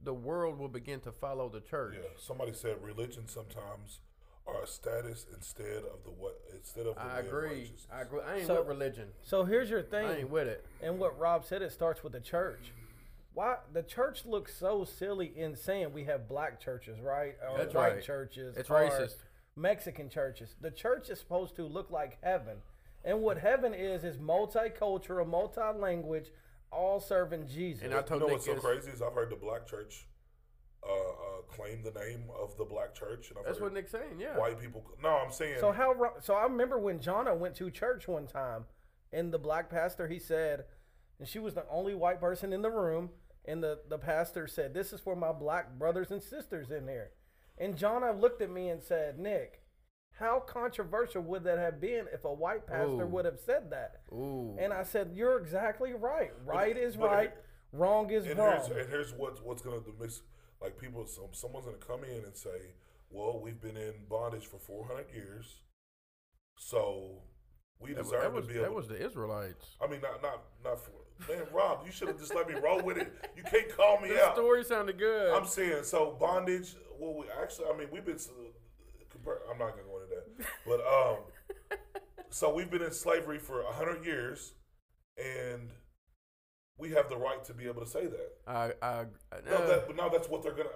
the 0.03 0.13
world 0.13 0.57
will 0.59 0.67
begin 0.69 0.99
to 1.01 1.11
follow 1.11 1.49
the 1.49 1.59
church. 1.61 1.95
Yeah, 1.97 2.09
somebody 2.17 2.53
said 2.53 2.77
religion 2.81 3.27
sometimes 3.27 3.99
are 4.45 4.61
a 4.63 4.67
status 4.67 5.25
instead 5.35 5.83
of 5.83 6.03
the 6.05 6.11
what 6.11 6.39
instead 6.55 6.85
of 6.85 6.95
the 6.95 7.01
I 7.01 7.15
way 7.15 7.19
of 7.19 7.25
agree. 7.27 7.47
righteousness. 7.49 7.87
I 7.91 8.01
agree. 8.01 8.21
I 8.21 8.35
ain't 8.37 8.47
So- 8.47 8.59
with 8.59 8.67
religion. 8.67 9.09
so 9.23 9.43
here's 9.43 9.69
your 9.69 9.81
thing. 9.83 10.05
I 10.05 10.17
ain't 10.19 10.29
with 10.29 10.47
it. 10.47 10.65
and 10.81 10.99
what 10.99 11.17
Rob 11.19 11.43
said, 11.45 11.61
it 11.61 11.71
starts 11.71 12.03
with 12.03 12.13
the 12.13 12.21
church. 12.21 12.71
Why 13.33 13.57
the 13.71 13.83
church 13.83 14.25
looks 14.25 14.55
so 14.55 14.83
silly 14.83 15.27
in 15.37 15.55
saying 15.55 15.93
we 15.93 16.05
have 16.05 16.27
black 16.27 16.59
churches, 16.59 16.99
right? 17.01 17.35
Or 17.51 17.57
That's 17.57 17.73
white 17.73 17.93
right. 17.95 18.03
churches. 18.03 18.55
It's 18.57 18.69
racist. 18.69 19.17
Mexican 19.55 20.09
churches. 20.09 20.55
The 20.61 20.71
church 20.71 21.09
is 21.09 21.19
supposed 21.19 21.55
to 21.57 21.63
look 21.65 21.91
like 21.91 22.17
heaven. 22.23 22.57
And 23.03 23.21
what 23.21 23.37
heaven 23.37 23.73
is 23.73 24.03
is 24.03 24.17
multicultural, 24.17 25.27
multi-language, 25.27 26.31
all 26.71 26.99
serving 26.99 27.47
Jesus. 27.47 27.83
And 27.83 27.93
I 27.93 28.01
told 28.01 28.07
You 28.07 28.09
told 28.09 28.21
know 28.21 28.25
Nick 28.27 28.33
what's 28.35 28.45
so 28.45 28.53
this- 28.55 28.63
crazy 28.63 28.91
is 28.91 29.01
I've 29.01 29.13
heard 29.13 29.29
the 29.29 29.35
black 29.35 29.65
church 29.67 30.07
uh, 30.87 30.91
uh, 30.91 31.41
claim 31.49 31.81
the 31.83 31.91
name 31.91 32.25
of 32.39 32.55
the 32.57 32.63
black 32.65 32.93
church, 32.93 33.29
and 33.29 33.39
I've 33.39 33.45
That's 33.45 33.59
what 33.59 33.73
Nick's 33.73 33.91
saying. 33.91 34.19
Yeah. 34.19 34.37
white 34.37 34.59
people. 34.59 34.85
No, 35.01 35.09
I'm 35.09 35.31
saying 35.31 35.57
So 35.59 35.71
how? 35.71 35.95
So 36.21 36.33
I 36.35 36.43
remember 36.43 36.77
when 36.77 36.99
Jonna 36.99 37.35
went 37.35 37.55
to 37.55 37.69
church 37.71 38.07
one 38.07 38.27
time, 38.27 38.65
and 39.11 39.33
the 39.33 39.39
black 39.39 39.69
pastor 39.69 40.07
he 40.07 40.19
said, 40.19 40.65
and 41.19 41.27
she 41.27 41.39
was 41.39 41.55
the 41.55 41.65
only 41.69 41.95
white 41.95 42.19
person 42.21 42.53
in 42.53 42.61
the 42.61 42.69
room, 42.69 43.09
and 43.45 43.61
the 43.63 43.79
the 43.89 43.97
pastor 43.97 44.47
said, 44.47 44.73
"This 44.73 44.93
is 44.93 44.99
for 45.01 45.15
my 45.15 45.31
black 45.31 45.77
brothers 45.77 46.11
and 46.11 46.21
sisters 46.21 46.69
in 46.71 46.85
there." 46.85 47.11
And 47.57 47.75
Jonna 47.75 48.17
looked 48.19 48.41
at 48.41 48.51
me 48.51 48.69
and 48.69 48.81
said, 48.83 49.17
"Nick, 49.17 49.63
how 50.19 50.39
controversial 50.39 51.21
would 51.23 51.43
that 51.43 51.57
have 51.57 51.79
been 51.79 52.05
if 52.13 52.25
a 52.25 52.33
white 52.33 52.65
pastor 52.67 53.03
Ooh. 53.03 53.07
would 53.07 53.25
have 53.25 53.39
said 53.39 53.69
that?" 53.71 54.01
Ooh. 54.11 54.55
And 54.59 54.73
I 54.73 54.83
said, 54.83 55.11
"You're 55.13 55.37
exactly 55.37 55.93
right. 55.93 56.31
Right 56.45 56.77
is 56.77 56.95
but 56.97 57.11
right, 57.11 57.29
here- 57.31 57.41
wrong 57.73 58.09
is 58.11 58.25
and 58.25 58.39
wrong." 58.39 58.55
here's 58.57 58.67
and 58.69 58.89
here's 58.89 59.13
what's 59.13 59.41
what's 59.41 59.61
gonna 59.61 59.81
mix. 59.99 60.21
Like 60.61 60.77
people, 60.79 61.05
some 61.05 61.33
someone's 61.33 61.65
gonna 61.65 61.77
come 61.77 62.03
in 62.03 62.23
and 62.25 62.35
say, 62.35 62.73
"Well, 63.09 63.39
we've 63.39 63.61
been 63.61 63.77
in 63.77 63.93
bondage 64.09 64.47
for 64.47 64.57
400 64.57 65.11
years, 65.13 65.61
so 66.57 67.21
we 67.79 67.93
that, 67.93 68.03
deserve 68.03 68.21
that 68.23 68.33
was 68.33 68.47
to 68.47 68.53
be 68.53 68.59
that 68.59 68.65
able." 68.65 68.75
was 68.75 68.87
the 68.87 69.03
Israelites. 69.05 69.75
I 69.81 69.87
mean, 69.87 70.01
not 70.01 70.21
not 70.21 70.41
not 70.63 70.79
for 70.83 70.91
man, 71.31 71.45
Rob. 71.51 71.85
You 71.85 71.91
should 71.91 72.07
have 72.07 72.17
just 72.19 72.33
let 72.35 72.47
me 72.47 72.55
roll 72.55 72.81
with 72.81 72.97
it. 72.97 73.11
You 73.35 73.43
can't 73.43 73.69
call 73.75 73.99
me 73.99 74.09
The 74.09 74.23
out. 74.25 74.35
story 74.35 74.63
sounded 74.63 74.97
good. 74.97 75.33
I'm 75.33 75.45
saying 75.45 75.83
so 75.83 76.11
bondage. 76.19 76.75
Well, 76.99 77.13
we 77.13 77.25
actually, 77.41 77.67
I 77.69 77.77
mean, 77.77 77.89
we've 77.91 78.05
been. 78.05 78.15
compar- 78.17 79.41
I'm 79.51 79.57
not 79.59 79.71
gonna 79.71 79.83
go 79.83 79.86
into 79.86 79.86
that, 79.86 79.86
but 80.65 80.79
um, 80.85 81.17
so 82.29 82.53
we've 82.53 82.69
been 82.69 82.81
in 82.81 82.91
slavery 82.91 83.39
for 83.39 83.63
hundred 83.67 84.05
years, 84.05 84.53
and 85.17 85.69
we 86.77 86.91
have 86.91 87.09
the 87.09 87.17
right 87.17 87.43
to 87.45 87.53
be 87.53 87.65
able 87.65 87.81
to 87.81 87.87
say 87.89 88.05
that. 88.05 88.31
I, 88.47 88.71
I, 88.81 89.05
No, 89.49 89.55
uh, 89.57 89.67
that, 89.67 89.87
but 89.87 89.95
now 89.95 90.09
that's 90.09 90.29
what 90.29 90.43
they're 90.43 90.51
gonna. 90.53 90.69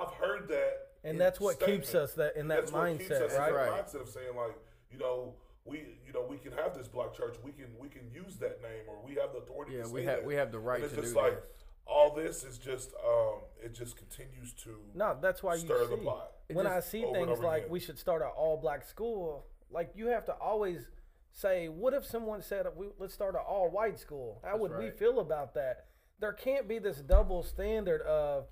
I've 0.00 0.12
heard 0.14 0.48
that, 0.48 0.72
And 1.04 1.20
that's 1.20 1.40
what 1.40 1.58
keeps 1.60 1.94
us 1.94 2.14
that 2.14 2.36
in 2.36 2.48
that 2.48 2.60
That's 2.60 2.72
what 2.72 2.98
keeps 2.98 3.10
us 3.10 3.32
mindset, 3.32 3.34
in 3.34 3.38
right? 3.40 3.52
that 3.52 3.70
Right. 3.70 3.86
mindset 3.86 4.00
of 4.02 4.08
saying 4.08 4.36
like, 4.36 4.56
you 4.92 4.98
know, 4.98 5.34
we, 5.64 5.78
you 6.06 6.12
know, 6.14 6.24
we 6.28 6.38
can 6.38 6.52
have 6.52 6.76
this 6.76 6.88
black 6.88 7.12
church. 7.14 7.36
We 7.44 7.52
can, 7.52 7.66
we 7.78 7.88
can 7.88 8.02
use 8.12 8.36
that 8.36 8.62
name, 8.62 8.84
or 8.88 8.96
we 9.06 9.14
have 9.16 9.32
the 9.32 9.38
authority. 9.38 9.74
yeah, 9.76 9.82
to 9.82 9.88
we 9.90 10.04
have 10.04 10.16
that. 10.18 10.24
we 10.26 10.34
have 10.36 10.52
the 10.52 10.58
right 10.58 10.76
And 10.76 10.84
it's 10.84 10.94
to 10.94 11.00
just 11.02 11.14
do 11.14 11.20
like 11.20 11.34
this. 11.34 11.44
All 11.88 12.14
this 12.14 12.44
is 12.44 12.58
just, 12.58 12.92
um, 13.06 13.40
it 13.62 13.74
just 13.74 13.96
continues 13.96 14.52
to 14.64 14.76
No, 14.94 15.16
that's 15.20 15.42
why 15.42 15.54
you 15.54 15.60
stir 15.60 15.86
the 15.86 15.96
see 15.96 16.04
pot. 16.04 16.32
when 16.52 16.66
I 16.66 16.80
see 16.80 17.02
things 17.02 17.38
like 17.40 17.62
again. 17.62 17.70
we 17.70 17.80
should 17.80 17.98
start 17.98 18.22
an 18.22 18.28
all 18.36 18.56
black 18.56 18.84
school. 18.84 19.46
Like 19.70 19.90
you 19.96 20.06
have 20.08 20.24
to 20.26 20.32
always 20.34 20.88
say, 21.32 21.68
what 21.68 21.94
if 21.94 22.04
someone 22.04 22.42
said, 22.42 22.66
we, 22.76 22.88
"Let's 22.98 23.14
start 23.14 23.34
an 23.34 23.42
all 23.46 23.68
white 23.70 23.98
school"? 23.98 24.40
How 24.44 24.52
That's 24.52 24.60
would 24.60 24.78
we 24.78 24.90
feel 24.90 25.20
about 25.20 25.54
that? 25.54 25.86
There 26.20 26.32
can't 26.32 26.66
be 26.68 26.78
this 26.78 26.98
double 26.98 27.42
standard 27.42 28.02
of, 28.02 28.46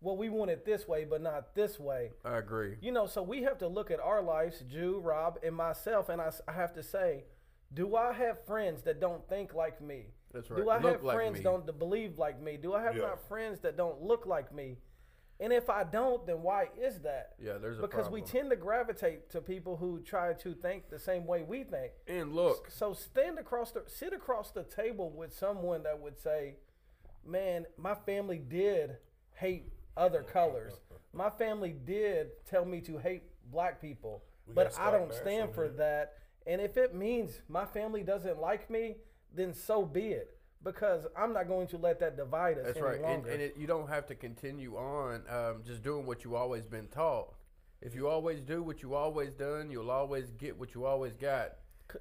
well, 0.00 0.16
we 0.16 0.28
want 0.28 0.50
it 0.50 0.64
this 0.64 0.88
way, 0.88 1.04
but 1.04 1.22
not 1.22 1.54
this 1.54 1.78
way. 1.78 2.10
I 2.24 2.38
agree. 2.38 2.76
You 2.80 2.90
know, 2.90 3.06
so 3.06 3.22
we 3.22 3.42
have 3.44 3.58
to 3.58 3.68
look 3.68 3.90
at 3.90 4.00
our 4.00 4.20
lives, 4.22 4.64
Jew, 4.68 4.98
Rob, 4.98 5.38
and 5.44 5.54
myself, 5.54 6.08
and 6.08 6.20
I 6.20 6.32
have 6.52 6.72
to 6.74 6.82
say, 6.82 7.24
do 7.72 7.94
I 7.96 8.12
have 8.12 8.44
friends 8.44 8.82
that 8.82 9.00
don't 9.00 9.26
think 9.28 9.54
like 9.54 9.80
me? 9.80 10.14
That's 10.32 10.50
right. 10.50 10.62
Do. 10.62 10.70
I 10.70 10.78
Look 10.78 10.92
have 10.92 11.02
like 11.04 11.16
friends 11.16 11.38
me. 11.38 11.44
don't 11.44 11.78
believe 11.78 12.18
like 12.18 12.40
me? 12.40 12.56
Do 12.56 12.74
I 12.74 12.82
have 12.82 12.96
Yeah. 12.96 13.02
not 13.02 13.28
friends 13.28 13.60
that 13.60 13.76
don't 13.76 14.02
look 14.02 14.26
like 14.26 14.52
me? 14.54 14.78
And 15.40 15.52
if 15.52 15.68
I 15.68 15.82
don't, 15.82 16.24
then 16.26 16.42
why 16.42 16.68
is 16.78 17.00
that? 17.00 17.34
Yeah, 17.40 17.58
there's 17.58 17.78
a 17.78 17.82
because 17.82 18.08
we 18.08 18.22
tend 18.22 18.50
to 18.50 18.56
gravitate 18.56 19.28
to 19.30 19.40
people 19.40 19.76
who 19.76 20.00
try 20.00 20.34
to 20.34 20.54
think 20.54 20.88
the 20.88 20.98
same 21.00 21.26
way 21.26 21.42
we 21.42 21.64
think. 21.64 21.92
And 22.06 22.32
look, 22.32 22.70
So 22.70 22.92
stand 22.92 23.38
across 23.38 23.72
the 23.72 23.82
sit 23.88 24.12
across 24.12 24.52
the 24.52 24.62
table 24.62 25.10
with 25.10 25.32
someone 25.34 25.82
that 25.82 25.98
would 25.98 26.18
say, 26.18 26.58
"Man, 27.24 27.66
my 27.76 27.94
family 27.94 28.38
did 28.38 28.98
hate 29.34 29.72
other 29.96 30.22
colors. 30.38 30.80
My 31.12 31.28
family 31.30 31.72
did 31.72 32.44
tell 32.46 32.64
me 32.64 32.80
to 32.82 32.98
hate 32.98 33.24
black 33.50 33.80
people, 33.80 34.22
We 34.46 34.54
but 34.54 34.78
I 34.78 34.90
don't 34.92 35.12
stand 35.12 35.54
for 35.54 35.68
that. 35.70 36.18
And 36.46 36.60
if 36.60 36.76
it 36.76 36.94
means 36.94 37.42
my 37.48 37.64
family 37.66 38.02
doesn't 38.02 38.38
like 38.38 38.70
me, 38.70 38.96
then 39.34 39.54
so 39.54 39.84
be 39.84 40.08
it. 40.08 40.36
Because 40.64 41.06
I'm 41.16 41.32
not 41.32 41.48
going 41.48 41.66
to 41.68 41.76
let 41.76 41.98
that 42.00 42.16
divide 42.16 42.56
us 42.56 42.66
that's 42.66 42.76
any 42.76 42.86
right. 42.86 42.94
And, 42.94 43.02
longer. 43.02 43.30
and 43.30 43.42
it, 43.42 43.56
you 43.58 43.66
don't 43.66 43.88
have 43.88 44.06
to 44.06 44.14
continue 44.14 44.76
on 44.76 45.22
um, 45.28 45.62
just 45.66 45.82
doing 45.82 46.06
what 46.06 46.22
you've 46.22 46.34
always 46.34 46.66
been 46.66 46.86
taught. 46.86 47.34
If 47.80 47.96
you 47.96 48.06
always 48.08 48.40
do 48.40 48.62
what 48.62 48.80
you 48.80 48.94
always 48.94 49.34
done, 49.34 49.72
you'll 49.72 49.90
always 49.90 50.30
get 50.30 50.56
what 50.56 50.72
you 50.74 50.84
always 50.84 51.14
got. 51.16 51.54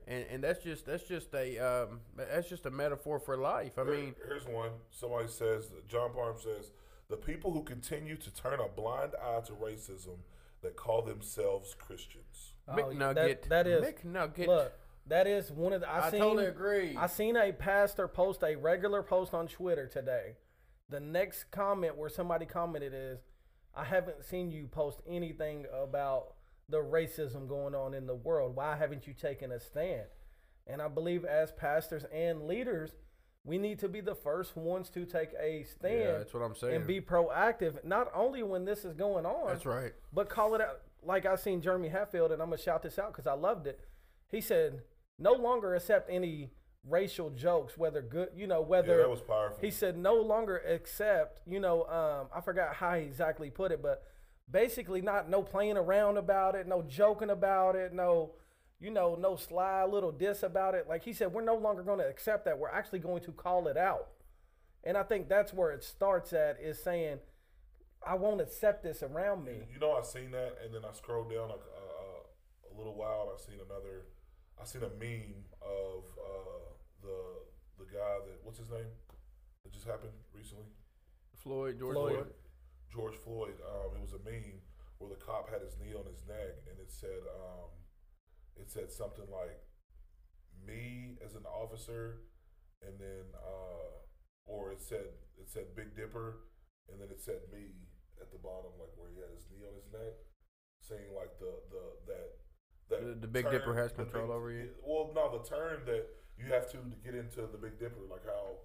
And, 0.08 0.26
and 0.30 0.44
that's 0.44 0.64
just 0.64 0.86
that's 0.86 1.04
just 1.04 1.34
a 1.34 1.58
um, 1.58 2.02
that's 2.16 2.48
just 2.48 2.68
a 2.68 2.72
metaphor 2.72 3.20
for 3.20 3.36
life. 3.36 3.80
I 3.80 3.84
Here- 3.84 3.94
mean, 3.96 4.16
here's 4.28 4.46
one. 4.46 4.70
Somebody 4.92 5.28
says, 5.28 5.72
John 5.88 6.14
Parham 6.14 6.38
says, 6.38 6.72
the 7.10 7.18
people 7.18 7.52
who 7.52 7.64
continue 7.64 8.16
to 8.16 8.32
turn 8.32 8.60
a 8.60 8.68
blind 8.68 9.14
eye 9.22 9.42
to 9.48 9.54
racism 9.54 10.20
that 10.62 10.76
call 10.76 11.02
themselves 11.02 11.76
Christians. 11.78 12.54
Oh, 12.68 12.76
McNugget. 12.76 13.16
That, 13.16 13.50
that 13.50 13.68
is 13.68 13.84
McNugget. 13.84 14.48
Look, 14.48 14.74
that 15.08 15.28
is 15.28 15.52
one 15.52 15.74
of 15.74 15.82
the. 15.82 15.90
I, 15.90 16.08
I 16.08 16.12
seen, 16.12 16.20
totally 16.20 16.46
agree. 16.46 16.96
I 16.98 17.08
seen 17.08 17.36
a 17.36 17.52
pastor 17.52 18.08
post 18.08 18.44
a 18.44 18.56
regular 18.56 19.04
post 19.04 19.34
on 19.34 19.48
Twitter 19.48 19.88
today. 19.88 20.36
The 20.90 21.00
next 21.00 21.46
comment 21.52 21.98
where 21.98 22.10
somebody 22.10 22.46
commented 22.46 22.94
is, 22.94 23.20
"I 23.76 23.84
haven't 23.84 24.24
seen 24.24 24.52
you 24.52 24.68
post 24.68 25.00
anything 25.08 25.66
about 25.74 26.36
the 26.70 26.78
racism 26.78 27.48
going 27.48 27.76
on 27.76 27.94
in 27.94 28.08
the 28.08 28.16
world. 28.16 28.56
Why 28.56 28.76
haven't 28.76 29.08
you 29.08 29.14
taken 29.14 29.52
a 29.52 29.60
stand?" 29.60 30.08
And 30.68 30.82
I 30.82 30.88
believe 30.88 31.26
as 31.26 31.52
pastors 31.52 32.06
and 32.14 32.48
leaders, 32.48 32.92
we 33.44 33.58
need 33.58 33.80
to 33.80 33.90
be 33.90 34.02
the 34.02 34.16
first 34.16 34.56
ones 34.56 34.90
to 34.92 35.06
take 35.06 35.32
a 35.40 35.64
stand. 35.64 36.00
Yeah, 36.00 36.18
that's 36.20 36.34
what 36.34 36.44
I'm 36.44 36.56
saying. 36.56 36.76
And 36.76 36.88
be 36.88 37.02
proactive, 37.02 37.84
not 37.84 38.12
only 38.14 38.44
when 38.44 38.66
this 38.66 38.86
is 38.86 38.94
going 38.94 39.26
on. 39.26 39.48
That's 39.48 39.66
right. 39.66 39.94
But 40.14 40.30
call 40.30 40.54
it 40.56 40.62
out. 40.62 40.82
Like 41.04 41.26
I 41.26 41.36
seen 41.36 41.62
Jeremy 41.62 41.90
Hatfield, 41.90 42.32
and 42.32 42.42
I'm 42.42 42.50
gonna 42.50 42.62
shout 42.62 42.84
this 42.84 43.00
out 43.00 43.12
because 43.12 43.26
I 43.26 43.34
loved 43.34 43.66
it. 43.66 43.80
He 44.28 44.40
said, 44.40 44.84
"No 45.22 45.34
longer 45.34 45.76
accept 45.76 46.10
any 46.10 46.52
racial 46.84 47.30
jokes, 47.30 47.78
whether 47.78 48.02
good, 48.02 48.30
you 48.36 48.48
know, 48.48 48.62
whether." 48.62 48.96
Yeah, 48.98 49.04
that 49.04 49.10
was 49.10 49.22
powerful. 49.22 49.60
He 49.62 49.72
said, 49.72 49.98
"No 49.98 50.16
longer 50.16 50.58
accept, 50.58 51.42
you 51.48 51.60
know, 51.60 51.86
um, 51.86 52.28
I 52.36 52.42
forgot 52.42 52.76
how 52.76 52.96
he 52.96 53.04
exactly 53.04 53.50
put 53.50 53.72
it, 53.72 53.82
but 53.82 54.04
basically, 54.50 55.02
not 55.02 55.30
no 55.30 55.44
playing 55.44 55.78
around 55.78 56.18
about 56.18 56.56
it, 56.56 56.68
no 56.68 56.82
joking 56.82 57.30
about 57.30 57.76
it, 57.76 57.94
no." 57.94 58.34
You 58.84 58.90
know, 58.90 59.14
no 59.14 59.36
sly 59.36 59.86
little 59.86 60.12
diss 60.12 60.42
about 60.42 60.74
it. 60.74 60.88
Like 60.90 61.04
he 61.04 61.14
said, 61.14 61.32
we're 61.32 61.44
no 61.44 61.56
longer 61.56 61.84
going 61.84 62.00
to 62.00 62.08
accept 62.08 62.46
that. 62.46 62.58
We're 62.58 62.72
actually 62.72 62.98
going 62.98 63.22
to 63.26 63.32
call 63.32 63.68
it 63.68 63.78
out. 63.78 64.08
And 64.84 64.98
I 64.98 65.04
think 65.04 65.30
that's 65.30 65.54
where 65.54 65.70
it 65.70 65.84
starts 65.84 66.34
at 66.34 66.60
is 66.60 66.82
saying, 66.82 67.20
I 68.06 68.16
won't 68.16 68.42
accept 68.42 68.82
this 68.82 69.04
around 69.04 69.46
me. 69.46 69.68
You 69.72 69.80
know, 69.80 69.92
I 69.92 70.02
seen 70.02 70.32
that, 70.32 70.58
and 70.64 70.74
then 70.74 70.82
I 70.84 70.92
scrolled 70.94 71.30
down 71.30 71.52
a, 71.52 71.54
a, 71.54 72.74
a 72.74 72.78
little 72.78 72.96
while. 72.96 73.30
and 73.30 73.38
I 73.38 73.38
seen 73.40 73.60
another. 73.64 74.08
I 74.62 74.66
seen 74.66 74.86
a 74.86 74.94
meme 75.02 75.42
of 75.58 76.06
uh, 76.22 76.70
the 77.02 77.18
the 77.82 77.90
guy 77.90 78.22
that 78.30 78.38
what's 78.46 78.62
his 78.62 78.70
name 78.70 78.94
that 79.66 79.74
just 79.74 79.90
happened 79.90 80.14
recently. 80.38 80.70
Floyd, 81.34 81.80
George 81.82 81.98
Floyd. 81.98 82.14
Floyd. 82.14 82.34
George 82.94 83.18
Floyd. 83.18 83.58
Um, 83.66 83.98
it 83.98 84.02
was 84.06 84.14
a 84.14 84.22
meme 84.22 84.62
where 85.00 85.10
the 85.10 85.18
cop 85.18 85.50
had 85.50 85.66
his 85.66 85.74
knee 85.82 85.98
on 85.98 86.06
his 86.06 86.22
neck, 86.30 86.62
and 86.70 86.78
it 86.78 86.94
said, 86.94 87.26
um, 87.26 87.74
it 88.54 88.70
said 88.70 88.92
something 88.94 89.26
like, 89.34 89.58
"Me 90.62 91.18
as 91.26 91.34
an 91.34 91.50
officer," 91.50 92.22
and 92.86 93.02
then, 93.02 93.34
uh, 93.42 93.98
or 94.46 94.72
it 94.72 94.82
said 94.82 95.10
it 95.42 95.50
said 95.50 95.74
Big 95.74 95.96
Dipper, 95.98 96.46
and 96.86 97.02
then 97.02 97.10
it 97.10 97.18
said 97.18 97.42
me 97.50 97.74
at 98.22 98.30
the 98.30 98.38
bottom, 98.38 98.78
like 98.78 98.94
where 98.94 99.10
he 99.10 99.18
had 99.18 99.34
his 99.34 99.50
knee 99.50 99.66
on 99.66 99.74
his 99.74 99.90
neck, 99.90 100.22
saying 100.86 101.10
like 101.18 101.34
the 101.42 101.50
the 101.74 102.14
that. 102.14 102.41
The- 103.00 103.16
the 103.22 103.28
Big 103.28 103.50
Dipper 103.50 103.74
has 103.76 103.92
control 103.92 104.32
over 104.32 104.52
you? 104.52 104.70
Well, 104.86 105.12
no, 105.16 105.38
the 105.38 105.44
turn 105.48 105.86
that 105.86 106.08
you 106.38 106.46
have 106.48 106.70
to 106.72 106.78
to 106.78 106.84
get 107.04 107.16
into 107.16 107.42
the 107.48 107.58
Big 107.58 107.80
Dipper, 107.80 108.02
like 108.10 108.26
how 108.26 108.58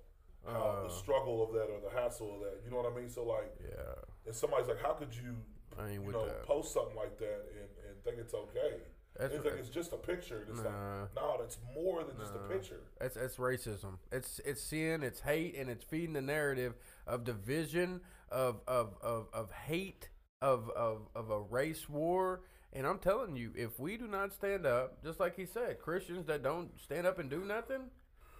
how 0.46 0.60
Uh. 0.62 0.82
the 0.84 0.90
struggle 0.90 1.42
of 1.42 1.52
that 1.54 1.70
or 1.72 1.80
the 1.80 1.90
hassle 1.90 2.34
of 2.34 2.40
that. 2.40 2.60
You 2.64 2.70
know 2.70 2.76
what 2.76 2.92
I 2.92 2.94
mean? 2.94 3.08
So 3.08 3.24
like, 3.24 3.52
Yeah, 3.60 3.94
and 4.26 4.34
somebody's 4.34 4.68
like, 4.68 4.78
how 4.78 4.92
could 4.94 5.14
you, 5.14 5.36
I 5.78 5.90
you 5.92 6.00
know, 6.12 6.26
that. 6.26 6.44
post 6.44 6.72
something 6.72 6.94
like 6.96 7.18
that 7.18 7.48
and, 7.50 7.68
and 7.88 8.04
think 8.04 8.18
it's 8.18 8.32
okay? 8.34 8.80
That's 9.18 9.34
it's 9.34 9.44
like 9.44 9.54
it's 9.54 9.70
just 9.70 9.92
a 9.92 9.96
picture. 9.96 10.46
It's 10.48 10.60
Nah. 10.62 11.00
like, 11.02 11.14
no, 11.16 11.36
that's 11.40 11.58
more 11.74 12.04
than 12.04 12.18
just 12.18 12.34
a 12.34 12.38
picture. 12.52 12.80
It's 13.00 13.16
it's 13.16 13.36
racism. 13.36 13.98
It's 14.12 14.38
it's 14.40 14.60
sin. 14.62 15.02
It's 15.02 15.20
hate, 15.20 15.56
and 15.56 15.70
it's 15.70 15.84
feeding 15.84 16.12
the 16.12 16.20
narrative 16.20 16.74
of 17.06 17.24
division, 17.24 18.02
of 18.30 18.60
of 18.68 18.94
of, 19.00 19.28
of 19.32 19.50
hate, 19.52 20.10
of, 20.42 20.68
of 20.70 21.08
of 21.14 21.30
a 21.30 21.40
race 21.40 21.88
war. 21.88 22.42
And 22.76 22.86
I'm 22.86 22.98
telling 22.98 23.36
you, 23.36 23.52
if 23.56 23.80
we 23.80 23.96
do 23.96 24.06
not 24.06 24.34
stand 24.34 24.66
up, 24.66 25.02
just 25.02 25.18
like 25.18 25.34
he 25.34 25.46
said, 25.46 25.80
Christians 25.80 26.26
that 26.26 26.42
don't 26.42 26.78
stand 26.78 27.06
up 27.06 27.18
and 27.18 27.30
do 27.30 27.40
nothing, 27.40 27.84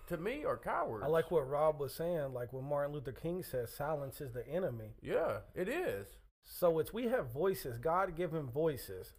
to 0.09 0.19
me, 0.19 0.45
are 0.45 0.59
cowards. 0.59 1.05
I 1.07 1.09
like 1.09 1.31
what 1.31 1.49
Rob 1.49 1.81
was 1.81 1.95
saying, 1.95 2.35
like 2.35 2.53
when 2.53 2.69
Martin 2.69 2.93
Luther 2.93 3.13
King 3.13 3.43
says, 3.43 3.75
silence 3.75 4.21
is 4.21 4.35
the 4.35 4.47
enemy. 4.47 4.91
Yeah, 5.03 5.39
it 5.55 5.71
is. 5.71 6.07
So 6.45 6.79
it's 6.79 6.93
we 6.93 7.05
have 7.05 7.33
voices, 7.33 7.79
God 7.79 8.15
given 8.15 8.47
voices, 8.47 9.15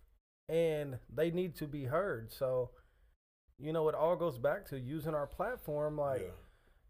and 0.48 1.00
they 1.12 1.32
need 1.32 1.56
to 1.56 1.66
be 1.66 1.86
heard. 1.86 2.32
So, 2.32 2.70
you 3.58 3.74
know, 3.74 3.90
it 3.90 3.96
all 3.96 4.16
goes 4.16 4.38
back 4.38 4.68
to 4.68 4.80
using 4.80 5.16
our 5.16 5.28
platform. 5.28 5.98
Like, 5.98 6.22
yeah. 6.22 6.28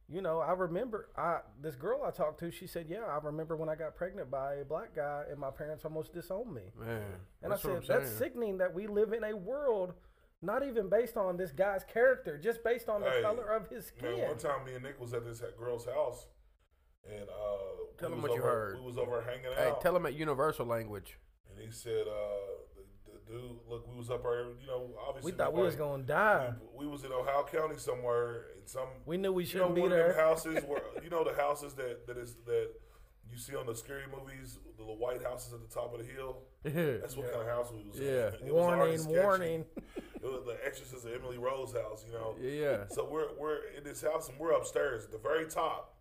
You 0.10 0.22
know, 0.22 0.40
I 0.40 0.54
remember 0.54 1.10
I 1.18 1.40
this 1.62 1.76
girl 1.76 2.04
I 2.06 2.12
talked 2.12 2.40
to, 2.42 2.52
she 2.52 2.68
said, 2.68 2.88
Yeah, 2.90 3.04
I 3.06 3.20
remember 3.24 3.56
when 3.58 3.70
I 3.70 3.76
got 3.76 3.96
pregnant 3.96 4.30
by 4.32 4.56
a 4.56 4.66
black 4.66 4.96
guy 4.96 5.24
and 5.30 5.40
my 5.40 5.52
parents 5.52 5.84
almost 5.86 6.14
disowned 6.14 6.54
me. 6.54 6.62
Man, 6.80 7.02
And 7.44 7.52
that's 7.52 7.66
I 7.66 7.70
what 7.70 7.86
said, 7.86 7.96
I'm 7.96 8.02
That's 8.02 8.12
sickening 8.18 8.58
that 8.60 8.74
we 8.74 8.88
live 8.88 9.14
in 9.14 9.24
a 9.24 9.36
world 9.36 9.94
not 10.42 10.64
even 10.64 10.88
based 10.88 11.18
on 11.18 11.36
this 11.36 11.52
guy's 11.52 11.84
character, 11.84 12.38
just 12.38 12.64
based 12.64 12.90
on 12.90 13.02
the 13.02 13.10
Hey, 13.10 13.22
color 13.24 13.50
of 13.56 13.68
his 13.70 13.88
skin. 13.88 14.18
Man, 14.18 14.28
one 14.30 14.38
time 14.38 14.64
me 14.66 14.76
and 14.76 14.84
Nick 14.84 15.00
was 15.02 15.14
at 15.14 15.26
this 15.26 15.42
girl's 15.58 15.86
house, 15.86 16.28
and 17.10 17.24
uh, 17.28 17.86
Tell 17.98 18.10
we 18.10 18.16
him 18.18 18.22
was 18.22 18.30
what 18.30 18.38
you 18.38 18.44
heard. 18.44 18.76
We 18.78 18.86
was 18.86 18.98
over 19.00 19.22
hanging 19.22 19.46
Hey, 19.58 19.68
out, 19.70 19.76
Hey, 19.78 19.82
tell 19.82 19.94
them 19.94 20.06
at 20.06 20.14
universal 20.14 20.66
language. 20.68 21.18
and 21.50 21.60
he 21.60 21.72
said, 21.72 22.06
uh, 22.08 22.12
the, 22.12 22.67
the 22.67 22.67
dude, 23.28 23.42
look, 23.70 23.88
we 23.92 23.98
was 23.98 24.10
up 24.10 24.24
there, 24.24 24.46
you 24.62 24.68
know, 24.68 24.90
obviously 25.08 25.32
we 25.32 25.38
thought 25.38 25.54
we 25.54 25.62
was 25.62 25.76
gonna 25.76 26.04
die. 26.04 26.54
We, 26.78 26.86
we 26.86 26.92
was 26.92 27.04
in 27.04 27.12
Ohio 27.12 27.46
County 27.52 27.78
somewhere, 27.78 28.46
in 28.60 28.66
some 28.68 28.88
We 29.06 29.18
knew 29.18 29.32
we 29.34 29.44
you 29.44 29.48
know 29.60 29.68
shouldn't 29.68 29.76
be 29.76 29.82
one 29.82 29.92
of 29.92 29.98
them 29.98 30.08
there. 30.16 30.26
houses 30.26 30.64
where 30.66 30.82
you 31.04 31.10
know 31.10 31.24
the 31.24 31.34
houses 31.36 31.74
that 31.76 32.08
that 32.08 32.18
is 32.18 32.36
that 32.46 32.70
you 33.30 33.38
see 33.38 33.56
on 33.56 33.66
the 33.66 33.76
scary 33.76 34.04
movies, 34.10 34.58
the 34.78 34.82
little 34.84 34.98
white 34.98 35.22
houses 35.22 35.54
at 35.54 35.60
the 35.60 35.68
top 35.74 35.94
of 35.94 36.00
the 36.06 36.12
hill. 36.14 36.40
Yeah. 36.64 36.98
That's 37.00 37.16
what 37.16 37.32
kind 37.32 37.42
of 37.44 37.48
house 37.48 37.72
we 37.72 37.88
was. 37.90 37.98
in. 38.00 38.06
Yeah. 38.06 38.32
It 38.46 38.54
was 38.54 38.64
already 38.66 38.98
Warning, 38.98 39.00
sketchy. 39.00 39.20
warning. 39.22 39.66
It 40.18 40.24
was 40.34 40.44
the 40.46 40.58
Exorcist 40.66 41.06
of 41.06 41.14
Emily 41.14 41.38
Rose 41.38 41.72
house, 41.74 42.04
you 42.06 42.12
know. 42.12 42.36
Yeah. 42.42 42.88
So 42.90 43.08
we're 43.10 43.28
we're 43.40 43.60
in 43.78 43.84
this 43.86 44.02
house 44.02 44.28
and 44.30 44.38
we're 44.40 44.52
upstairs 44.52 45.06
at 45.06 45.12
the 45.12 45.20
very 45.20 45.46
top, 45.46 45.96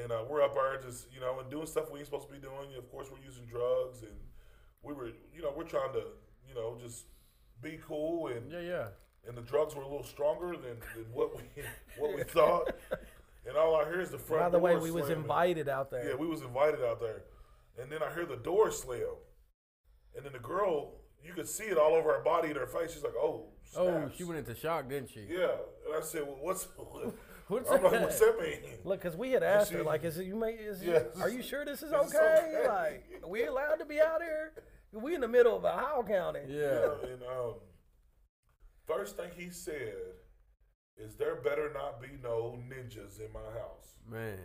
and 0.00 0.10
uh, 0.12 0.22
we're 0.28 0.40
up 0.42 0.54
there 0.54 0.80
just 0.80 1.12
you 1.12 1.20
know 1.20 1.38
and 1.40 1.50
doing 1.50 1.66
stuff 1.66 1.90
we 1.90 1.98
ain't 1.98 2.06
supposed 2.06 2.28
to 2.28 2.32
be 2.32 2.38
doing. 2.40 2.72
Of 2.78 2.90
course, 2.90 3.08
we're 3.10 3.22
using 3.24 3.44
drugs 3.44 4.02
and 4.02 4.12
we 4.82 4.92
were 4.92 5.08
you 5.34 5.42
know 5.42 5.52
we're 5.56 5.64
trying 5.64 5.92
to 5.92 6.02
you 6.48 6.54
know 6.54 6.76
just 6.82 7.04
be 7.62 7.78
cool 7.86 8.28
and 8.28 8.50
Yeah, 8.50 8.60
yeah. 8.60 8.86
and 9.26 9.36
the 9.36 9.42
drugs 9.42 9.74
were 9.74 9.82
a 9.82 9.88
little 9.88 10.04
stronger 10.04 10.52
than, 10.52 10.76
than 10.94 11.04
what 11.12 11.34
we 11.36 11.42
what 11.98 12.16
we 12.16 12.22
thought. 12.24 12.70
and 13.46 13.56
all 13.56 13.76
I 13.76 13.84
hear 13.84 14.00
is 14.00 14.10
the 14.10 14.18
front. 14.18 14.42
By 14.44 14.50
the 14.50 14.58
way, 14.58 14.76
we 14.76 14.90
was 14.90 15.10
invited 15.10 15.68
out 15.68 15.90
there. 15.90 16.10
Yeah, 16.10 16.14
we 16.16 16.26
was 16.26 16.42
invited 16.42 16.80
out 16.84 17.00
there, 17.00 17.22
and 17.80 17.90
then 17.90 18.02
I 18.02 18.12
hear 18.14 18.26
the 18.26 18.36
door 18.36 18.70
slam, 18.70 19.00
and 20.16 20.24
then 20.24 20.32
the 20.32 20.38
girl, 20.38 20.94
you 21.24 21.32
could 21.32 21.48
see 21.48 21.64
it 21.64 21.78
all 21.78 21.94
over 21.94 22.12
her 22.12 22.22
body 22.24 22.48
and 22.48 22.56
her 22.56 22.66
face. 22.66 22.92
She's 22.92 23.02
like, 23.04 23.14
"Oh, 23.16 23.48
Oh, 23.74 24.10
she 24.14 24.24
went 24.24 24.38
into 24.38 24.54
shock, 24.54 24.88
didn't 24.88 25.08
she? 25.10 25.20
Yeah, 25.30 25.52
and 25.86 25.96
I 25.96 26.00
said, 26.02 26.24
well, 26.26 26.36
"What's?" 26.40 26.68
What's 27.48 27.70
I'm 27.70 27.82
like, 27.82 27.92
"What's 28.00 28.18
that 28.20 28.38
mean?" 28.40 28.58
Look, 28.84 29.00
because 29.02 29.16
we 29.16 29.32
had 29.32 29.42
asked 29.42 29.72
her, 29.72 29.82
like, 29.82 30.04
is 30.04 30.18
it 30.18 30.26
you 30.26 30.36
may 30.36 30.52
is 30.52 30.82
Yeah. 30.82 31.04
are 31.20 31.28
you 31.28 31.42
sure 31.42 31.64
this 31.64 31.82
is 31.82 31.92
okay? 31.92 32.06
okay. 32.18 32.68
Like, 32.68 33.22
are 33.24 33.28
we 33.28 33.44
allowed 33.44 33.76
to 33.76 33.84
be 33.84 34.00
out 34.00 34.22
here? 34.22 34.52
We 34.92 35.14
in 35.14 35.20
the 35.20 35.28
middle 35.28 35.56
of 35.56 35.64
a 35.64 35.68
Ohio 35.68 36.02
County. 36.02 36.40
Yeah. 36.48 36.94
And 37.10 37.22
um, 37.22 37.54
first 38.86 39.16
thing 39.16 39.30
he 39.36 39.50
said 39.50 39.94
is, 40.96 41.16
"There 41.16 41.36
better 41.36 41.70
not 41.72 42.00
be 42.00 42.08
no 42.22 42.58
ninjas 42.68 43.20
in 43.20 43.32
my 43.32 43.58
house." 43.58 43.96
Man. 44.08 44.38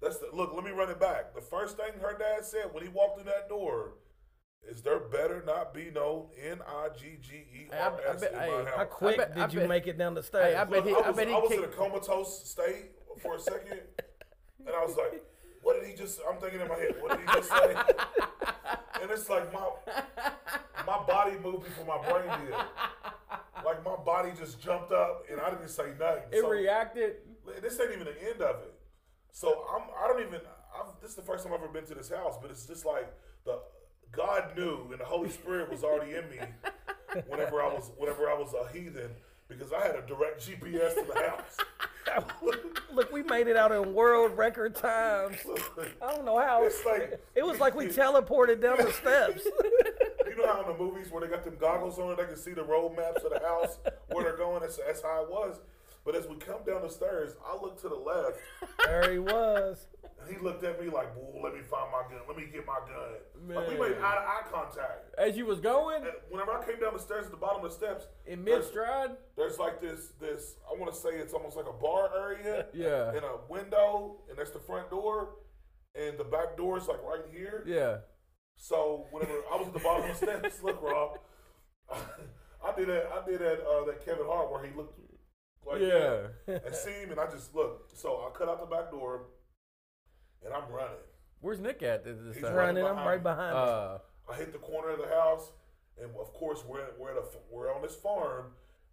That's 0.00 0.18
the 0.18 0.28
look. 0.32 0.52
Let 0.54 0.64
me 0.64 0.72
run 0.72 0.90
it 0.90 1.00
back. 1.00 1.34
The 1.34 1.40
first 1.40 1.76
thing 1.78 1.98
her 2.00 2.16
dad 2.18 2.44
said 2.44 2.66
when 2.72 2.82
he 2.82 2.88
walked 2.90 3.16
through 3.16 3.30
that 3.32 3.48
door 3.48 3.94
is, 4.64 4.82
"There 4.82 4.98
better 4.98 5.42
not 5.44 5.72
be 5.74 5.90
no 5.90 6.30
N 6.40 6.60
I 6.66 6.88
G 6.96 7.16
G 7.20 7.34
E 7.36 7.68
Hey, 7.70 7.78
I- 7.78 7.88
R 7.88 8.00
I 8.00 8.10
S 8.14 8.20
bet- 8.20 8.32
in 8.32 8.38
my 8.38 8.44
house." 8.46 8.68
How 8.76 8.84
quick 8.84 9.16
bet- 9.18 9.34
did 9.34 9.42
I 9.42 9.48
you 9.48 9.60
bet- 9.60 9.68
make 9.68 9.86
it 9.86 9.98
down 9.98 10.14
the 10.14 10.22
stairs? 10.22 10.56
I 10.56 10.64
bet 10.64 10.84
Look, 10.84 10.86
he- 10.86 10.94
I 10.94 10.98
I 10.98 11.08
was, 11.08 11.16
bet 11.16 11.28
he 11.28 11.34
I 11.34 11.38
was 11.38 11.50
in 11.52 11.60
kicked- 11.60 11.74
a 11.74 11.76
comatose 11.76 12.48
state 12.48 12.92
for 13.20 13.36
a 13.36 13.40
second, 13.40 13.80
and 14.60 14.68
I 14.74 14.84
was 14.84 14.96
like, 14.96 15.22
"What 15.62 15.80
did 15.80 15.88
he 15.88 15.94
just?" 15.94 16.20
I'm 16.28 16.38
thinking 16.38 16.60
in 16.60 16.68
my 16.68 16.74
head, 16.76 17.00
"What 17.00 17.10
did 17.18 17.20
he 17.20 17.26
just 17.34 17.48
say?" 17.48 17.74
and 19.02 19.10
it's 19.10 19.28
like 19.28 19.52
my 19.52 19.70
my 20.86 21.02
body 21.04 21.38
moved 21.38 21.64
before 21.64 21.84
my 21.84 22.10
brain 22.10 22.46
did. 22.46 22.54
Like 23.64 23.84
my 23.84 23.96
body 23.96 24.32
just 24.38 24.60
jumped 24.60 24.92
up, 24.92 25.24
and 25.30 25.40
I 25.40 25.50
didn't 25.50 25.68
say 25.68 25.92
nothing. 25.98 26.24
It 26.32 26.40
So- 26.42 26.48
reacted. 26.50 27.16
this 27.60 27.78
ain't 27.80 27.90
even 27.92 28.04
the 28.06 28.22
end 28.30 28.42
of 28.42 28.62
it. 28.62 28.74
So 29.32 29.66
I'm 29.70 29.82
I 29.96 30.08
don't 30.08 30.20
even 30.26 30.40
I've, 30.74 31.00
this 31.00 31.10
is 31.10 31.16
the 31.16 31.22
first 31.22 31.44
time 31.44 31.52
I've 31.54 31.62
ever 31.62 31.72
been 31.72 31.86
to 31.86 31.94
this 31.94 32.10
house, 32.10 32.36
but 32.40 32.50
it's 32.50 32.66
just 32.66 32.84
like 32.84 33.12
the 33.44 33.60
God 34.12 34.56
knew 34.56 34.88
and 34.90 35.00
the 35.00 35.04
Holy 35.04 35.30
Spirit 35.30 35.70
was 35.70 35.84
already 35.84 36.12
in 36.14 36.28
me 36.30 36.38
whenever 37.28 37.62
I 37.62 37.66
was 37.68 37.90
whenever 37.96 38.28
I 38.30 38.34
was 38.34 38.54
a 38.54 38.72
heathen 38.72 39.10
because 39.48 39.72
I 39.72 39.80
had 39.86 39.96
a 39.96 40.02
direct 40.06 40.46
GPS 40.46 40.94
to 40.94 41.04
the 41.06 41.20
house. 41.20 42.24
Look, 42.92 43.12
we 43.12 43.22
made 43.22 43.46
it 43.46 43.56
out 43.56 43.72
in 43.72 43.92
world 43.92 44.36
record 44.36 44.74
times. 44.74 45.36
I 46.02 46.14
don't 46.14 46.24
know 46.24 46.38
how. 46.38 46.64
It's 46.64 46.84
like 46.84 47.20
It 47.34 47.44
was 47.44 47.58
like 47.60 47.74
we 47.74 47.86
teleported 47.88 48.62
down 48.62 48.78
the 48.78 48.92
steps. 48.92 49.44
You 50.26 50.36
know 50.36 50.46
how 50.46 50.62
in 50.62 50.68
the 50.68 50.78
movies 50.82 51.10
where 51.10 51.20
they 51.20 51.28
got 51.28 51.44
them 51.44 51.56
goggles 51.60 51.98
on, 51.98 52.16
they 52.16 52.24
can 52.24 52.36
see 52.36 52.52
the 52.52 52.64
road 52.64 52.96
maps 52.96 53.22
of 53.24 53.32
the 53.32 53.40
house 53.40 53.78
where 54.10 54.24
they're 54.24 54.36
going. 54.36 54.60
That's, 54.60 54.76
that's 54.76 55.02
how 55.02 55.24
it 55.24 55.30
was. 55.30 55.60
But 56.04 56.14
as 56.14 56.26
we 56.28 56.36
come 56.36 56.60
down 56.64 56.82
the 56.82 56.88
stairs, 56.88 57.32
I 57.44 57.60
look 57.60 57.80
to 57.82 57.88
the 57.88 57.96
left, 57.96 58.38
There 58.84 59.12
he 59.12 59.18
was. 59.18 59.86
He 60.30 60.36
looked 60.38 60.64
at 60.64 60.80
me 60.80 60.88
like, 60.90 61.08
"Well, 61.16 61.42
let 61.42 61.54
me 61.54 61.60
find 61.62 61.90
my 61.92 62.02
gun. 62.10 62.20
Let 62.28 62.36
me 62.36 62.44
get 62.52 62.66
my 62.66 62.78
gun." 62.86 63.54
Like 63.56 63.68
we 63.68 63.74
made 63.74 63.96
eye 63.98 64.14
to 64.14 64.20
eye 64.20 64.42
contact. 64.50 65.14
As 65.18 65.36
you 65.36 65.46
was 65.46 65.60
going 65.60 66.02
And 66.02 66.12
whenever 66.30 66.52
I 66.52 66.64
came 66.64 66.80
down 66.80 66.92
the 66.94 66.98
stairs 66.98 67.26
at 67.26 67.30
the 67.30 67.36
bottom 67.36 67.64
of 67.64 67.70
the 67.70 67.76
steps, 67.76 68.06
in 68.26 68.42
mid 68.44 68.54
there's, 68.54 68.66
stride. 68.66 69.10
there's 69.36 69.58
like 69.58 69.80
this 69.80 70.08
this 70.20 70.56
I 70.70 70.78
want 70.78 70.92
to 70.92 70.98
say 70.98 71.10
it's 71.10 71.32
almost 71.34 71.56
like 71.56 71.66
a 71.66 71.72
bar 71.72 72.10
area, 72.16 72.66
Yeah. 72.74 73.08
and 73.10 73.24
a 73.24 73.38
window, 73.48 74.22
and 74.28 74.38
that's 74.38 74.50
the 74.50 74.58
front 74.60 74.90
door, 74.90 75.36
and 75.94 76.18
the 76.18 76.24
back 76.24 76.56
door 76.56 76.78
is 76.78 76.88
like 76.88 77.02
right 77.02 77.22
here. 77.32 77.62
Yeah. 77.66 77.98
So 78.56 79.06
whenever 79.10 79.34
I 79.52 79.56
was 79.56 79.66
at 79.68 79.74
the 79.74 79.80
bottom 79.80 80.10
of 80.10 80.18
the 80.18 80.26
steps, 80.26 80.62
look, 80.62 80.80
Rob, 80.82 81.18
I 81.90 82.72
did 82.76 82.88
that. 82.88 83.10
I 83.12 83.28
did 83.28 83.40
that. 83.40 83.60
Uh, 83.66 83.84
that 83.86 84.04
Kevin 84.04 84.26
Hart 84.26 84.50
where 84.50 84.64
he 84.64 84.74
looked 84.76 84.98
like 85.66 85.80
Yeah. 85.80 86.28
and 86.46 86.74
see 86.74 86.92
him, 86.92 87.10
and 87.10 87.20
I 87.20 87.26
just 87.30 87.54
looked. 87.54 87.96
So 87.98 88.16
I 88.26 88.36
cut 88.36 88.48
out 88.48 88.60
the 88.60 88.66
back 88.74 88.90
door, 88.90 89.26
and 90.44 90.52
I'm 90.54 90.70
running. 90.70 90.96
Where's 91.40 91.60
Nick 91.60 91.82
at 91.82 92.04
this, 92.04 92.16
this 92.24 92.36
He's 92.36 92.44
time? 92.44 92.54
running. 92.54 92.82
Running, 92.84 92.98
I'm 92.98 93.06
right 93.06 93.22
behind 93.22 93.52
him. 93.56 93.62
Uh, 93.62 93.98
I 94.32 94.36
hit 94.36 94.52
the 94.52 94.58
corner 94.58 94.90
of 94.90 94.98
the 94.98 95.08
house, 95.08 95.50
and 96.00 96.10
of 96.18 96.32
course 96.32 96.64
we're 96.66 96.86
we're, 96.98 97.12
at 97.12 97.18
a, 97.18 97.24
we're 97.50 97.72
on 97.74 97.82
this 97.82 97.94
farm, 97.94 98.46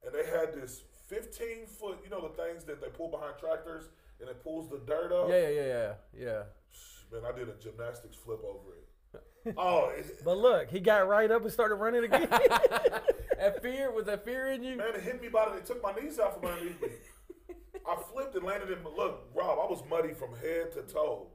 and 0.06 0.14
they 0.14 0.26
had 0.26 0.54
this 0.54 0.82
15 1.08 1.66
foot, 1.68 2.00
you 2.04 2.10
know, 2.10 2.22
the 2.22 2.36
things 2.44 2.64
that 2.66 2.82
they 2.82 2.88
pull 2.89 3.10
behind 3.10 3.34
tractors, 3.39 3.86
and 4.20 4.30
it 4.30 4.44
pulls 4.44 4.70
the 4.70 4.80
dirt 4.86 5.12
up. 5.12 5.30
yeah, 5.30 5.48
yeah, 5.48 5.50
yeah, 5.50 5.66
yeah, 5.66 5.94
yeah. 6.26 6.44
Man, 7.12 7.22
I 7.32 7.38
did 7.38 7.50
a 7.50 7.54
gymnastics 7.62 8.16
flip 8.16 8.39
over 8.44 8.74
it. 8.76 9.54
oh, 9.58 9.91
But 10.26 10.38
look, 10.38 10.70
he 10.70 10.80
got 10.80 11.08
right 11.08 11.30
up 11.30 11.44
and 11.44 11.52
started 11.52 11.76
running 11.76 12.04
again. 12.06 12.28
That 13.38 13.62
fear 13.62 13.91
was 13.91 14.06
that 14.06 14.24
fear 14.24 14.48
in 14.48 14.64
you? 14.64 14.78
man, 14.78 14.96
it 14.96 15.02
hit 15.02 15.22
me 15.22 15.28
by 15.28 15.50
the. 15.50 15.58
It 15.58 15.66
took 15.66 15.84
my 15.84 15.91
knees 15.91 16.18
out 16.18 16.39
from 16.39 16.50
underneath 16.50 16.82
me. 16.82 16.88
I 17.86 17.98
flipped 18.14 18.36
and 18.36 18.46
landed 18.46 18.70
in. 18.70 18.78
Look, 18.96 19.28
Rob, 19.36 19.60
I 19.60 19.70
was 19.70 19.84
muddy 19.89 20.14
from 20.14 20.30
head 20.36 20.72
to 20.74 20.84
toe, 20.84 21.28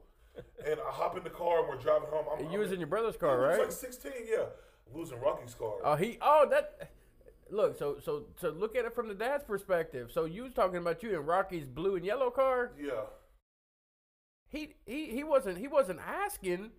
and 0.65 0.79
I 0.79 0.91
hop 0.91 1.17
in 1.17 1.23
the 1.23 1.29
car 1.29 1.59
and 1.59 1.67
we're 1.69 1.77
driving 1.77 2.09
home. 2.09 2.25
I'm, 2.37 2.45
You 2.45 2.51
I'm, 2.53 2.59
was 2.59 2.71
in 2.71 2.79
your 2.79 2.87
brother's 2.87 3.17
car, 3.17 3.39
right? 3.39 3.55
I 3.55 3.65
was 3.65 3.81
like 3.83 3.93
16, 3.93 4.11
yeah, 4.29 4.45
losing 4.93 5.19
Rocky's 5.19 5.53
car. 5.55 5.73
Oh, 5.83 5.95
he. 5.95 6.17
Oh, 6.21 6.47
that. 6.49 6.91
Look, 7.51 7.77
so 7.79 7.97
so 8.03 8.25
so 8.39 8.49
look 8.49 8.75
at 8.75 8.85
it 8.85 8.93
from 8.93 9.07
the 9.07 9.15
dad's 9.15 9.43
perspective. 9.43 10.11
So 10.13 10.25
you 10.25 10.43
was 10.43 10.53
talking 10.53 10.77
about 10.77 11.01
you 11.01 11.09
in 11.19 11.25
Rocky's 11.25 11.67
blue 11.67 11.95
and 11.95 12.05
yellow 12.05 12.29
car. 12.29 12.71
yeah. 12.79 13.05
He 14.49 14.75
he 14.85 15.07
he 15.07 15.23
wasn't 15.23 15.57
he 15.57 15.67
wasn't 15.67 15.99
asking 15.99 16.71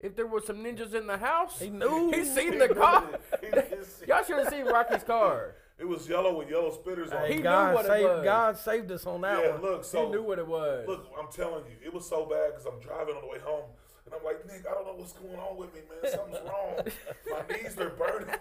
if 0.00 0.16
there 0.16 0.26
was 0.26 0.46
some 0.46 0.58
ninjas 0.58 0.94
in 0.94 1.06
the 1.06 1.18
house. 1.18 1.58
He 1.60 1.68
knew. 1.70 2.10
He 2.12 2.24
seen 2.24 2.58
the 2.58 2.68
car. 2.68 3.04
He 3.40 3.50
did 3.50 3.84
see- 3.84 4.06
Y'all 4.06 4.22
should 4.24 4.38
have 4.38 4.48
seen 4.48 4.64
Rocky's 4.66 5.02
car. 5.02 5.54
It 5.78 5.86
was 5.86 6.08
yellow 6.08 6.36
with 6.36 6.50
yellow 6.50 6.70
spitters 6.70 7.12
on 7.14 7.24
Hey, 7.26 7.34
it. 7.34 7.36
knew 7.36 7.42
God, 7.44 7.74
what 7.74 7.86
it 7.86 8.02
was. 8.02 8.24
God 8.24 8.58
saved 8.58 8.90
us 8.90 9.06
on 9.06 9.20
that 9.20 9.42
Yeah, 9.44 9.50
one. 9.52 9.62
look, 9.62 9.84
so 9.84 10.06
he 10.06 10.10
knew 10.10 10.22
what 10.22 10.38
it 10.40 10.46
was. 10.46 10.88
look, 10.88 11.06
I'm 11.18 11.30
telling 11.30 11.64
you, 11.66 11.76
it 11.84 11.94
was 11.94 12.08
so 12.08 12.26
bad 12.26 12.50
because 12.50 12.66
I'm 12.66 12.80
driving 12.80 13.14
on 13.14 13.20
the 13.22 13.28
way 13.28 13.38
home, 13.38 13.64
and 14.04 14.14
I'm 14.14 14.24
like, 14.24 14.44
Nick, 14.46 14.66
I 14.68 14.74
don't 14.74 14.86
know 14.86 14.94
what's 14.94 15.12
going 15.12 15.36
on 15.38 15.56
with 15.56 15.72
me, 15.74 15.80
man. 15.88 16.10
Something's 16.12 16.40
wrong. 16.44 16.84
My 17.30 17.54
knees 17.56 17.78
are 17.78 17.90
burning. 17.90 18.34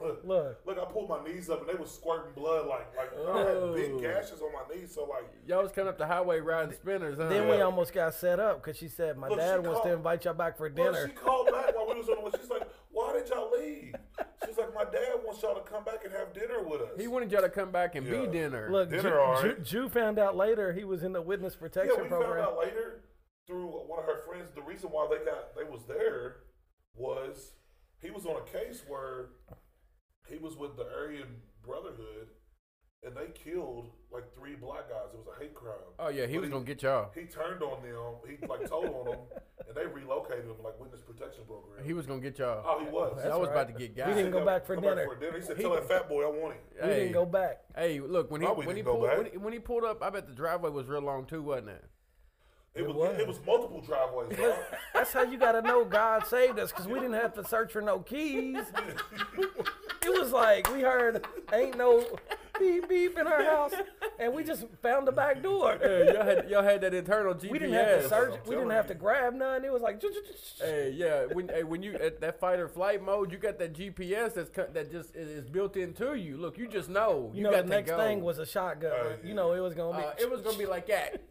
look, 0.00 0.20
Look. 0.24 0.60
look, 0.66 0.78
I 0.80 0.84
pulled 0.90 1.08
my 1.08 1.22
knees 1.22 1.48
up, 1.48 1.60
and 1.60 1.68
they 1.68 1.74
was 1.80 1.92
squirting 1.92 2.32
blood, 2.34 2.66
like, 2.66 2.96
like 2.96 3.10
I 3.12 3.38
had 3.38 3.56
Oh. 3.58 3.72
big 3.74 4.00
gashes 4.00 4.40
on 4.42 4.50
my 4.52 4.74
knees. 4.74 4.92
So, 4.94 5.04
like, 5.04 5.30
Y'all 5.46 5.62
was 5.62 5.70
coming 5.70 5.88
up 5.90 5.98
the 5.98 6.06
highway 6.06 6.40
riding 6.40 6.74
spinners, 6.74 7.18
huh? 7.18 7.28
Then 7.28 7.48
we 7.48 7.60
almost 7.60 7.92
got 7.92 8.14
set 8.14 8.40
up 8.40 8.62
because 8.64 8.76
she 8.78 8.88
said 8.88 9.16
my 9.16 9.28
Look, 9.28 9.38
dad 9.38 9.60
she 9.62 9.68
wants 9.68 9.82
to 9.82 9.92
invite 9.92 10.24
y'all 10.24 10.34
back 10.34 10.56
for 10.56 10.64
well, 10.74 10.92
dinner. 10.92 11.06
she 11.06 11.12
called 11.14 11.50
back 11.52 11.76
while 11.76 11.86
we 11.88 12.00
was 12.00 12.08
on 12.08 12.16
the 12.16 12.20
way. 12.22 12.30
She's 12.40 12.50
like, 12.50 12.66
"Why 12.90 13.12
did 13.12 13.28
y'all 13.28 13.50
leave?" 13.56 13.94
She's 14.56 14.64
like, 14.64 14.74
"My 14.74 14.84
dad 14.84 15.16
wants 15.24 15.42
y'all 15.42 15.54
to 15.54 15.60
come 15.68 15.84
back 15.84 16.04
and 16.04 16.12
have 16.14 16.32
dinner 16.32 16.62
with 16.62 16.80
us." 16.80 16.98
he 16.98 17.06
wanted 17.08 17.30
y'all 17.30 17.42
to 17.42 17.48
come 17.50 17.70
back 17.70 17.94
and 17.94 18.06
Yeah. 18.06 18.22
be 18.22 18.26
dinner. 18.28 18.70
Look, 18.70 18.88
Dinner, 18.90 19.02
Jew, 19.10 19.14
all 19.18 19.42
Jew, 19.42 19.48
right. 19.48 19.62
Jew 19.62 19.88
found 19.88 20.18
out 20.18 20.36
later 20.36 20.72
he 20.72 20.84
was 20.84 21.02
in 21.02 21.12
the 21.12 21.20
witness 21.22 21.54
protection 21.54 21.90
Yeah, 21.90 22.02
protection 22.02 22.18
we 22.18 22.24
program. 22.24 22.44
found 22.46 22.56
out 22.58 22.62
later 22.64 23.00
through 23.46 23.66
one 23.66 23.98
of 23.98 24.06
her 24.06 24.18
friends. 24.26 24.50
The 24.52 24.62
reason 24.62 24.90
why 24.90 25.06
they 25.10 25.24
got 25.24 25.54
they 25.54 25.64
was 25.64 25.84
there 25.86 26.36
was 26.94 27.52
he 28.00 28.10
was 28.10 28.24
on 28.26 28.36
a 28.36 28.44
case 28.44 28.82
where 28.88 29.26
he 30.28 30.38
was 30.38 30.56
with 30.56 30.76
the 30.76 30.84
Aryan 30.92 31.42
Brotherhood, 31.62 32.28
and 33.06 33.16
they 33.16 33.28
killed 33.32 33.88
like 34.12 34.24
three 34.36 34.54
black 34.56 34.88
guys. 34.88 35.08
It 35.14 35.18
was 35.18 35.26
a 35.36 35.40
hate 35.40 35.54
crime. 35.54 35.74
oh 35.98 36.08
yeah, 36.08 36.26
he 36.26 36.34
But 36.34 36.42
was 36.42 36.50
gonna 36.50 36.64
get 36.64 36.82
y'all. 36.82 37.10
He 37.14 37.22
turned 37.22 37.62
on 37.62 37.82
them. 37.82 38.14
He 38.28 38.46
like 38.46 38.68
told 38.68 38.86
on 38.86 39.04
them, 39.06 39.18
and 39.68 39.76
they 39.76 39.86
relocated 39.86 40.44
him 40.44 40.56
like 40.64 40.78
witness 40.80 41.00
protection 41.00 41.44
program. 41.46 41.84
He 41.84 41.92
was 41.92 42.06
gonna 42.06 42.20
get 42.20 42.38
y'all. 42.38 42.64
oh, 42.66 42.84
he 42.84 42.90
was. 42.90 43.18
I 43.24 43.36
was 43.36 43.48
right. 43.48 43.52
about 43.56 43.68
to 43.68 43.74
get 43.74 43.96
guys. 43.96 44.06
We 44.08 44.12
got. 44.12 44.16
didn't 44.16 44.32
go 44.32 44.38
Come- 44.38 44.46
back 44.46 44.66
for 44.66 44.74
come 44.74 44.84
dinner. 44.84 45.08
He 45.36 45.42
said, 45.42 45.58
"Tell 45.60 45.72
that 45.74 45.88
fat 45.88 46.08
boy 46.08 46.24
I 46.24 46.30
want 46.30 46.54
him." 46.54 46.60
we 46.82 46.88
didn't 46.88 47.12
go 47.12 47.24
back. 47.26 47.60
Hey, 47.76 48.00
look 48.00 48.30
when 48.30 48.40
he 48.40 48.46
No, 48.46 48.54
we 48.54 48.66
when 48.66 48.76
he 48.76 48.82
pulled 48.82 49.02
when 49.02 49.26
he, 49.30 49.38
when 49.38 49.52
he 49.52 49.58
pulled 49.58 49.84
up, 49.84 50.02
I 50.02 50.10
bet 50.10 50.26
the 50.26 50.34
driveway 50.34 50.70
was 50.70 50.86
real 50.86 51.00
long 51.02 51.24
too, 51.26 51.42
wasn't 51.42 51.68
it? 51.70 51.84
It, 52.74 52.80
It 52.80 52.86
was, 52.88 52.96
was. 52.96 53.18
it 53.18 53.26
was 53.26 53.40
multiple 53.46 53.80
driveways. 53.80 54.36
bro. 54.36 54.54
That's 54.94 55.10
how 55.12 55.22
you 55.22 55.38
got 55.38 55.52
to 55.52 55.62
know 55.62 55.82
God 55.86 56.26
saved 56.26 56.58
us 56.58 56.70
because 56.72 56.86
we 56.86 56.94
didn't 57.00 57.14
have 57.14 57.32
to 57.34 57.44
search 57.44 57.72
for 57.72 57.80
no 57.80 58.00
keys. 58.00 58.58
It 60.04 60.10
was 60.20 60.30
like 60.30 60.72
we 60.72 60.82
heard 60.82 61.26
ain't 61.52 61.76
no 61.76 62.04
beep 62.58 62.88
beep 62.88 63.18
in 63.18 63.26
our 63.26 63.42
house, 63.42 63.72
and 64.18 64.34
we 64.34 64.44
just 64.44 64.66
found 64.82 65.06
the 65.06 65.12
back 65.12 65.42
door. 65.42 65.78
Hey, 65.86 66.12
y'all 66.12 66.24
had 66.24 66.50
y'all 66.50 66.62
had 66.62 66.80
that 66.80 66.94
internal 66.94 67.34
GPS. 67.34 67.50
We 67.50 67.58
didn't 67.58 67.74
have 67.74 68.02
to 68.02 68.08
search. 68.08 68.34
I'm 68.34 68.48
We 68.48 68.56
didn't 68.56 68.70
have 68.70 68.88
to 68.88 68.94
grab 68.94 69.34
none. 69.34 69.64
It 69.64 69.72
was 69.72 69.82
like. 69.82 70.02
Hey, 70.58 70.92
yeah. 70.94 71.26
When 71.26 71.48
hey, 71.48 71.62
when 71.62 71.82
you 71.82 71.94
at 71.94 72.20
that 72.20 72.40
fight 72.40 72.58
or 72.58 72.68
flight 72.68 73.02
mode, 73.02 73.30
you 73.30 73.38
got 73.38 73.58
that 73.58 73.72
GPS 73.72 74.34
that's 74.34 74.50
cut, 74.50 74.74
that 74.74 74.90
just 74.90 75.14
is, 75.14 75.28
is 75.28 75.48
built 75.48 75.76
into 75.76 76.14
you. 76.14 76.36
Look, 76.36 76.58
you 76.58 76.66
just 76.66 76.88
know. 76.88 77.30
You 77.34 77.44
know, 77.44 77.50
got 77.52 77.64
the 77.64 77.70
next 77.70 77.90
go. 77.90 77.98
thing 77.98 78.20
was 78.22 78.38
a 78.38 78.46
shotgun. 78.46 78.92
Uh, 78.92 79.16
you 79.24 79.34
know, 79.34 79.52
it 79.52 79.60
was 79.60 79.74
gonna 79.74 79.98
be. 79.98 80.04
Uh, 80.04 80.12
it 80.18 80.30
was 80.30 80.40
gonna 80.40 80.58
be 80.58 80.66
like 80.66 80.86
that. 80.88 81.22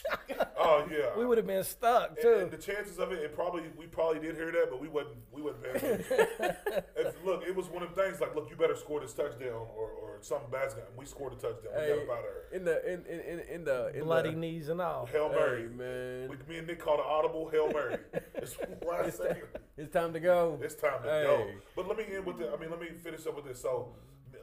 oh 0.58 0.86
yeah. 0.90 1.16
we 1.16 1.26
would 1.26 1.38
have 1.38 1.46
been 1.46 1.64
stuck 1.64 2.20
too. 2.20 2.40
and 2.42 2.50
the 2.50 2.56
chances 2.56 2.98
of 2.98 3.12
it, 3.12 3.18
it 3.18 3.34
probably 3.34 3.62
we 3.76 3.86
probably 3.86 4.20
did 4.20 4.34
hear 4.34 4.50
that, 4.50 4.68
but 4.70 4.80
we 4.80 4.88
wasn't 4.88 5.16
we 5.30 5.42
wasn't 5.42 5.62
paying 5.64 5.94
attention. 5.94 6.26
Look, 7.24 7.44
it 7.46 7.54
was 7.54 7.68
one 7.68 7.82
of 7.82 7.94
the 7.94 8.02
things 8.02 8.20
like, 8.20 8.34
look, 8.34 8.48
you 8.50 8.56
better 8.56 8.76
score 8.76 9.00
this 9.00 9.12
touchdown 9.12 9.66
or, 9.76 9.90
or 9.90 10.18
something 10.20 10.50
bad's 10.74 10.86
going. 10.86 10.96
We 10.96 11.06
scored 11.06 11.32
a 11.32 11.36
touchdown. 11.36 11.72
We 11.74 11.88
got 11.88 11.98
up 11.98 12.10
out 12.10 12.18
of 12.18 12.24
there. 12.24 12.58
in 12.58 12.64
the 12.64 12.92
in 12.92 13.04
in 13.06 13.20
in, 13.20 13.38
in 13.48 13.64
the 13.64 13.92
in 13.94 14.04
Bloody 14.04 14.30
the, 14.30 14.36
knees 14.36 14.68
and 14.68 14.80
all. 14.80 15.06
Hail 15.06 15.28
Mary, 15.28 15.62
Hey, 15.62 15.68
man. 15.68 16.28
We, 16.28 16.36
me 16.52 16.58
and 16.58 16.66
Nick 16.66 16.78
called 16.80 17.00
an 17.00 17.06
audible 17.08 17.48
Hail 17.50 17.70
Mary. 17.72 17.96
it's 18.34 18.56
the 18.56 18.78
last 18.86 19.18
thing. 19.18 19.42
It's 19.76 19.92
time 19.92 20.12
to 20.12 20.20
go. 20.20 20.58
It's 20.62 20.74
time 20.74 21.02
to 21.02 21.08
Hey. 21.10 21.24
go. 21.24 21.46
But 21.76 21.88
let 21.88 21.96
me 21.98 22.04
end 22.14 22.26
with 22.26 22.38
the. 22.38 22.52
I 22.52 22.56
mean, 22.56 22.70
let 22.70 22.80
me 22.80 22.88
finish 23.02 23.26
up 23.26 23.36
with 23.36 23.44
this. 23.46 23.60
So 23.60 23.94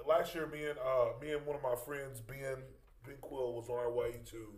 last 0.08 0.34
year, 0.36 0.48
me 0.48 0.66
and 0.66 0.78
uh, 0.80 1.14
me 1.22 1.32
and 1.34 1.46
one 1.46 1.56
of 1.56 1.64
my 1.64 1.76
friends, 1.76 2.20
Ben 2.22 2.58
Ben 3.06 3.16
Quill, 3.22 3.54
was 3.54 3.70
on 3.70 3.78
our 3.78 3.92
way 3.92 4.22
to 4.32 4.54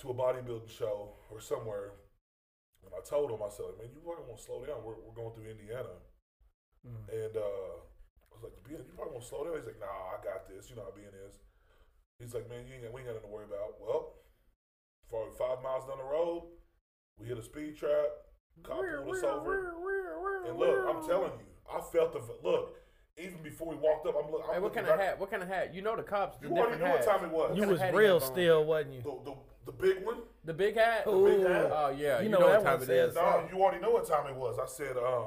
to 0.00 0.10
a 0.10 0.14
bodybuilding 0.14 0.70
show 0.70 1.10
or 1.30 1.40
somewhere, 1.40 1.92
and 2.84 2.92
I 2.96 3.00
told 3.08 3.30
him, 3.30 3.38
I 3.44 3.48
said, 3.50 3.66
man, 3.78 3.88
you 3.94 4.00
probably 4.04 4.24
want 4.26 4.38
to 4.38 4.44
slow 4.44 4.64
down. 4.64 4.82
We're, 4.84 4.94
we're 5.06 5.14
going 5.14 5.32
through 5.34 5.50
Indiana, 5.50 6.00
Mm. 6.82 7.12
and 7.24 7.36
uh, 7.36 7.40
I 7.40 7.91
was 8.42 8.50
like, 8.50 8.58
Ben, 8.66 8.82
you 8.82 8.92
probably 8.98 9.14
want 9.14 9.22
to 9.22 9.28
slow 9.30 9.46
down. 9.46 9.54
He's 9.56 9.66
like, 9.70 9.78
Nah, 9.78 10.18
I 10.18 10.18
got 10.26 10.50
this. 10.50 10.66
You 10.68 10.76
know 10.76 10.90
how 10.90 10.94
Ben 10.98 11.14
is. 11.22 11.38
He's 12.18 12.34
like, 12.34 12.50
Man, 12.50 12.66
you 12.66 12.74
ain't 12.74 12.90
we 12.90 13.00
ain't 13.00 13.08
got 13.08 13.14
nothing 13.22 13.30
to 13.30 13.34
worry 13.34 13.46
about. 13.46 13.78
Well, 13.78 14.18
probably 15.08 15.32
five 15.38 15.62
miles 15.62 15.86
down 15.86 15.98
the 15.98 16.08
road, 16.10 16.50
we 17.18 17.26
hit 17.30 17.38
a 17.38 17.42
speed 17.42 17.76
trap. 17.78 18.10
Cop 18.62 18.82
pulled 18.82 19.16
us 19.16 19.22
over. 19.22 19.74
And 20.46 20.58
look, 20.58 20.84
I'm 20.88 21.06
telling 21.06 21.32
you, 21.38 21.46
I 21.70 21.80
felt 21.80 22.12
the 22.12 22.20
look. 22.42 22.76
Even 23.18 23.42
before 23.42 23.68
we 23.68 23.76
walked 23.76 24.06
up, 24.06 24.14
I'm, 24.16 24.30
look, 24.32 24.42
I'm 24.48 24.54
Hey, 24.54 24.60
what 24.60 24.72
looking 24.72 24.84
kind 24.88 25.00
of 25.00 25.06
hat? 25.06 25.20
What 25.20 25.30
kind 25.30 25.42
of 25.42 25.48
hat? 25.48 25.74
You 25.74 25.82
know 25.82 25.94
the 25.96 26.02
cops. 26.02 26.38
The 26.38 26.48
You 26.48 26.56
already 26.56 26.78
different 26.78 26.84
knew 26.84 26.98
what 26.98 27.20
time 27.20 27.24
it 27.26 27.30
was. 27.30 27.58
You 27.58 27.68
was 27.68 27.80
real 27.92 28.20
still, 28.20 28.64
wasn't 28.64 28.94
you? 28.94 29.02
The, 29.02 29.30
the, 29.30 29.36
the 29.66 29.72
big 29.72 30.04
one. 30.04 30.16
The 30.44 30.54
big 30.54 30.76
hat. 30.76 31.06
Ooh. 31.06 31.26
big 31.26 31.46
hat. 31.46 31.70
Oh 31.72 31.90
yeah, 31.96 32.18
You 32.20 32.24
you, 32.24 32.28
know 32.30 32.38
know, 32.40 32.48
what 32.48 32.64
time 32.64 32.76
it 32.82 32.88
is. 32.88 32.88
says- 32.88 33.14
No, 33.14 33.46
you 33.52 33.62
already 33.62 33.82
know 33.82 33.90
what 33.90 34.08
time 34.08 34.26
it 34.28 34.34
was. 34.34 34.58
I 34.58 34.66
said, 34.66 34.96
um, 34.96 35.26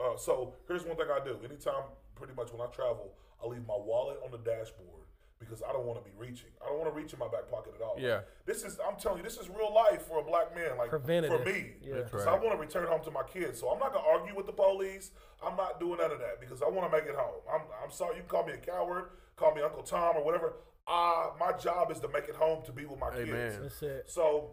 uh, 0.00 0.16
so 0.18 0.54
here's 0.68 0.84
one 0.84 0.96
thing 0.96 1.06
I 1.10 1.24
do. 1.24 1.38
Anytime, 1.42 1.84
pretty 2.22 2.36
much 2.38 2.52
when 2.52 2.62
I 2.62 2.70
travel, 2.70 3.14
I 3.42 3.48
leave 3.48 3.66
my 3.66 3.74
wallet 3.74 4.18
on 4.24 4.30
the 4.30 4.38
dashboard 4.38 5.02
because 5.40 5.60
I 5.68 5.72
don't 5.72 5.84
want 5.84 5.98
to 5.98 6.08
be 6.08 6.14
reaching. 6.16 6.50
I 6.62 6.68
don't 6.68 6.78
want 6.78 6.94
to 6.94 6.96
reach 6.96 7.12
in 7.12 7.18
my 7.18 7.26
back 7.26 7.50
pocket 7.50 7.74
at 7.74 7.82
all. 7.82 7.96
Yeah. 7.98 8.20
This 8.46 8.62
is, 8.62 8.78
I'm 8.78 8.94
telling 8.94 9.18
you, 9.18 9.24
this 9.24 9.38
is 9.38 9.48
real 9.48 9.74
life 9.74 10.06
for 10.06 10.20
a 10.20 10.22
black 10.22 10.54
man. 10.54 10.78
Like 10.78 10.90
Preventative. 10.90 11.42
for 11.42 11.44
me, 11.44 11.74
Yeah. 11.82 11.94
That's 11.96 12.10
because 12.12 12.26
right. 12.26 12.38
I 12.38 12.44
want 12.44 12.52
to 12.54 12.60
return 12.60 12.86
home 12.86 13.02
to 13.02 13.10
my 13.10 13.24
kids. 13.24 13.58
So 13.58 13.68
I'm 13.68 13.80
not 13.80 13.92
gonna 13.92 14.06
argue 14.06 14.36
with 14.36 14.46
the 14.46 14.52
police. 14.52 15.10
I'm 15.44 15.56
not 15.56 15.80
doing 15.80 15.98
none 15.98 16.12
of 16.12 16.20
that 16.20 16.38
because 16.40 16.62
I 16.62 16.68
want 16.68 16.88
to 16.88 16.96
make 16.96 17.08
it 17.08 17.16
home. 17.16 17.42
I'm, 17.52 17.62
I'm 17.82 17.90
sorry. 17.90 18.14
You 18.16 18.22
can 18.22 18.30
call 18.30 18.46
me 18.46 18.52
a 18.52 18.58
coward, 18.58 19.10
call 19.34 19.52
me 19.52 19.62
Uncle 19.62 19.82
Tom 19.82 20.16
or 20.16 20.24
whatever. 20.24 20.54
Uh, 20.86 21.30
my 21.40 21.50
job 21.58 21.90
is 21.90 21.98
to 22.00 22.08
make 22.08 22.28
it 22.28 22.36
home 22.36 22.64
to 22.64 22.72
be 22.72 22.86
with 22.86 23.00
my 23.00 23.10
kids. 23.10 23.28
Amen. 23.28 23.58
That's 23.62 23.82
it. 23.82 24.04
So, 24.06 24.52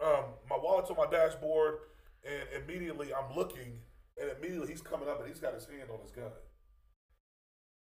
um, 0.00 0.24
my 0.48 0.56
wallet's 0.56 0.90
on 0.90 0.96
my 0.96 1.06
dashboard, 1.10 1.78
and 2.24 2.62
immediately 2.62 3.12
I'm 3.12 3.36
looking, 3.36 3.80
and 4.20 4.30
immediately 4.38 4.68
he's 4.68 4.80
coming 4.80 5.08
up, 5.08 5.18
and 5.18 5.28
he's 5.28 5.40
got 5.40 5.54
his 5.54 5.66
hand 5.66 5.90
on 5.92 6.00
his 6.02 6.12
gun. 6.12 6.30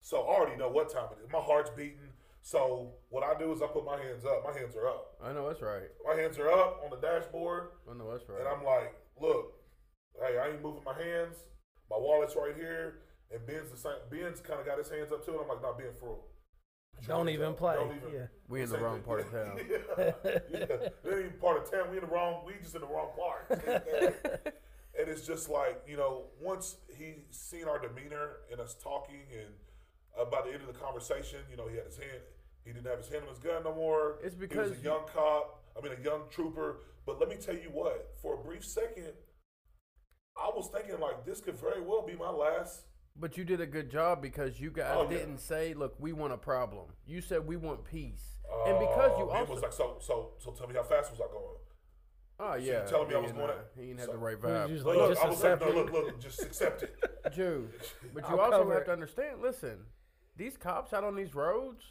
So 0.01 0.21
I 0.21 0.35
already 0.35 0.57
know 0.57 0.69
what 0.69 0.91
time 0.91 1.07
it 1.11 1.23
is. 1.23 1.31
My 1.31 1.39
heart's 1.39 1.69
beating. 1.71 2.13
So 2.41 2.93
what 3.09 3.23
I 3.23 3.37
do 3.37 3.51
is 3.51 3.61
I 3.61 3.67
put 3.67 3.85
my 3.85 3.97
hands 3.97 4.23
up. 4.23 4.43
My 4.45 4.57
hands 4.57 4.75
are 4.75 4.87
up. 4.87 5.17
I 5.21 5.33
know 5.33 5.47
that's 5.47 5.61
right. 5.61 5.89
My 6.05 6.15
hands 6.15 6.39
are 6.39 6.49
up 6.49 6.79
on 6.83 6.89
the 6.89 7.05
dashboard, 7.05 7.71
I 7.91 7.97
know 7.97 8.09
that's 8.09 8.23
right. 8.29 8.39
and 8.39 8.47
I'm 8.47 8.63
like, 8.63 8.95
"Look, 9.19 9.53
hey, 10.21 10.37
I 10.37 10.51
ain't 10.53 10.63
moving 10.63 10.83
my 10.85 10.93
hands. 10.93 11.35
My 11.89 11.97
wallet's 11.97 12.35
right 12.35 12.55
here." 12.55 12.99
And 13.31 13.45
Ben's 13.45 13.69
the 13.71 13.77
same. 13.77 13.99
Ben's 14.09 14.39
kind 14.39 14.61
of 14.61 14.65
got 14.65 14.77
his 14.77 14.89
hands 14.89 15.11
up 15.11 15.25
too, 15.25 15.31
and 15.33 15.41
I'm 15.41 15.47
like, 15.49 15.61
"Not 15.61 15.77
being 15.77 15.91
for." 15.99 16.19
Don't 17.05 17.27
even 17.29 17.53
play. 17.53 17.75
Don't 17.75 17.95
even. 17.95 18.13
Yeah. 18.13 18.27
we 18.47 18.61
in 18.61 18.69
the 18.69 18.77
wrong 18.77 19.01
part 19.01 19.19
of 19.19 19.31
town. 19.31 19.59
yeah, 19.69 20.11
yeah. 20.49 20.65
They 21.03 21.11
ain't 21.11 21.19
even 21.19 21.39
part 21.41 21.61
of 21.61 21.69
town. 21.69 21.91
We 21.91 21.97
in 21.97 22.03
the 22.05 22.09
wrong. 22.09 22.43
We 22.45 22.53
just 22.61 22.75
in 22.75 22.81
the 22.81 22.87
wrong 22.87 23.09
part. 23.17 23.49
and 24.97 25.07
it's 25.09 25.27
just 25.27 25.49
like 25.49 25.81
you 25.85 25.97
know, 25.97 26.27
once 26.41 26.77
he 26.97 27.15
seen 27.31 27.65
our 27.67 27.77
demeanor 27.79 28.37
and 28.51 28.61
us 28.61 28.75
talking, 28.81 29.25
and 29.31 29.53
uh, 30.19 30.25
by 30.25 30.41
the 30.41 30.51
end 30.53 30.61
of 30.61 30.67
the 30.67 30.79
conversation, 30.79 31.39
you 31.49 31.57
know, 31.57 31.67
he 31.67 31.75
had 31.75 31.85
his 31.85 31.97
hand. 31.97 32.21
He 32.65 32.73
didn't 32.73 32.87
have 32.87 32.97
his 32.99 33.07
hand 33.09 33.23
on 33.23 33.29
his 33.29 33.39
gun 33.39 33.63
no 33.63 33.73
more. 33.73 34.17
It's 34.23 34.35
because 34.35 34.67
he 34.67 34.71
was 34.71 34.79
a 34.81 34.83
young 34.83 35.05
cop. 35.13 35.63
I 35.77 35.81
mean, 35.81 35.93
a 35.97 36.03
young 36.03 36.23
trooper. 36.29 36.81
But 37.05 37.19
let 37.19 37.29
me 37.29 37.35
tell 37.35 37.55
you 37.55 37.69
what. 37.71 38.13
For 38.21 38.33
a 38.33 38.37
brief 38.37 38.65
second, 38.65 39.13
I 40.37 40.49
was 40.53 40.69
thinking 40.69 40.99
like 40.99 41.25
this 41.25 41.39
could 41.41 41.57
very 41.59 41.81
well 41.81 42.05
be 42.05 42.15
my 42.15 42.29
last. 42.29 42.81
But 43.19 43.37
you 43.37 43.45
did 43.45 43.61
a 43.61 43.65
good 43.65 43.89
job 43.89 44.21
because 44.21 44.59
you 44.59 44.69
guys 44.69 44.93
Oh, 44.95 45.07
didn't 45.07 45.39
say, 45.39 45.73
"Look, 45.73 45.95
we 45.99 46.13
want 46.13 46.33
a 46.33 46.37
problem." 46.37 46.85
You 47.07 47.21
said 47.21 47.47
we 47.47 47.55
want 47.57 47.83
peace, 47.83 48.37
and 48.67 48.77
because 48.79 49.17
you 49.17 49.25
Uh, 49.29 49.33
Ben 49.33 49.41
also, 49.41 49.53
was 49.53 49.61
like, 49.63 49.73
so, 49.73 49.97
so, 49.99 50.33
so, 50.37 50.51
tell 50.51 50.67
me 50.67 50.75
how 50.75 50.83
fast 50.83 51.09
was 51.11 51.19
I 51.21 51.31
going? 51.31 51.55
oh 52.39 52.53
you 52.53 52.71
yeah, 52.71 52.83
telling 52.85 53.07
me 53.09 53.15
I 53.15 53.17
was 53.17 53.29
ain't 53.31 53.37
going 53.37 53.47
not- 53.49 53.57
at- 53.57 53.71
he 53.75 53.89
ain't 53.89 53.97
had 53.99 54.05
so- 54.05 54.11
the 54.11 54.17
right 54.19 54.39
vibe. 54.39 54.67
just 54.67 54.85
Look, 54.85 54.95
look, 54.97 55.09
just 55.09 55.23
I 55.25 55.29
was 55.29 55.43
like, 55.43 55.59
no, 55.59 55.67
accept 55.69 55.75
look, 55.75 55.91
look, 56.05 56.19
just 56.21 56.41
accept 56.43 56.83
it. 56.83 56.95
Jew. 57.33 57.67
But 58.13 58.23
you 58.29 58.35
I'll 58.35 58.39
also 58.41 58.51
cover 58.59 58.73
have 58.75 58.85
to 58.85 58.91
understand. 58.91 59.41
Listen, 59.41 59.79
these 60.37 60.55
cops 60.57 60.93
out 60.93 61.03
on 61.03 61.15
these 61.15 61.33
roads. 61.35 61.83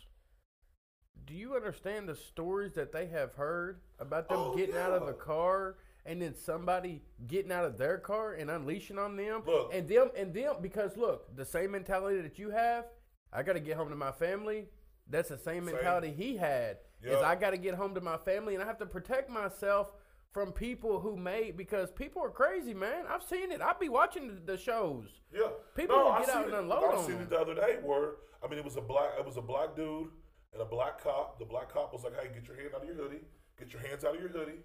Do 1.26 1.34
you 1.34 1.56
understand 1.56 2.08
the 2.08 2.14
stories 2.14 2.74
that 2.74 2.92
they 2.92 3.06
have 3.06 3.34
heard 3.34 3.80
about 3.98 4.28
them 4.28 4.38
Oh, 4.38 4.56
getting 4.56 4.76
out 4.76 4.92
of 4.92 5.06
the 5.06 5.12
yeah. 5.12 5.24
car 5.24 5.76
and 6.04 6.22
then 6.22 6.36
somebody 6.36 7.02
getting 7.26 7.50
out 7.50 7.64
of 7.64 7.76
their 7.76 7.98
car 7.98 8.34
and 8.34 8.48
unleashing 8.50 8.98
on 8.98 9.16
them? 9.16 9.42
Look. 9.44 9.74
and 9.74 9.88
them 9.88 10.10
and 10.16 10.32
them 10.32 10.56
because 10.62 10.96
look, 10.96 11.34
the 11.34 11.44
same 11.44 11.72
mentality 11.72 12.20
that 12.20 12.38
you 12.38 12.50
have, 12.50 12.84
I 13.32 13.42
got 13.42 13.54
to 13.54 13.60
get 13.60 13.76
home 13.76 13.88
to 13.90 13.96
my 13.96 14.12
family. 14.12 14.66
That's 15.10 15.28
the 15.28 15.38
same 15.38 15.64
Same. 15.66 15.74
mentality 15.74 16.12
he 16.16 16.36
had. 16.36 16.78
Is 17.02 17.16
I 17.22 17.34
got 17.36 17.50
to 17.50 17.56
get 17.58 17.74
home 17.74 17.94
to 17.94 18.00
my 18.00 18.16
family 18.16 18.54
and 18.54 18.62
I 18.62 18.66
have 18.66 18.78
to 18.78 18.86
protect 18.86 19.28
myself 19.30 19.92
from 20.32 20.52
people 20.52 21.00
who 21.00 21.16
made 21.16 21.56
because 21.56 21.90
people 21.90 22.22
are 22.22 22.30
crazy, 22.30 22.74
man. 22.74 23.04
I've 23.08 23.22
seen 23.22 23.50
it. 23.52 23.60
I'd 23.62 23.78
be 23.78 23.88
watching 23.88 24.28
the, 24.28 24.52
the 24.52 24.58
shows. 24.58 25.06
Yeah, 25.32 25.48
People 25.74 25.96
no, 25.96 26.08
I 26.10 26.20
get 26.20 26.28
out 26.28 26.34
seen 26.34 26.44
and 26.44 26.52
it. 26.54 26.58
unload 26.60 26.84
I 26.84 26.96
on 26.96 27.04
seen 27.04 27.14
them. 27.14 27.22
it 27.22 27.30
the 27.30 27.38
other 27.38 27.54
day 27.54 27.78
where 27.82 28.12
I 28.44 28.48
mean, 28.48 28.58
it 28.58 28.64
was 28.64 28.76
a 28.76 28.80
black, 28.82 29.10
it 29.18 29.24
was 29.24 29.36
a 29.36 29.42
black 29.42 29.74
dude 29.76 30.08
and 30.52 30.60
a 30.62 30.64
black 30.66 31.02
cop. 31.02 31.38
The 31.38 31.44
black 31.44 31.72
cop 31.72 31.92
was 31.92 32.04
like, 32.04 32.14
"Hey, 32.20 32.28
get 32.34 32.46
your 32.46 32.56
hand 32.56 32.70
out 32.74 32.82
of 32.82 32.86
your 32.88 32.96
hoodie. 32.96 33.22
Get 33.58 33.72
your 33.72 33.82
hands 33.82 34.04
out 34.04 34.14
of 34.14 34.20
your 34.20 34.30
hoodie." 34.30 34.60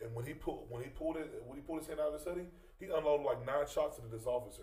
And 0.00 0.14
when 0.14 0.24
he 0.26 0.34
pulled, 0.34 0.66
when 0.70 0.82
he 0.82 0.88
pulled 0.90 1.16
it, 1.16 1.42
when 1.46 1.56
he 1.56 1.62
pulled 1.62 1.80
his 1.80 1.88
hand 1.88 2.00
out 2.00 2.08
of 2.08 2.14
his 2.14 2.24
hoodie, 2.24 2.48
he 2.78 2.86
unloaded 2.86 3.26
like 3.26 3.44
nine 3.46 3.66
shots 3.72 3.98
into 3.98 4.10
this 4.14 4.26
officer. 4.26 4.62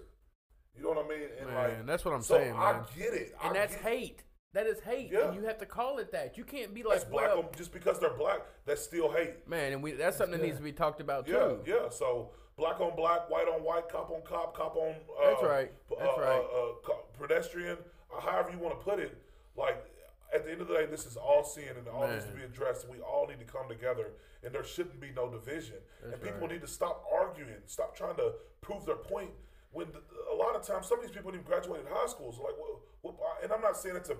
You 0.75 0.83
know 0.83 0.89
what 0.89 1.05
I 1.05 1.07
mean? 1.09 1.27
And 1.39 1.47
Man, 1.49 1.55
like, 1.55 1.85
that's 1.85 2.05
what 2.05 2.13
I'm 2.13 2.21
so 2.21 2.35
saying, 2.37 2.53
I 2.55 2.73
man. 2.73 2.83
get 2.97 3.13
it, 3.13 3.35
And 3.43 3.51
I 3.51 3.53
that's 3.53 3.75
hate. 3.75 4.23
That 4.53 4.67
is 4.67 4.81
hate, 4.81 5.09
Yeah. 5.11 5.27
and 5.27 5.35
you 5.35 5.43
have 5.43 5.57
to 5.59 5.65
call 5.65 5.97
it 5.99 6.11
that. 6.11 6.37
You 6.37 6.43
can't 6.43 6.73
be 6.73 6.83
That's 6.83 7.03
like, 7.03 7.11
black 7.11 7.27
well, 7.27 7.39
on, 7.39 7.45
just 7.55 7.71
because 7.71 7.99
they're 7.99 8.09
black. 8.17 8.41
That's 8.65 8.81
still 8.81 9.09
hate. 9.11 9.47
man, 9.47 9.71
and 9.71 9.81
we 9.81 9.93
that's 9.93 10.17
something 10.17 10.37
that 10.37 10.45
needs 10.45 10.57
to 10.57 10.63
be 10.63 10.73
talked 10.73 10.99
about 10.99 11.27
Yeah, 11.27 11.39
too. 11.39 11.59
yeah. 11.65 11.89
So 11.89 12.31
black 12.57 12.81
on 12.81 12.95
black, 12.95 13.29
white 13.29 13.47
on 13.47 13.63
white, 13.63 13.87
cop 13.87 14.11
on 14.11 14.21
cop, 14.23 14.55
cop 14.55 14.75
on. 14.75 14.95
Uh, 15.21 15.29
That's 15.29 15.43
right. 15.43 15.71
That's 15.89 16.17
uh, 16.17 16.21
right. 16.21 16.43
Uh, 16.53 16.91
uh, 16.91 16.95
pedestrian, 17.17 17.77
uh, 18.15 18.19
however 18.19 18.51
you 18.51 18.59
want 18.59 18.77
to 18.77 18.83
put 18.83 18.99
it. 18.99 19.17
Like 19.55 19.85
at 20.33 20.45
the 20.45 20.51
end 20.51 20.61
of 20.61 20.67
the 20.67 20.73
day, 20.73 20.85
this 20.85 21.05
is 21.05 21.15
all 21.15 21.43
sin 21.43 21.69
and 21.69 21.87
it 21.87 21.93
all 21.93 22.07
needs 22.07 22.25
to 22.25 22.31
be 22.31 22.43
addressed. 22.43 22.85
And 22.85 22.93
we 22.93 22.99
all 23.01 23.27
need 23.27 23.39
to 23.39 23.45
come 23.45 23.69
together, 23.69 24.11
and 24.43 24.53
there 24.53 24.63
shouldn't 24.65 24.99
be 24.99 25.11
no 25.15 25.29
division. 25.29 25.77
and 26.03 26.13
people 26.21 26.41
right. 26.41 26.51
need 26.51 26.61
to 26.61 26.67
stop 26.67 27.05
arguing, 27.11 27.55
stop 27.67 27.95
trying 27.95 28.15
to 28.15 28.33
prove 28.61 28.85
their 28.85 28.95
point. 28.95 29.31
When 29.71 29.87
the, 29.93 30.01
a 30.29 30.35
lot 30.35 30.55
of 30.57 30.67
times, 30.67 30.87
some 30.87 30.99
of 30.99 31.05
these 31.05 31.15
people 31.15 31.31
didn't 31.31 31.45
even 31.45 31.51
graduated 31.51 31.87
high 31.89 32.07
schools. 32.07 32.37
Like, 32.37 32.55
well, 32.59 33.17
and 33.41 33.51
I'm 33.53 33.61
not 33.61 33.77
saying 33.77 33.95
it's 33.95 34.09
a 34.09 34.17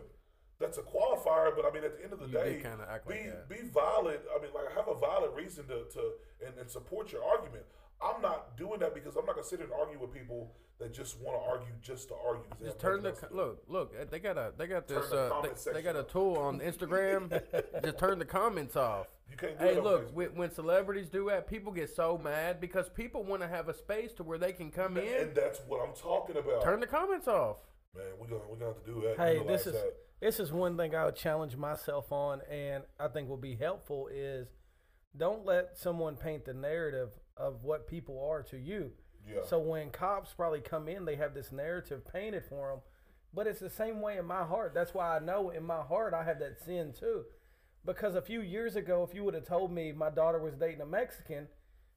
that's 0.61 0.77
a 0.77 0.81
qualifier, 0.81 1.55
but 1.55 1.65
I 1.65 1.71
mean, 1.73 1.83
at 1.83 1.97
the 1.97 2.03
end 2.03 2.13
of 2.13 2.19
the 2.19 2.27
You 2.27 2.33
day, 2.33 2.59
kinda 2.61 2.87
act 2.89 3.07
be 3.07 3.15
like 3.15 3.25
that. 3.25 3.49
be 3.49 3.61
valid. 3.73 4.21
I 4.33 4.41
mean, 4.41 4.51
like 4.53 4.73
have 4.75 4.87
a 4.87 4.97
valid 4.99 5.31
reason 5.35 5.65
to, 5.67 5.83
to 5.93 6.11
and, 6.45 6.57
and 6.59 6.69
support 6.69 7.11
your 7.11 7.23
argument. 7.23 7.63
I'm 8.03 8.21
not 8.21 8.57
doing 8.57 8.79
that 8.79 8.93
because 8.95 9.15
I'm 9.15 9.25
not 9.25 9.35
gonna 9.35 9.45
sit 9.47 9.59
here 9.59 9.67
and 9.67 9.75
argue 9.79 9.99
with 9.99 10.13
people 10.13 10.51
that 10.79 10.91
just 10.93 11.19
want 11.19 11.39
to 11.39 11.47
argue 11.47 11.67
just 11.83 12.07
to 12.07 12.15
argue. 12.25 12.45
Just 12.63 12.79
turn 12.79 13.03
the 13.03 13.09
nothing 13.09 13.11
else 13.11 13.19
to 13.21 13.27
do. 13.29 13.35
look, 13.35 13.63
look. 13.67 13.93
uh, 14.01 14.05
They 14.09 14.17
got 14.19 14.37
a 14.37 14.51
they 14.57 14.65
got 14.67 14.87
Turn 14.87 15.01
this 15.01 15.09
the 15.11 15.33
uh, 15.35 15.41
they, 15.41 15.73
they 15.73 15.81
got 15.83 15.95
a 15.95 16.03
tool 16.03 16.37
on 16.37 16.59
Instagram. 16.59 17.29
just 17.83 17.99
turn 17.99 18.17
the 18.17 18.25
comments 18.25 18.75
off. 18.75 19.05
You 19.29 19.37
can't 19.37 19.57
do 19.59 19.63
Hey, 19.65 19.75
it 19.77 19.83
look, 19.83 20.13
when, 20.15 20.29
when 20.35 20.51
celebrities 20.51 21.07
do 21.09 21.27
that, 21.29 21.47
people 21.47 21.71
get 21.71 21.89
so 21.95 22.17
mad 22.17 22.59
because 22.59 22.89
people 22.89 23.23
want 23.23 23.43
to 23.43 23.47
have 23.47 23.69
a 23.69 23.73
space 23.73 24.13
to 24.13 24.23
where 24.23 24.39
they 24.39 24.51
can 24.51 24.71
come 24.71 24.97
in. 24.97 25.07
and 25.27 25.35
that's 25.35 25.59
what 25.67 25.87
I'm 25.87 25.93
talking 25.93 26.35
about. 26.37 26.63
Turn 26.63 26.79
the 26.79 26.87
comments 26.87 27.27
off. 27.27 27.57
Man, 27.95 28.05
we're 28.19 28.27
gonna 28.27 28.41
we're 28.49 28.55
gonna 28.55 28.73
have 28.73 28.83
to 28.83 28.91
do 28.91 29.01
that. 29.01 29.17
Hey, 29.17 29.41
this 29.47 29.67
is 29.67 29.73
that. 29.73 29.93
This 30.21 30.39
is 30.39 30.53
one 30.53 30.77
thing 30.77 30.95
I 30.95 31.05
would 31.05 31.15
challenge 31.15 31.57
myself 31.57 32.11
on, 32.11 32.41
and 32.49 32.83
I 32.99 33.07
think 33.07 33.27
will 33.27 33.37
be 33.37 33.55
helpful 33.55 34.07
is 34.13 34.47
don't 35.17 35.45
let 35.45 35.77
someone 35.77 36.15
paint 36.15 36.45
the 36.45 36.53
narrative 36.53 37.09
of 37.35 37.63
what 37.63 37.87
people 37.87 38.23
are 38.29 38.43
to 38.43 38.57
you. 38.57 38.91
Yeah. 39.27 39.41
So 39.47 39.59
when 39.59 39.89
cops 39.89 40.33
probably 40.33 40.61
come 40.61 40.87
in, 40.87 41.05
they 41.05 41.15
have 41.15 41.33
this 41.33 41.51
narrative 41.51 42.01
painted 42.11 42.45
for 42.45 42.69
them, 42.69 42.79
but 43.33 43.47
it's 43.47 43.59
the 43.59 43.69
same 43.69 44.01
way 44.01 44.17
in 44.17 44.25
my 44.25 44.43
heart. 44.43 44.73
That's 44.73 44.93
why 44.93 45.17
I 45.17 45.19
know 45.19 45.49
in 45.49 45.63
my 45.63 45.81
heart 45.81 46.13
I 46.13 46.23
have 46.23 46.39
that 46.39 46.59
sin 46.63 46.93
too, 46.97 47.23
because 47.85 48.15
a 48.15 48.21
few 48.21 48.41
years 48.41 48.75
ago, 48.75 49.05
if 49.07 49.15
you 49.15 49.23
would 49.23 49.33
have 49.33 49.47
told 49.47 49.71
me 49.71 49.91
my 49.91 50.09
daughter 50.09 50.39
was 50.39 50.55
dating 50.55 50.81
a 50.81 50.85
Mexican, 50.85 51.47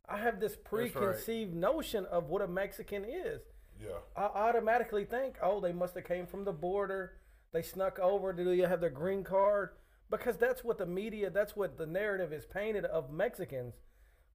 I 0.09 0.18
have 0.18 0.41
this 0.41 0.53
right. 0.53 0.64
preconceived 0.93 1.55
notion 1.55 2.07
of 2.07 2.29
what 2.29 2.43
a 2.43 2.49
Mexican 2.49 3.05
is. 3.05 3.43
yeah. 3.81 3.99
I 4.16 4.25
automatically 4.25 5.05
think, 5.05 5.37
oh, 5.43 5.61
they 5.61 5.72
must 5.72 5.95
have 5.95 6.05
came 6.05 6.27
from 6.27 6.45
the 6.45 6.53
border. 6.53 7.12
They 7.55 7.63
snuck 7.63 7.99
over. 8.01 8.33
Do 8.33 8.51
you 8.53 8.67
have 8.67 8.81
their 8.81 8.91
green 8.91 9.23
card? 9.23 9.71
Because 10.11 10.37
that's 10.37 10.63
what 10.65 10.77
the 10.77 10.85
media, 10.87 11.31
that's 11.31 11.57
what 11.57 11.79
the 11.79 11.87
narrative 11.87 12.33
is 12.33 12.45
painted 12.45 12.85
of 12.85 13.11
Mexicans. 13.11 13.75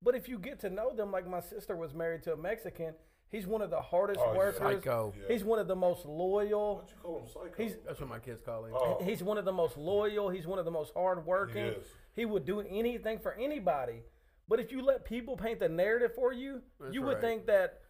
But 0.01 0.15
if 0.15 0.27
you 0.29 0.39
get 0.39 0.59
to 0.61 0.69
know 0.69 0.95
them, 0.95 1.11
like 1.11 1.27
my 1.27 1.41
sister 1.41 1.75
was 1.75 1.93
married 1.93 2.23
to 2.23 2.33
a 2.33 2.37
Mexican, 2.37 2.93
he's 3.29 3.45
one 3.45 3.61
of 3.61 3.69
the 3.69 3.81
hardest 3.81 4.21
Oh, 4.23 4.33
workers. 4.35 4.57
Psycho. 4.57 5.13
Yeah. 5.15 5.33
He's 5.33 5.43
one 5.43 5.59
of 5.59 5.67
the 5.67 5.75
most 5.75 6.05
loyal. 6.05 6.77
Why'd 6.77 6.89
you 6.89 6.95
call 7.03 7.19
him 7.19 7.27
psycho? 7.27 7.53
He's- 7.63 7.75
That's 7.85 7.99
what 7.99 8.09
my 8.09 8.19
kids 8.19 8.41
call 8.41 8.63
him. 8.65 8.73
Oh. 8.73 9.03
He's 9.03 9.21
one 9.21 9.37
of 9.37 9.43
the 9.43 9.51
most 9.51 9.77
loyal. 9.77 10.29
He's 10.29 10.47
one 10.47 10.57
of 10.57 10.63
the 10.65 10.71
most 10.71 10.93
hardworking. 10.95 11.65
He 11.65 11.71
is. 11.71 11.87
He 12.15 12.25
would 12.25 12.45
do 12.45 12.61
anything 12.61 13.19
for 13.19 13.33
anybody. 13.33 14.03
But 14.47 14.61
if 14.61 14.71
you 14.71 14.81
let 14.81 15.03
people 15.05 15.35
paint 15.35 15.59
the 15.59 15.69
narrative 15.69 16.15
for 16.15 16.31
you, 16.31 16.61
That's 16.79 16.93
you 16.95 17.01
would 17.01 17.15
right. 17.15 17.21
think 17.21 17.45
that 17.47 17.81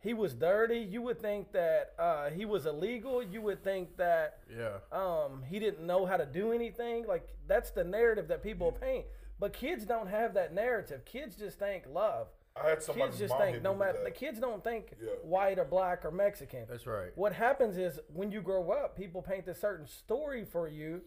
he 0.00 0.14
was 0.14 0.34
dirty. 0.34 0.78
You 0.78 1.02
would 1.02 1.20
think 1.20 1.52
that 1.52 1.94
uh, 1.98 2.30
he 2.30 2.44
was 2.44 2.66
illegal. 2.66 3.22
You 3.22 3.42
would 3.42 3.62
think 3.64 3.96
that 3.96 4.38
Yeah. 4.56 4.78
um, 4.92 5.42
he 5.48 5.58
didn't 5.58 5.84
know 5.86 6.06
how 6.06 6.16
to 6.16 6.26
do 6.26 6.52
anything. 6.52 7.06
Like 7.06 7.28
that's 7.48 7.70
the 7.70 7.84
narrative 7.84 8.28
that 8.28 8.42
people 8.42 8.72
paint. 8.72 9.06
But 9.38 9.52
kids 9.52 9.84
don't 9.84 10.06
have 10.08 10.34
that 10.34 10.54
narrative. 10.54 11.04
Kids 11.04 11.36
just 11.36 11.58
think 11.58 11.84
love. 11.92 12.28
I 12.62 12.70
had 12.70 12.82
somebody 12.82 13.08
Kids 13.10 13.18
just 13.18 13.36
think 13.36 13.62
no 13.62 13.74
matter 13.74 13.98
the 14.02 14.10
kids 14.10 14.40
don't 14.40 14.64
think 14.64 14.94
Yeah. 15.00 15.10
white 15.22 15.58
or 15.58 15.64
black 15.64 16.04
or 16.04 16.10
Mexican. 16.10 16.64
That's 16.68 16.86
right. 16.86 17.10
What 17.14 17.32
happens 17.34 17.76
is 17.76 17.98
when 18.12 18.30
you 18.30 18.40
grow 18.40 18.70
up, 18.70 18.96
people 18.96 19.20
paint 19.22 19.46
a 19.48 19.54
certain 19.54 19.86
story 19.86 20.44
for 20.44 20.66
you, 20.66 21.02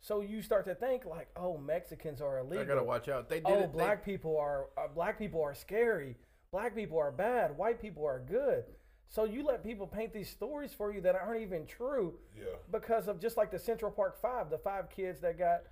so 0.00 0.20
you 0.22 0.40
start 0.40 0.64
to 0.66 0.74
think 0.74 1.04
like, 1.04 1.28
oh, 1.36 1.58
Mexicans 1.58 2.22
are 2.22 2.38
illegal. 2.38 2.60
I 2.60 2.64
gotta 2.64 2.82
watch 2.82 3.08
out. 3.08 3.28
They 3.28 3.40
did 3.40 3.46
oh, 3.46 3.58
it. 3.58 3.72
they- 3.72 3.78
black 3.78 4.04
people 4.04 4.38
are 4.38 4.68
uh, 4.78 4.88
black 4.88 5.18
people 5.18 5.42
are 5.42 5.54
scary. 5.54 6.16
Black 6.54 6.76
people 6.76 7.00
are 7.00 7.10
bad. 7.10 7.58
White 7.58 7.82
people 7.82 8.06
are 8.06 8.20
good. 8.20 8.62
So 9.08 9.24
you 9.24 9.42
let 9.44 9.64
people 9.64 9.88
paint 9.88 10.12
these 10.12 10.30
stories 10.30 10.72
for 10.72 10.92
you 10.92 11.00
that 11.00 11.16
aren't 11.16 11.42
even 11.42 11.66
true 11.66 12.14
Yeah. 12.38 12.44
because 12.70 13.08
of 13.08 13.18
just 13.18 13.36
like 13.36 13.50
the 13.50 13.58
Central 13.58 13.90
Park 13.90 14.16
Five, 14.22 14.50
the 14.50 14.58
five 14.58 14.88
kids 14.88 15.18
that 15.22 15.36
got, 15.36 15.64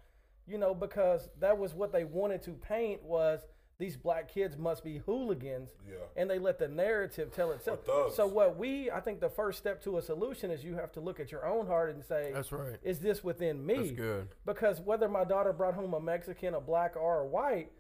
you 0.44 0.58
know, 0.58 0.74
because 0.74 1.30
that 1.38 1.56
was 1.56 1.72
what 1.72 1.92
they 1.92 2.02
wanted 2.02 2.42
to 2.42 2.54
paint 2.54 3.00
was 3.04 3.46
these 3.78 3.96
black 3.96 4.26
kids 4.28 4.56
must 4.56 4.82
be 4.82 4.98
hooligans, 4.98 5.70
Yeah. 5.88 5.98
and 6.16 6.28
they 6.28 6.40
let 6.40 6.58
the 6.58 6.66
narrative 6.66 7.30
tell 7.32 7.52
itself. 7.52 7.88
Or 7.88 8.04
thugs. 8.04 8.16
So 8.16 8.26
what 8.26 8.56
we, 8.56 8.90
I 8.90 8.98
think, 8.98 9.20
the 9.20 9.30
first 9.30 9.58
step 9.60 9.80
to 9.84 9.98
a 9.98 10.02
solution 10.02 10.50
is 10.50 10.64
you 10.64 10.74
have 10.74 10.90
to 10.92 11.00
look 11.00 11.20
at 11.20 11.30
your 11.30 11.46
own 11.46 11.68
heart 11.68 11.94
and 11.94 12.04
say, 12.04 12.32
That's 12.34 12.50
right. 12.50 12.80
is 12.82 12.98
this 12.98 13.22
within 13.22 13.64
me? 13.64 13.76
That's 13.76 13.90
good. 13.92 14.28
Because 14.44 14.80
whether 14.80 15.08
my 15.08 15.22
daughter 15.22 15.52
brought 15.52 15.74
home 15.74 15.94
a 15.94 16.00
Mexican, 16.00 16.54
a 16.54 16.60
black, 16.60 16.96
or 16.96 17.20
a 17.20 17.26
white, 17.26 17.70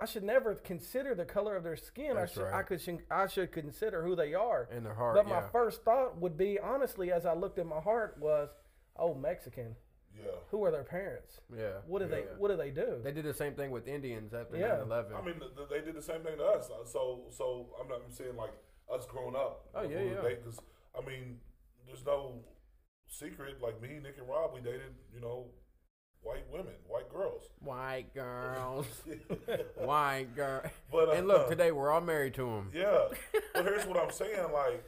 I 0.00 0.06
should 0.06 0.22
never 0.24 0.54
consider 0.54 1.14
the 1.14 1.24
color 1.26 1.56
of 1.56 1.62
their 1.62 1.76
skin. 1.76 2.14
That's 2.16 2.32
I 2.32 2.34
should, 2.34 2.52
I 2.52 2.62
could, 2.62 3.02
I 3.10 3.26
should 3.26 3.52
consider 3.52 4.02
who 4.02 4.16
they 4.16 4.32
are. 4.34 4.68
In 4.74 4.82
their 4.84 4.94
heart. 4.94 5.14
But 5.16 5.28
my 5.28 5.42
first 5.52 5.84
thought 5.84 6.18
would 6.20 6.36
be, 6.38 6.58
honestly, 6.58 7.12
as 7.12 7.26
I 7.26 7.34
looked 7.34 7.58
at 7.58 7.66
my 7.66 7.80
heart, 7.80 8.16
was, 8.18 8.48
"Oh, 8.96 9.14
Mexican. 9.14 9.76
Yeah. 10.16 10.32
Who 10.50 10.64
are 10.64 10.70
their 10.70 10.84
parents? 10.84 11.40
yeah. 11.56 11.78
What 11.86 12.00
do 12.00 12.08
they? 12.08 12.22
What 12.38 12.48
do 12.48 12.56
they 12.56 12.70
do?" 12.70 13.00
They 13.02 13.12
did 13.12 13.24
the 13.24 13.34
same 13.34 13.54
thing 13.54 13.70
with 13.70 13.86
Indians 13.86 14.32
after 14.34 14.56
Yeah. 14.56 14.78
9/11. 14.84 15.14
I 15.14 15.20
mean, 15.22 15.38
th- 15.38 15.54
th- 15.56 15.68
they 15.68 15.80
did 15.80 15.94
the 15.94 16.02
same 16.02 16.22
thing 16.22 16.36
to 16.38 16.44
us. 16.44 16.70
Uh, 16.70 16.84
So, 16.84 17.26
so 17.30 17.76
I'm 17.80 17.88
not 17.88 18.00
I'm 18.04 18.10
saying 18.10 18.36
like 18.36 18.52
us 18.92 19.06
growing 19.06 19.36
up. 19.36 19.68
Oh, 19.74 19.82
yeah, 19.82 20.00
yeah. 20.00 20.20
Because 20.22 20.58
I 20.98 21.04
mean, 21.06 21.40
there's 21.86 22.04
no 22.04 22.42
secret. 23.08 23.60
Like 23.60 23.80
me, 23.80 23.98
Nick, 24.02 24.18
and 24.18 24.28
Rob, 24.28 24.52
we 24.54 24.60
dated, 24.60 24.94
you 25.14 25.20
know, 25.20 25.46
white 26.22 26.44
women, 26.52 26.72
white 26.88 27.08
girls. 27.10 27.44
White 27.60 28.14
girls. 28.14 28.86
White 29.76 30.34
girl. 30.36 30.62
But, 30.92 31.08
uh, 31.08 31.12
and 31.12 31.28
look, 31.28 31.48
today 31.48 31.72
we're 31.72 31.90
all 31.90 32.00
married 32.00 32.34
to 32.34 32.44
them. 32.44 32.70
Yeah. 32.74 33.08
but 33.54 33.64
here's 33.64 33.86
what 33.86 33.96
I'm 33.98 34.10
saying. 34.10 34.52
Like, 34.52 34.84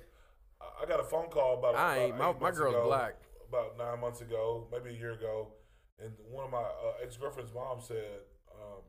I- 0.60 0.82
I 0.82 0.86
got 0.86 1.00
a 1.00 1.04
phone 1.04 1.28
call 1.28 1.58
about. 1.58 1.74
I 1.74 1.98
ain't. 1.98 2.14
about 2.14 2.18
My, 2.18 2.30
eight 2.30 2.34
my 2.34 2.40
months 2.46 2.58
girl's 2.58 2.74
ago, 2.74 2.86
black. 2.86 3.14
About 3.48 3.78
nine 3.78 4.00
months 4.00 4.20
ago, 4.20 4.66
maybe 4.72 4.90
a 4.96 4.98
year 4.98 5.12
ago, 5.12 5.48
and 6.02 6.10
one 6.30 6.44
of 6.46 6.50
my 6.50 6.58
uh, 6.62 7.02
ex 7.02 7.16
girlfriend's 7.16 7.52
mom 7.52 7.78
said, 7.80 8.20
um, 8.54 8.80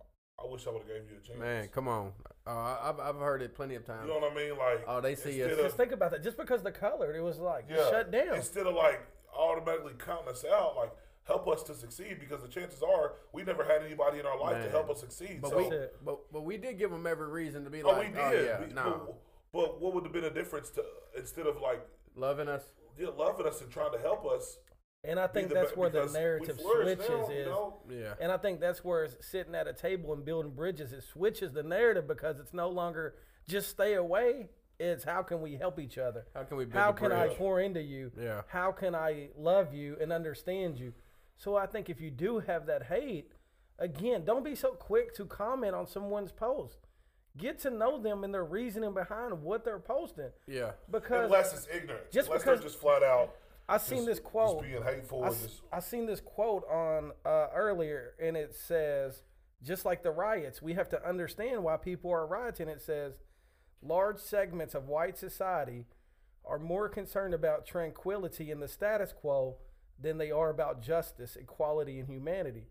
"I 0.41 0.49
wish 0.49 0.65
I 0.65 0.69
would 0.71 0.79
have 0.83 0.87
gave 0.87 1.09
you 1.11 1.17
a 1.21 1.27
chance." 1.27 1.39
Man, 1.39 1.67
come 1.67 1.87
on. 1.89 2.13
Uh, 2.47 2.77
I've, 2.81 2.99
I've 2.99 3.15
heard 3.17 3.41
it 3.41 3.53
plenty 3.55 3.75
of 3.75 3.85
times. 3.85 4.07
You 4.07 4.13
know 4.13 4.19
what 4.19 4.31
I 4.31 4.35
mean? 4.35 4.51
Like, 4.57 4.85
Oh, 4.87 5.01
they 5.01 5.15
see 5.15 5.41
us. 5.43 5.49
instead 5.49 5.63
Just 5.65 5.77
think 5.77 5.91
about 5.91 6.11
that. 6.11 6.23
Just 6.23 6.37
because 6.37 6.61
the 6.63 6.71
color, 6.71 7.13
it 7.13 7.21
was 7.21 7.39
like 7.39 7.65
yeah, 7.69 7.89
shut 7.89 8.11
down. 8.11 8.35
Instead 8.35 8.65
of 8.67 8.75
like 8.75 9.01
automatically 9.37 9.93
counting 9.99 10.29
us 10.29 10.45
out, 10.49 10.75
like 10.77 10.91
help 11.25 11.47
us 11.47 11.63
to 11.63 11.73
succeed 11.73 12.17
because 12.19 12.41
the 12.41 12.47
chances 12.47 12.81
are 12.83 13.13
we 13.31 13.43
never 13.43 13.63
had 13.63 13.81
anybody 13.83 14.19
in 14.19 14.25
our 14.25 14.39
life 14.39 14.57
Man. 14.57 14.65
to 14.65 14.71
help 14.71 14.89
us 14.89 14.99
succeed. 14.99 15.39
But 15.41 15.51
so, 15.51 15.57
we, 15.57 15.69
but, 16.03 16.31
but 16.31 16.43
we 16.43 16.57
did 16.57 16.77
give 16.77 16.91
them 16.91 17.07
every 17.07 17.29
reason 17.29 17.63
to 17.63 17.69
be 17.69 17.81
oh, 17.83 17.89
like, 17.89 18.07
we 18.09 18.13
did. 18.13 18.17
oh 18.19 18.31
yeah, 18.31 18.67
We- 18.67 18.73
no, 18.73 19.01
but, 19.05 19.15
but 19.53 19.81
what 19.81 19.93
would 19.93 20.03
have 20.03 20.13
been 20.13 20.25
a 20.25 20.33
difference 20.33 20.69
to 20.71 20.83
instead 21.17 21.47
of 21.47 21.61
like 21.61 21.85
loving 22.15 22.47
us. 22.47 22.63
yeah, 22.97 23.07
loving 23.17 23.45
us 23.47 23.61
and 23.61 23.71
trying 23.71 23.91
to 23.93 23.99
help 23.99 24.25
us? 24.25 24.57
and 25.05 25.19
I 25.19 25.27
think 25.27 25.49
that's 25.53 25.71
be- 25.71 25.79
where 25.79 25.89
the 25.89 26.05
narrative 26.05 26.59
switches 26.59 27.09
now, 27.09 27.23
is. 27.25 27.29
You 27.29 27.45
know? 27.45 27.77
Yeah, 27.89 28.13
And 28.21 28.31
I 28.31 28.37
think 28.37 28.61
that's 28.61 28.83
where 28.83 29.07
sitting 29.19 29.53
at 29.53 29.67
a 29.67 29.73
table 29.73 30.13
and 30.13 30.23
building 30.23 30.51
bridges. 30.51 30.93
It 30.93 31.03
switches 31.03 31.51
the 31.51 31.63
narrative 31.63 32.07
because 32.07 32.39
it's 32.39 32.53
no 32.53 32.69
longer 32.69 33.15
just 33.47 33.69
stay 33.69 33.95
away. 33.95 34.47
It's 34.79 35.03
how 35.03 35.21
can 35.21 35.41
we 35.41 35.55
help 35.55 35.79
each 35.79 35.97
other? 35.97 36.25
how 36.33 36.43
can 36.43 36.57
we? 36.57 36.65
Build 36.65 36.75
How 36.75 36.89
a 36.89 36.93
can 36.93 37.11
I 37.11 37.27
pour 37.27 37.59
into 37.59 37.81
you? 37.81 38.11
Yeah. 38.19 38.41
How 38.47 38.71
can 38.71 38.95
I 38.95 39.29
love 39.37 39.73
you 39.73 39.97
and 40.01 40.11
understand 40.11 40.79
you? 40.79 40.93
So 41.37 41.55
I 41.55 41.65
think 41.65 41.89
if 41.89 41.99
you 41.99 42.11
do 42.11 42.39
have 42.39 42.65
that 42.67 42.83
hate, 42.83 43.31
again, 43.79 44.23
don't 44.25 44.43
be 44.45 44.55
so 44.55 44.69
quick 44.71 45.13
to 45.15 45.25
comment 45.25 45.75
on 45.75 45.87
someone's 45.87 46.31
post. 46.31 46.77
Get 47.35 47.59
to 47.59 47.69
know 47.71 47.99
them 47.99 48.23
and 48.23 48.33
their 48.33 48.45
reasoning 48.45 48.93
behind 48.93 49.41
what 49.41 49.65
they're 49.65 49.79
posting. 49.79 50.29
Yeah, 50.47 50.71
Because 50.89 51.25
Unless 51.25 51.53
it's 51.53 51.67
ignorant. 51.73 52.11
just 52.11 52.27
Unless 52.27 52.43
because- 52.43 52.59
they're 52.59 52.69
just 52.69 52.79
flat 52.79 53.03
out. 53.03 53.35
I 53.67 53.77
seen 53.77 53.99
just- 53.99 54.07
this 54.07 54.19
quote. 54.19 54.59
Just 54.61 54.71
being 54.71 54.83
hateful 54.83 55.23
I, 55.23 55.29
just 55.29 55.61
I 55.71 55.79
seen 55.79 56.05
this 56.05 56.19
quote 56.19 56.65
on 56.69 57.11
uh, 57.25 57.47
earlier, 57.55 58.13
and 58.21 58.35
it 58.37 58.53
says, 58.53 59.23
just 59.63 59.85
like 59.85 60.03
the 60.03 60.11
riots, 60.11 60.61
we 60.61 60.73
have 60.73 60.89
to 60.89 61.07
understand 61.07 61.63
why 61.63 61.77
people 61.77 62.11
are 62.11 62.27
rioting. 62.27 62.67
It 62.67 62.81
says, 62.81 63.13
large 63.81 64.19
segments 64.19 64.75
of 64.75 64.89
white 64.89 65.17
society 65.17 65.85
are 66.45 66.59
more 66.59 66.89
concerned 66.89 67.33
about 67.33 67.65
tranquility 67.65 68.51
and 68.51 68.61
the 68.61 68.67
status 68.67 69.13
quo 69.13 69.55
than 69.99 70.17
they 70.17 70.31
are 70.31 70.49
about 70.49 70.81
justice, 70.81 71.35
equality, 71.35 71.99
and 71.99 72.07
humanity. 72.09 72.67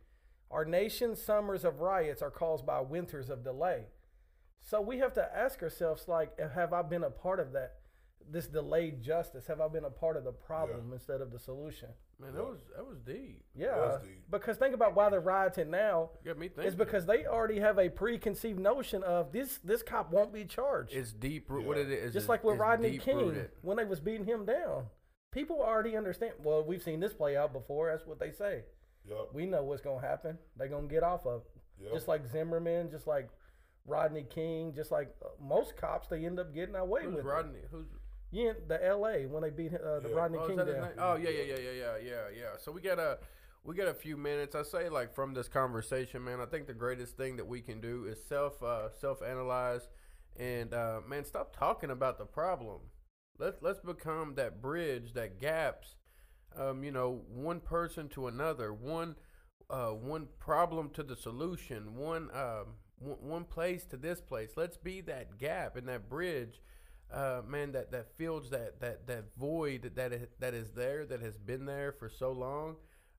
Our 0.51 0.64
nation's 0.64 1.20
summers 1.23 1.64
of 1.64 1.81
riots 1.81 2.20
are 2.23 2.31
caused 2.31 2.66
by 2.66 2.81
winters 2.81 3.31
of 3.31 3.43
delay. 3.45 3.87
So 4.61 4.81
we 4.81 4.99
have 4.99 5.12
to 5.14 5.37
ask 5.37 5.62
ourselves, 5.62 6.07
like, 6.09 6.39
have 6.39 6.73
I 6.73 6.83
been 6.83 7.05
a 7.05 7.11
part 7.11 7.41
of 7.41 7.53
that? 7.53 7.77
This 8.31 8.47
delayed 8.47 9.03
justice. 9.03 9.47
Have 9.49 9.61
I 9.61 9.66
been 9.68 9.85
a 9.85 9.91
part 9.91 10.16
of 10.16 10.23
the 10.25 10.31
problem 10.33 10.93
instead 10.93 11.20
of 11.20 11.33
the 11.33 11.39
solution? 11.39 11.89
man, 12.20 12.33
that 12.35 12.45
was 12.45 12.61
that 12.77 12.87
was 12.87 12.99
deep. 13.01 13.43
Yeah, 13.53 13.75
That's 13.91 14.05
deep. 14.07 14.23
because 14.31 14.57
think 14.57 14.75
about 14.77 14.95
why 14.95 15.11
they're 15.11 15.18
rioting 15.20 15.70
now. 15.70 16.11
You 16.23 16.31
got 16.31 16.39
me 16.39 16.47
thinking. 16.47 16.66
It's 16.66 16.77
because 16.77 17.05
they 17.05 17.27
already 17.27 17.59
have 17.59 17.81
a 17.81 17.89
preconceived 17.89 18.61
notion 18.61 19.03
of 19.03 19.33
this. 19.33 19.59
This 19.64 19.83
cop 19.83 20.12
won't 20.12 20.33
be 20.33 20.45
charged. 20.45 20.93
it's 20.95 21.12
deep. 21.12 21.51
root 21.51 21.66
What 21.66 21.79
it 21.79 21.91
is, 21.91 22.12
Just 22.12 22.25
is- 22.25 22.29
like 22.29 22.45
with 22.45 22.59
Rodney 22.61 22.97
King 22.99 23.16
rooted. 23.16 23.51
when 23.62 23.77
they 23.77 23.85
was 23.85 23.99
beating 23.99 24.25
him 24.27 24.45
down. 24.45 24.87
People 25.33 25.61
already 25.61 25.97
understand. 25.97 26.35
Well, 26.43 26.62
we've 26.62 26.83
seen 26.83 27.01
this 27.01 27.12
play 27.12 27.37
out 27.37 27.53
before. 27.53 27.91
That's 27.91 28.07
what 28.07 28.20
they 28.20 28.30
say. 28.30 28.62
Yep. 29.09 29.28
We 29.33 29.47
know 29.47 29.62
what's 29.64 29.80
gonna 29.80 30.07
happen. 30.07 30.39
They're 30.57 30.68
gonna 30.68 30.87
get 30.87 31.03
off 31.03 31.26
of. 31.26 31.43
it. 31.43 31.85
Yep. 31.85 31.95
Just 31.95 32.09
like 32.09 32.26
Zimmerman, 32.30 32.91
just 32.91 33.07
like 33.07 33.28
Rodney 33.87 34.24
King, 34.28 34.72
just 34.74 34.93
like 34.93 35.14
uh, 35.24 35.28
most 35.41 35.76
cops, 35.76 36.09
they 36.09 36.24
end 36.24 36.39
up 36.39 36.55
getting 36.55 36.76
away 36.76 37.05
Who's 37.05 37.16
with 37.16 37.24
Rodney? 37.24 37.61
Who's 37.70 37.87
it. 37.87 37.99
Yeah, 38.30 38.53
the 38.66 38.85
L.A. 38.87 39.26
when 39.26 39.43
they 39.43 39.51
beat 39.51 39.74
uh, 39.74 40.01
the 40.01 40.09
Yeah. 40.09 40.14
Rodney 40.14 40.39
oh, 40.41 40.47
King 40.47 40.57
down. 40.57 40.91
Oh 40.99 41.16
yeah, 41.16 41.30
yeah, 41.30 41.43
yeah, 41.43 41.59
yeah, 41.59 41.70
yeah, 41.72 41.97
yeah, 42.03 42.22
yeah. 42.35 42.57
So 42.59 42.72
we 42.72 42.80
got 42.80 42.99
a 42.99 43.18
we 43.64 43.74
got 43.74 43.89
a 43.89 43.95
few 43.95 44.16
minutes. 44.16 44.55
I 44.55 44.62
say 44.62 44.89
like 44.89 45.14
from 45.14 45.35
this 45.35 45.49
conversation, 45.49 46.24
man. 46.24 46.41
I 46.41 46.47
think 46.47 46.66
the 46.66 46.74
greatest 46.74 47.16
thing 47.16 47.37
that 47.37 47.47
we 47.47 47.61
can 47.61 47.80
do 47.80 48.07
is 48.07 48.22
self 48.22 48.62
uh, 48.62 48.91
self 48.91 49.22
analyze, 49.22 49.89
and 50.39 50.72
uh, 50.72 51.01
man, 51.07 51.24
stop 51.24 51.57
talking 51.57 51.91
about 51.91 52.18
the 52.18 52.24
problem. 52.24 52.80
Let's 53.39 53.62
let's 53.62 53.80
become 53.80 54.35
that 54.37 54.61
bridge, 54.62 55.14
that 55.14 55.41
gaps. 55.41 55.97
Um, 56.57 56.85
you 56.85 56.91
know, 56.93 57.22
one 57.28 57.61
person 57.61 58.09
to 58.11 58.26
another, 58.26 58.72
one 58.72 59.16
uh, 59.70 59.91
one 59.91 60.28
problem 60.39 60.91
to 60.91 61.03
the 61.03 61.16
solution, 61.16 61.97
one 61.97 62.28
um, 62.35 62.74
one, 62.99 63.16
one 63.20 63.45
place 63.45 63.85
to 63.87 63.97
this 63.97 64.20
place. 64.20 64.51
Let's 64.57 64.76
be 64.76 65.01
that 65.03 65.39
gap 65.39 65.76
and 65.76 65.89
that 65.89 66.09
bridge 66.09 66.61
uh, 67.12 67.43
man, 67.47 67.72
that 67.72 67.91
that 67.93 68.16
fills 68.16 68.51
that 68.51 68.80
that 68.80 69.07
that 69.07 69.24
void 69.39 69.93
that 69.97 70.12
is, 70.12 70.28
that 70.39 70.55
is 70.55 70.70
there 70.72 71.05
that 71.07 71.20
has 71.20 71.37
been 71.37 71.66
there 71.66 71.93
for 71.93 72.09
so 72.09 72.33
long. 72.33 72.76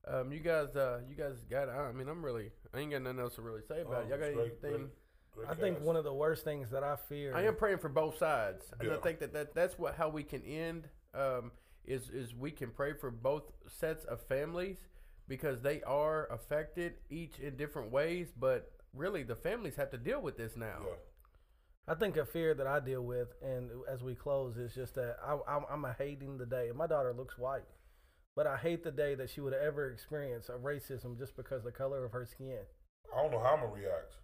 Um, 0.07 0.32
you 0.32 0.39
guys, 0.39 0.76
uh, 0.76 1.01
you 1.07 1.16
guys 1.16 1.45
got. 1.49 1.70
I 1.70 1.91
mean, 1.91 2.07
I'm 2.09 2.24
really. 2.26 2.51
I 2.74 2.80
ain't 2.80 2.91
got 2.91 3.03
nothing 3.03 3.20
else 3.20 3.36
to 3.36 3.41
really 3.41 3.61
say 3.68 3.82
about 3.82 4.05
it. 4.05 4.09
Y'all 4.09 4.18
got 4.18 4.26
Oh, 4.26 4.34
Great, 4.34 4.38
anything? 4.39 4.57
great, 4.59 4.72
great 4.72 4.89
I 5.49 5.55
think 5.55 5.81
one 5.81 5.95
of 5.95 6.03
the 6.03 6.13
worst 6.13 6.43
things 6.43 6.69
that 6.71 6.84
I 6.84 6.95
fear. 6.95 7.36
I 7.36 7.43
am 7.43 7.55
praying 7.55 7.79
for 7.79 7.89
both 7.89 8.17
sides, 8.17 8.65
and 8.79 8.91
I 8.91 8.97
think 8.97 9.19
that, 9.19 9.34
that 9.34 9.53
that's 9.55 9.77
what 9.77 9.95
how 9.95 10.09
we 10.09 10.23
can 10.23 10.43
end. 10.43 10.88
Um, 11.13 11.51
is 11.86 12.09
is 12.09 12.34
we 12.34 12.51
can 12.51 12.69
pray 12.69 12.93
for 12.93 13.11
both 13.11 13.43
sets 13.67 14.05
of 14.05 14.21
families 14.21 14.77
because 15.27 15.61
they 15.61 15.81
are 15.84 16.27
affected 16.31 16.93
each 17.09 17.39
in 17.39 17.55
different 17.55 17.91
ways, 17.91 18.31
but 18.38 18.71
really 18.93 19.23
the 19.23 19.36
families 19.36 19.75
have 19.75 19.91
to 19.91 19.97
deal 19.97 20.21
with 20.21 20.38
this 20.38 20.55
now. 20.55 20.79
Yeah. 20.86 20.95
I 21.86 21.95
think 21.95 22.15
a 22.15 22.25
fear 22.25 22.53
that 22.53 22.67
I 22.67 22.79
deal 22.79 23.01
with, 23.01 23.34
and 23.41 23.69
as 23.91 24.01
we 24.01 24.15
close, 24.15 24.55
is 24.57 24.73
just 24.73 24.95
that 24.95 25.17
I, 25.25 25.38
I'm, 25.47 25.63
I'm 25.69 25.84
a 25.84 25.93
hating 25.93 26.38
the 26.38 26.45
day. 26.45 26.71
My 26.73 26.88
daughter 26.88 27.13
looks 27.13 27.38
white, 27.38 27.67
but 28.36 28.47
I 28.47 28.55
hate 28.55 28.84
the 28.84 28.91
day 28.91 29.15
that 29.15 29.29
she 29.29 29.41
would 29.41 29.53
ever 29.53 29.89
experience 29.89 30.47
a 30.47 30.53
racism 30.53 31.17
just 31.17 31.36
because 31.36 31.59
of 31.59 31.65
the 31.65 31.71
color 31.71 32.05
of 32.05 32.13
her 32.13 32.25
skin. 32.25 32.59
I 33.13 33.21
don't 33.21 33.31
know 33.31 33.39
how 33.39 33.55
I'm 33.55 33.59
gonna 33.59 33.73
react. 33.73 34.15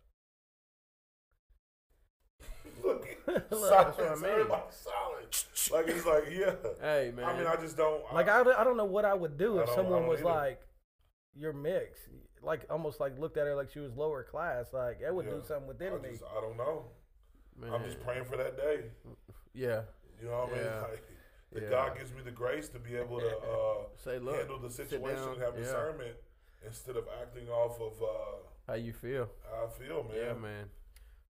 Look, 3.00 3.28
Look, 3.28 3.50
that's 3.50 3.70
silence. 3.70 3.98
what 3.98 4.08
I 4.12 4.16
mean. 4.16 4.26
Everybody's 4.32 4.76
silent. 4.76 5.46
Like 5.72 5.88
it's 5.96 6.06
like, 6.06 6.24
yeah. 6.32 6.56
Hey 6.82 7.12
man, 7.16 7.26
I 7.26 7.38
mean, 7.38 7.48
I 7.48 7.56
just 7.58 7.78
don't. 7.78 8.02
Like 8.14 8.30
I, 8.30 8.44
don't- 8.44 8.58
I 8.58 8.64
don't 8.64 8.78
know 8.78 8.86
what 8.86 9.06
I 9.06 9.14
would 9.14 9.38
do 9.38 9.60
I 9.60 9.62
if 9.62 9.66
don't- 9.68 9.74
I 9.74 9.76
someone 9.78 10.00
don't 10.02 10.10
was 10.10 10.20
either. 10.22 10.30
like, 10.30 10.62
"You're 11.36 11.54
mixed," 11.54 12.08
like 12.42 12.66
almost 12.70 13.00
like 13.00 13.18
looked 13.20 13.38
at 13.38 13.46
her 13.46 13.56
like 13.56 13.70
she 13.72 13.80
was 13.80 13.94
lower 13.96 14.24
class. 14.24 14.68
Like 14.74 15.02
that 15.02 15.14
would 15.14 15.26
Yeah. 15.26 15.34
do 15.34 15.42
something 15.48 15.68
within 15.68 15.94
I 15.94 15.98
me. 15.98 16.10
just, 16.12 16.24
I 16.24 16.42
don't 16.42 16.58
know. 16.58 16.86
man. 17.60 17.74
I'm 17.74 17.84
just 17.84 18.02
praying 18.04 18.26
for 18.26 18.38
that 18.38 18.58
day. 18.58 18.86
Yeah. 19.54 19.82
You 20.22 20.28
know 20.30 20.40
what 20.40 20.50
I 20.52 20.56
mean? 20.56 20.64
Yeah. 20.66 20.82
Like, 20.82 21.04
that 21.54 21.64
Yeah. 21.64 21.70
God 21.70 21.98
gives 21.98 22.12
me 22.14 22.22
the 22.24 22.32
grace 22.32 22.70
to 22.70 22.80
be 22.80 22.96
able 22.96 23.20
to 23.20 23.28
uh, 23.38 23.74
Say, 24.04 24.20
look, 24.20 24.36
handle 24.38 24.60
the 24.60 24.70
sit 24.70 24.90
situation 24.90 25.18
down. 25.24 25.34
and 25.34 25.42
have 25.42 25.54
Yeah. 25.56 25.62
discernment 25.64 26.16
instead 26.66 26.96
of 26.98 27.06
acting 27.22 27.48
off 27.50 27.80
of 27.82 28.02
uh, 28.04 28.38
How 28.68 28.74
you 28.76 28.94
feel? 28.94 29.30
How 29.50 29.66
I 29.66 29.70
feel, 29.70 30.04
man. 30.04 30.14
Yeah, 30.18 30.34
man. 30.34 30.70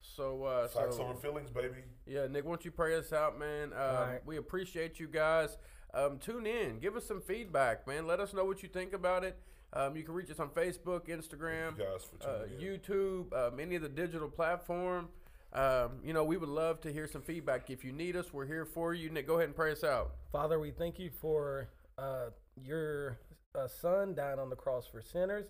So, 0.00 0.44
uh, 0.44 0.68
Facts 0.68 0.96
so 0.96 1.02
over 1.02 1.14
feelings, 1.14 1.50
baby. 1.50 1.76
yeah, 2.06 2.26
Nick, 2.26 2.44
why 2.44 2.50
don't 2.52 2.64
you 2.64 2.70
pray 2.70 2.96
us 2.96 3.12
out, 3.12 3.38
man? 3.38 3.72
Um, 3.72 3.78
right. 3.78 4.20
We 4.26 4.36
appreciate 4.36 4.98
you 4.98 5.06
guys. 5.06 5.56
Um, 5.94 6.18
tune 6.18 6.46
in, 6.46 6.78
give 6.80 6.96
us 6.96 7.06
some 7.06 7.20
feedback, 7.20 7.86
man. 7.86 8.06
Let 8.06 8.20
us 8.20 8.34
know 8.34 8.44
what 8.44 8.62
you 8.62 8.68
think 8.68 8.92
about 8.92 9.24
it. 9.24 9.38
Um, 9.72 9.96
you 9.96 10.02
can 10.02 10.14
reach 10.14 10.30
us 10.30 10.38
on 10.38 10.48
Facebook, 10.48 11.08
Instagram, 11.08 11.78
you 11.78 11.84
guys 11.84 12.04
for 12.04 12.28
uh. 12.28 12.46
YouTube, 12.60 13.32
um, 13.34 13.60
any 13.60 13.76
of 13.76 13.82
the 13.82 13.88
digital 13.88 14.28
platform. 14.28 15.08
Um, 15.52 16.00
you 16.04 16.12
know, 16.12 16.24
we 16.24 16.36
would 16.36 16.48
love 16.48 16.80
to 16.82 16.92
hear 16.92 17.06
some 17.06 17.22
feedback. 17.22 17.70
If 17.70 17.84
you 17.84 17.92
need 17.92 18.16
us, 18.16 18.32
we're 18.32 18.46
here 18.46 18.66
for 18.66 18.92
you. 18.92 19.08
Nick, 19.10 19.26
go 19.26 19.34
ahead 19.34 19.46
and 19.46 19.56
pray 19.56 19.72
us 19.72 19.84
out. 19.84 20.12
Father, 20.30 20.58
we 20.58 20.70
thank 20.70 20.98
you 20.98 21.10
for 21.10 21.68
uh, 21.96 22.26
your 22.62 23.18
uh, 23.54 23.66
son 23.66 24.14
dying 24.14 24.38
on 24.38 24.50
the 24.50 24.56
cross 24.56 24.86
for 24.86 25.00
sinners. 25.00 25.46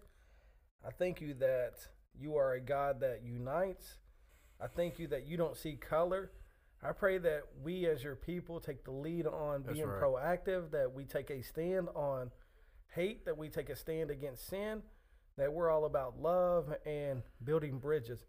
I 0.86 0.90
thank 0.90 1.20
you 1.20 1.34
that 1.34 1.74
you 2.18 2.36
are 2.36 2.54
a 2.54 2.60
God 2.60 3.00
that 3.00 3.22
unites. 3.24 3.98
I 4.60 4.66
thank 4.66 4.98
you 4.98 5.06
that 5.08 5.26
you 5.26 5.36
don't 5.36 5.56
see 5.56 5.74
color. 5.76 6.30
I 6.82 6.92
pray 6.92 7.18
that 7.18 7.42
we 7.62 7.86
as 7.86 8.02
your 8.04 8.14
people 8.16 8.60
take 8.60 8.84
the 8.84 8.90
lead 8.92 9.26
on 9.26 9.62
That's 9.64 9.74
being 9.74 9.88
right. 9.88 10.00
proactive, 10.00 10.70
that 10.70 10.92
we 10.92 11.04
take 11.04 11.30
a 11.30 11.42
stand 11.42 11.88
on 11.94 12.30
hate, 12.94 13.24
that 13.24 13.36
we 13.36 13.48
take 13.48 13.68
a 13.68 13.76
stand 13.76 14.10
against 14.10 14.48
sin, 14.48 14.82
that 15.36 15.52
we're 15.52 15.70
all 15.70 15.84
about 15.84 16.20
love 16.20 16.72
and 16.86 17.22
building 17.44 17.78
bridges. 17.78 18.20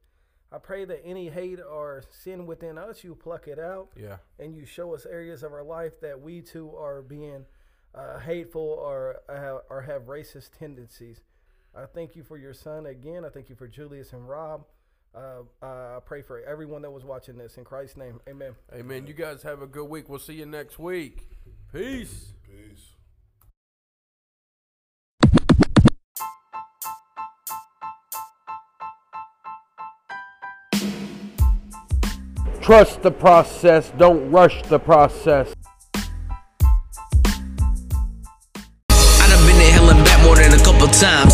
I 0.51 0.57
pray 0.57 0.83
that 0.85 1.01
any 1.05 1.29
hate 1.29 1.59
or 1.59 2.03
sin 2.09 2.47
within 2.47 2.77
us, 2.79 3.03
you 3.03 3.13
pluck 3.13 3.47
it 3.47 3.59
out 3.59 3.89
Yeah. 3.95 4.17
and 4.39 4.55
you 4.55 4.65
show 4.65 4.95
us 4.95 5.05
areas 5.05 5.43
of 5.43 5.53
our 5.53 5.63
life 5.63 5.99
that 6.01 6.19
we 6.19 6.41
too 6.41 6.75
are 6.75 7.03
being 7.03 7.45
uh, 7.93 8.19
hateful 8.19 8.61
or 8.61 9.17
uh, 9.29 9.59
or 9.69 9.81
have 9.81 10.03
racist 10.03 10.51
tendencies. 10.57 11.21
I 11.75 11.85
thank 11.85 12.15
you 12.15 12.23
for 12.23 12.37
your 12.37 12.53
son 12.53 12.87
again. 12.87 13.25
I 13.25 13.29
thank 13.29 13.49
you 13.49 13.55
for 13.55 13.67
Julius 13.67 14.13
and 14.13 14.27
Rob. 14.27 14.65
Uh, 15.15 15.41
I 15.61 15.99
pray 16.05 16.21
for 16.21 16.39
everyone 16.41 16.83
that 16.83 16.91
was 16.91 17.03
watching 17.03 17.37
this 17.37 17.57
in 17.57 17.63
Christ's 17.63 17.97
name. 17.97 18.19
Amen. 18.29 18.53
Amen. 18.73 19.07
You 19.07 19.13
guys 19.13 19.41
have 19.43 19.61
a 19.61 19.67
good 19.67 19.85
week. 19.85 20.07
We'll 20.07 20.19
see 20.19 20.33
you 20.33 20.45
next 20.45 20.77
week. 20.77 21.27
Peace. 21.73 22.33
Peace. 22.43 22.93
Trust 32.61 33.01
the 33.01 33.09
process. 33.09 33.91
Don't 33.97 34.29
rush 34.29 34.61
the 34.63 34.77
process. 34.77 35.55
I 38.91 39.27
done 39.27 39.47
been 39.47 39.55
to 39.55 39.71
hell 39.71 39.89
and 39.89 40.05
back 40.05 40.23
more 40.23 40.35
than 40.35 40.53
a 40.53 40.63
couple 40.63 40.87
times. 40.87 41.28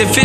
If 0.00 0.16
I 0.16 0.24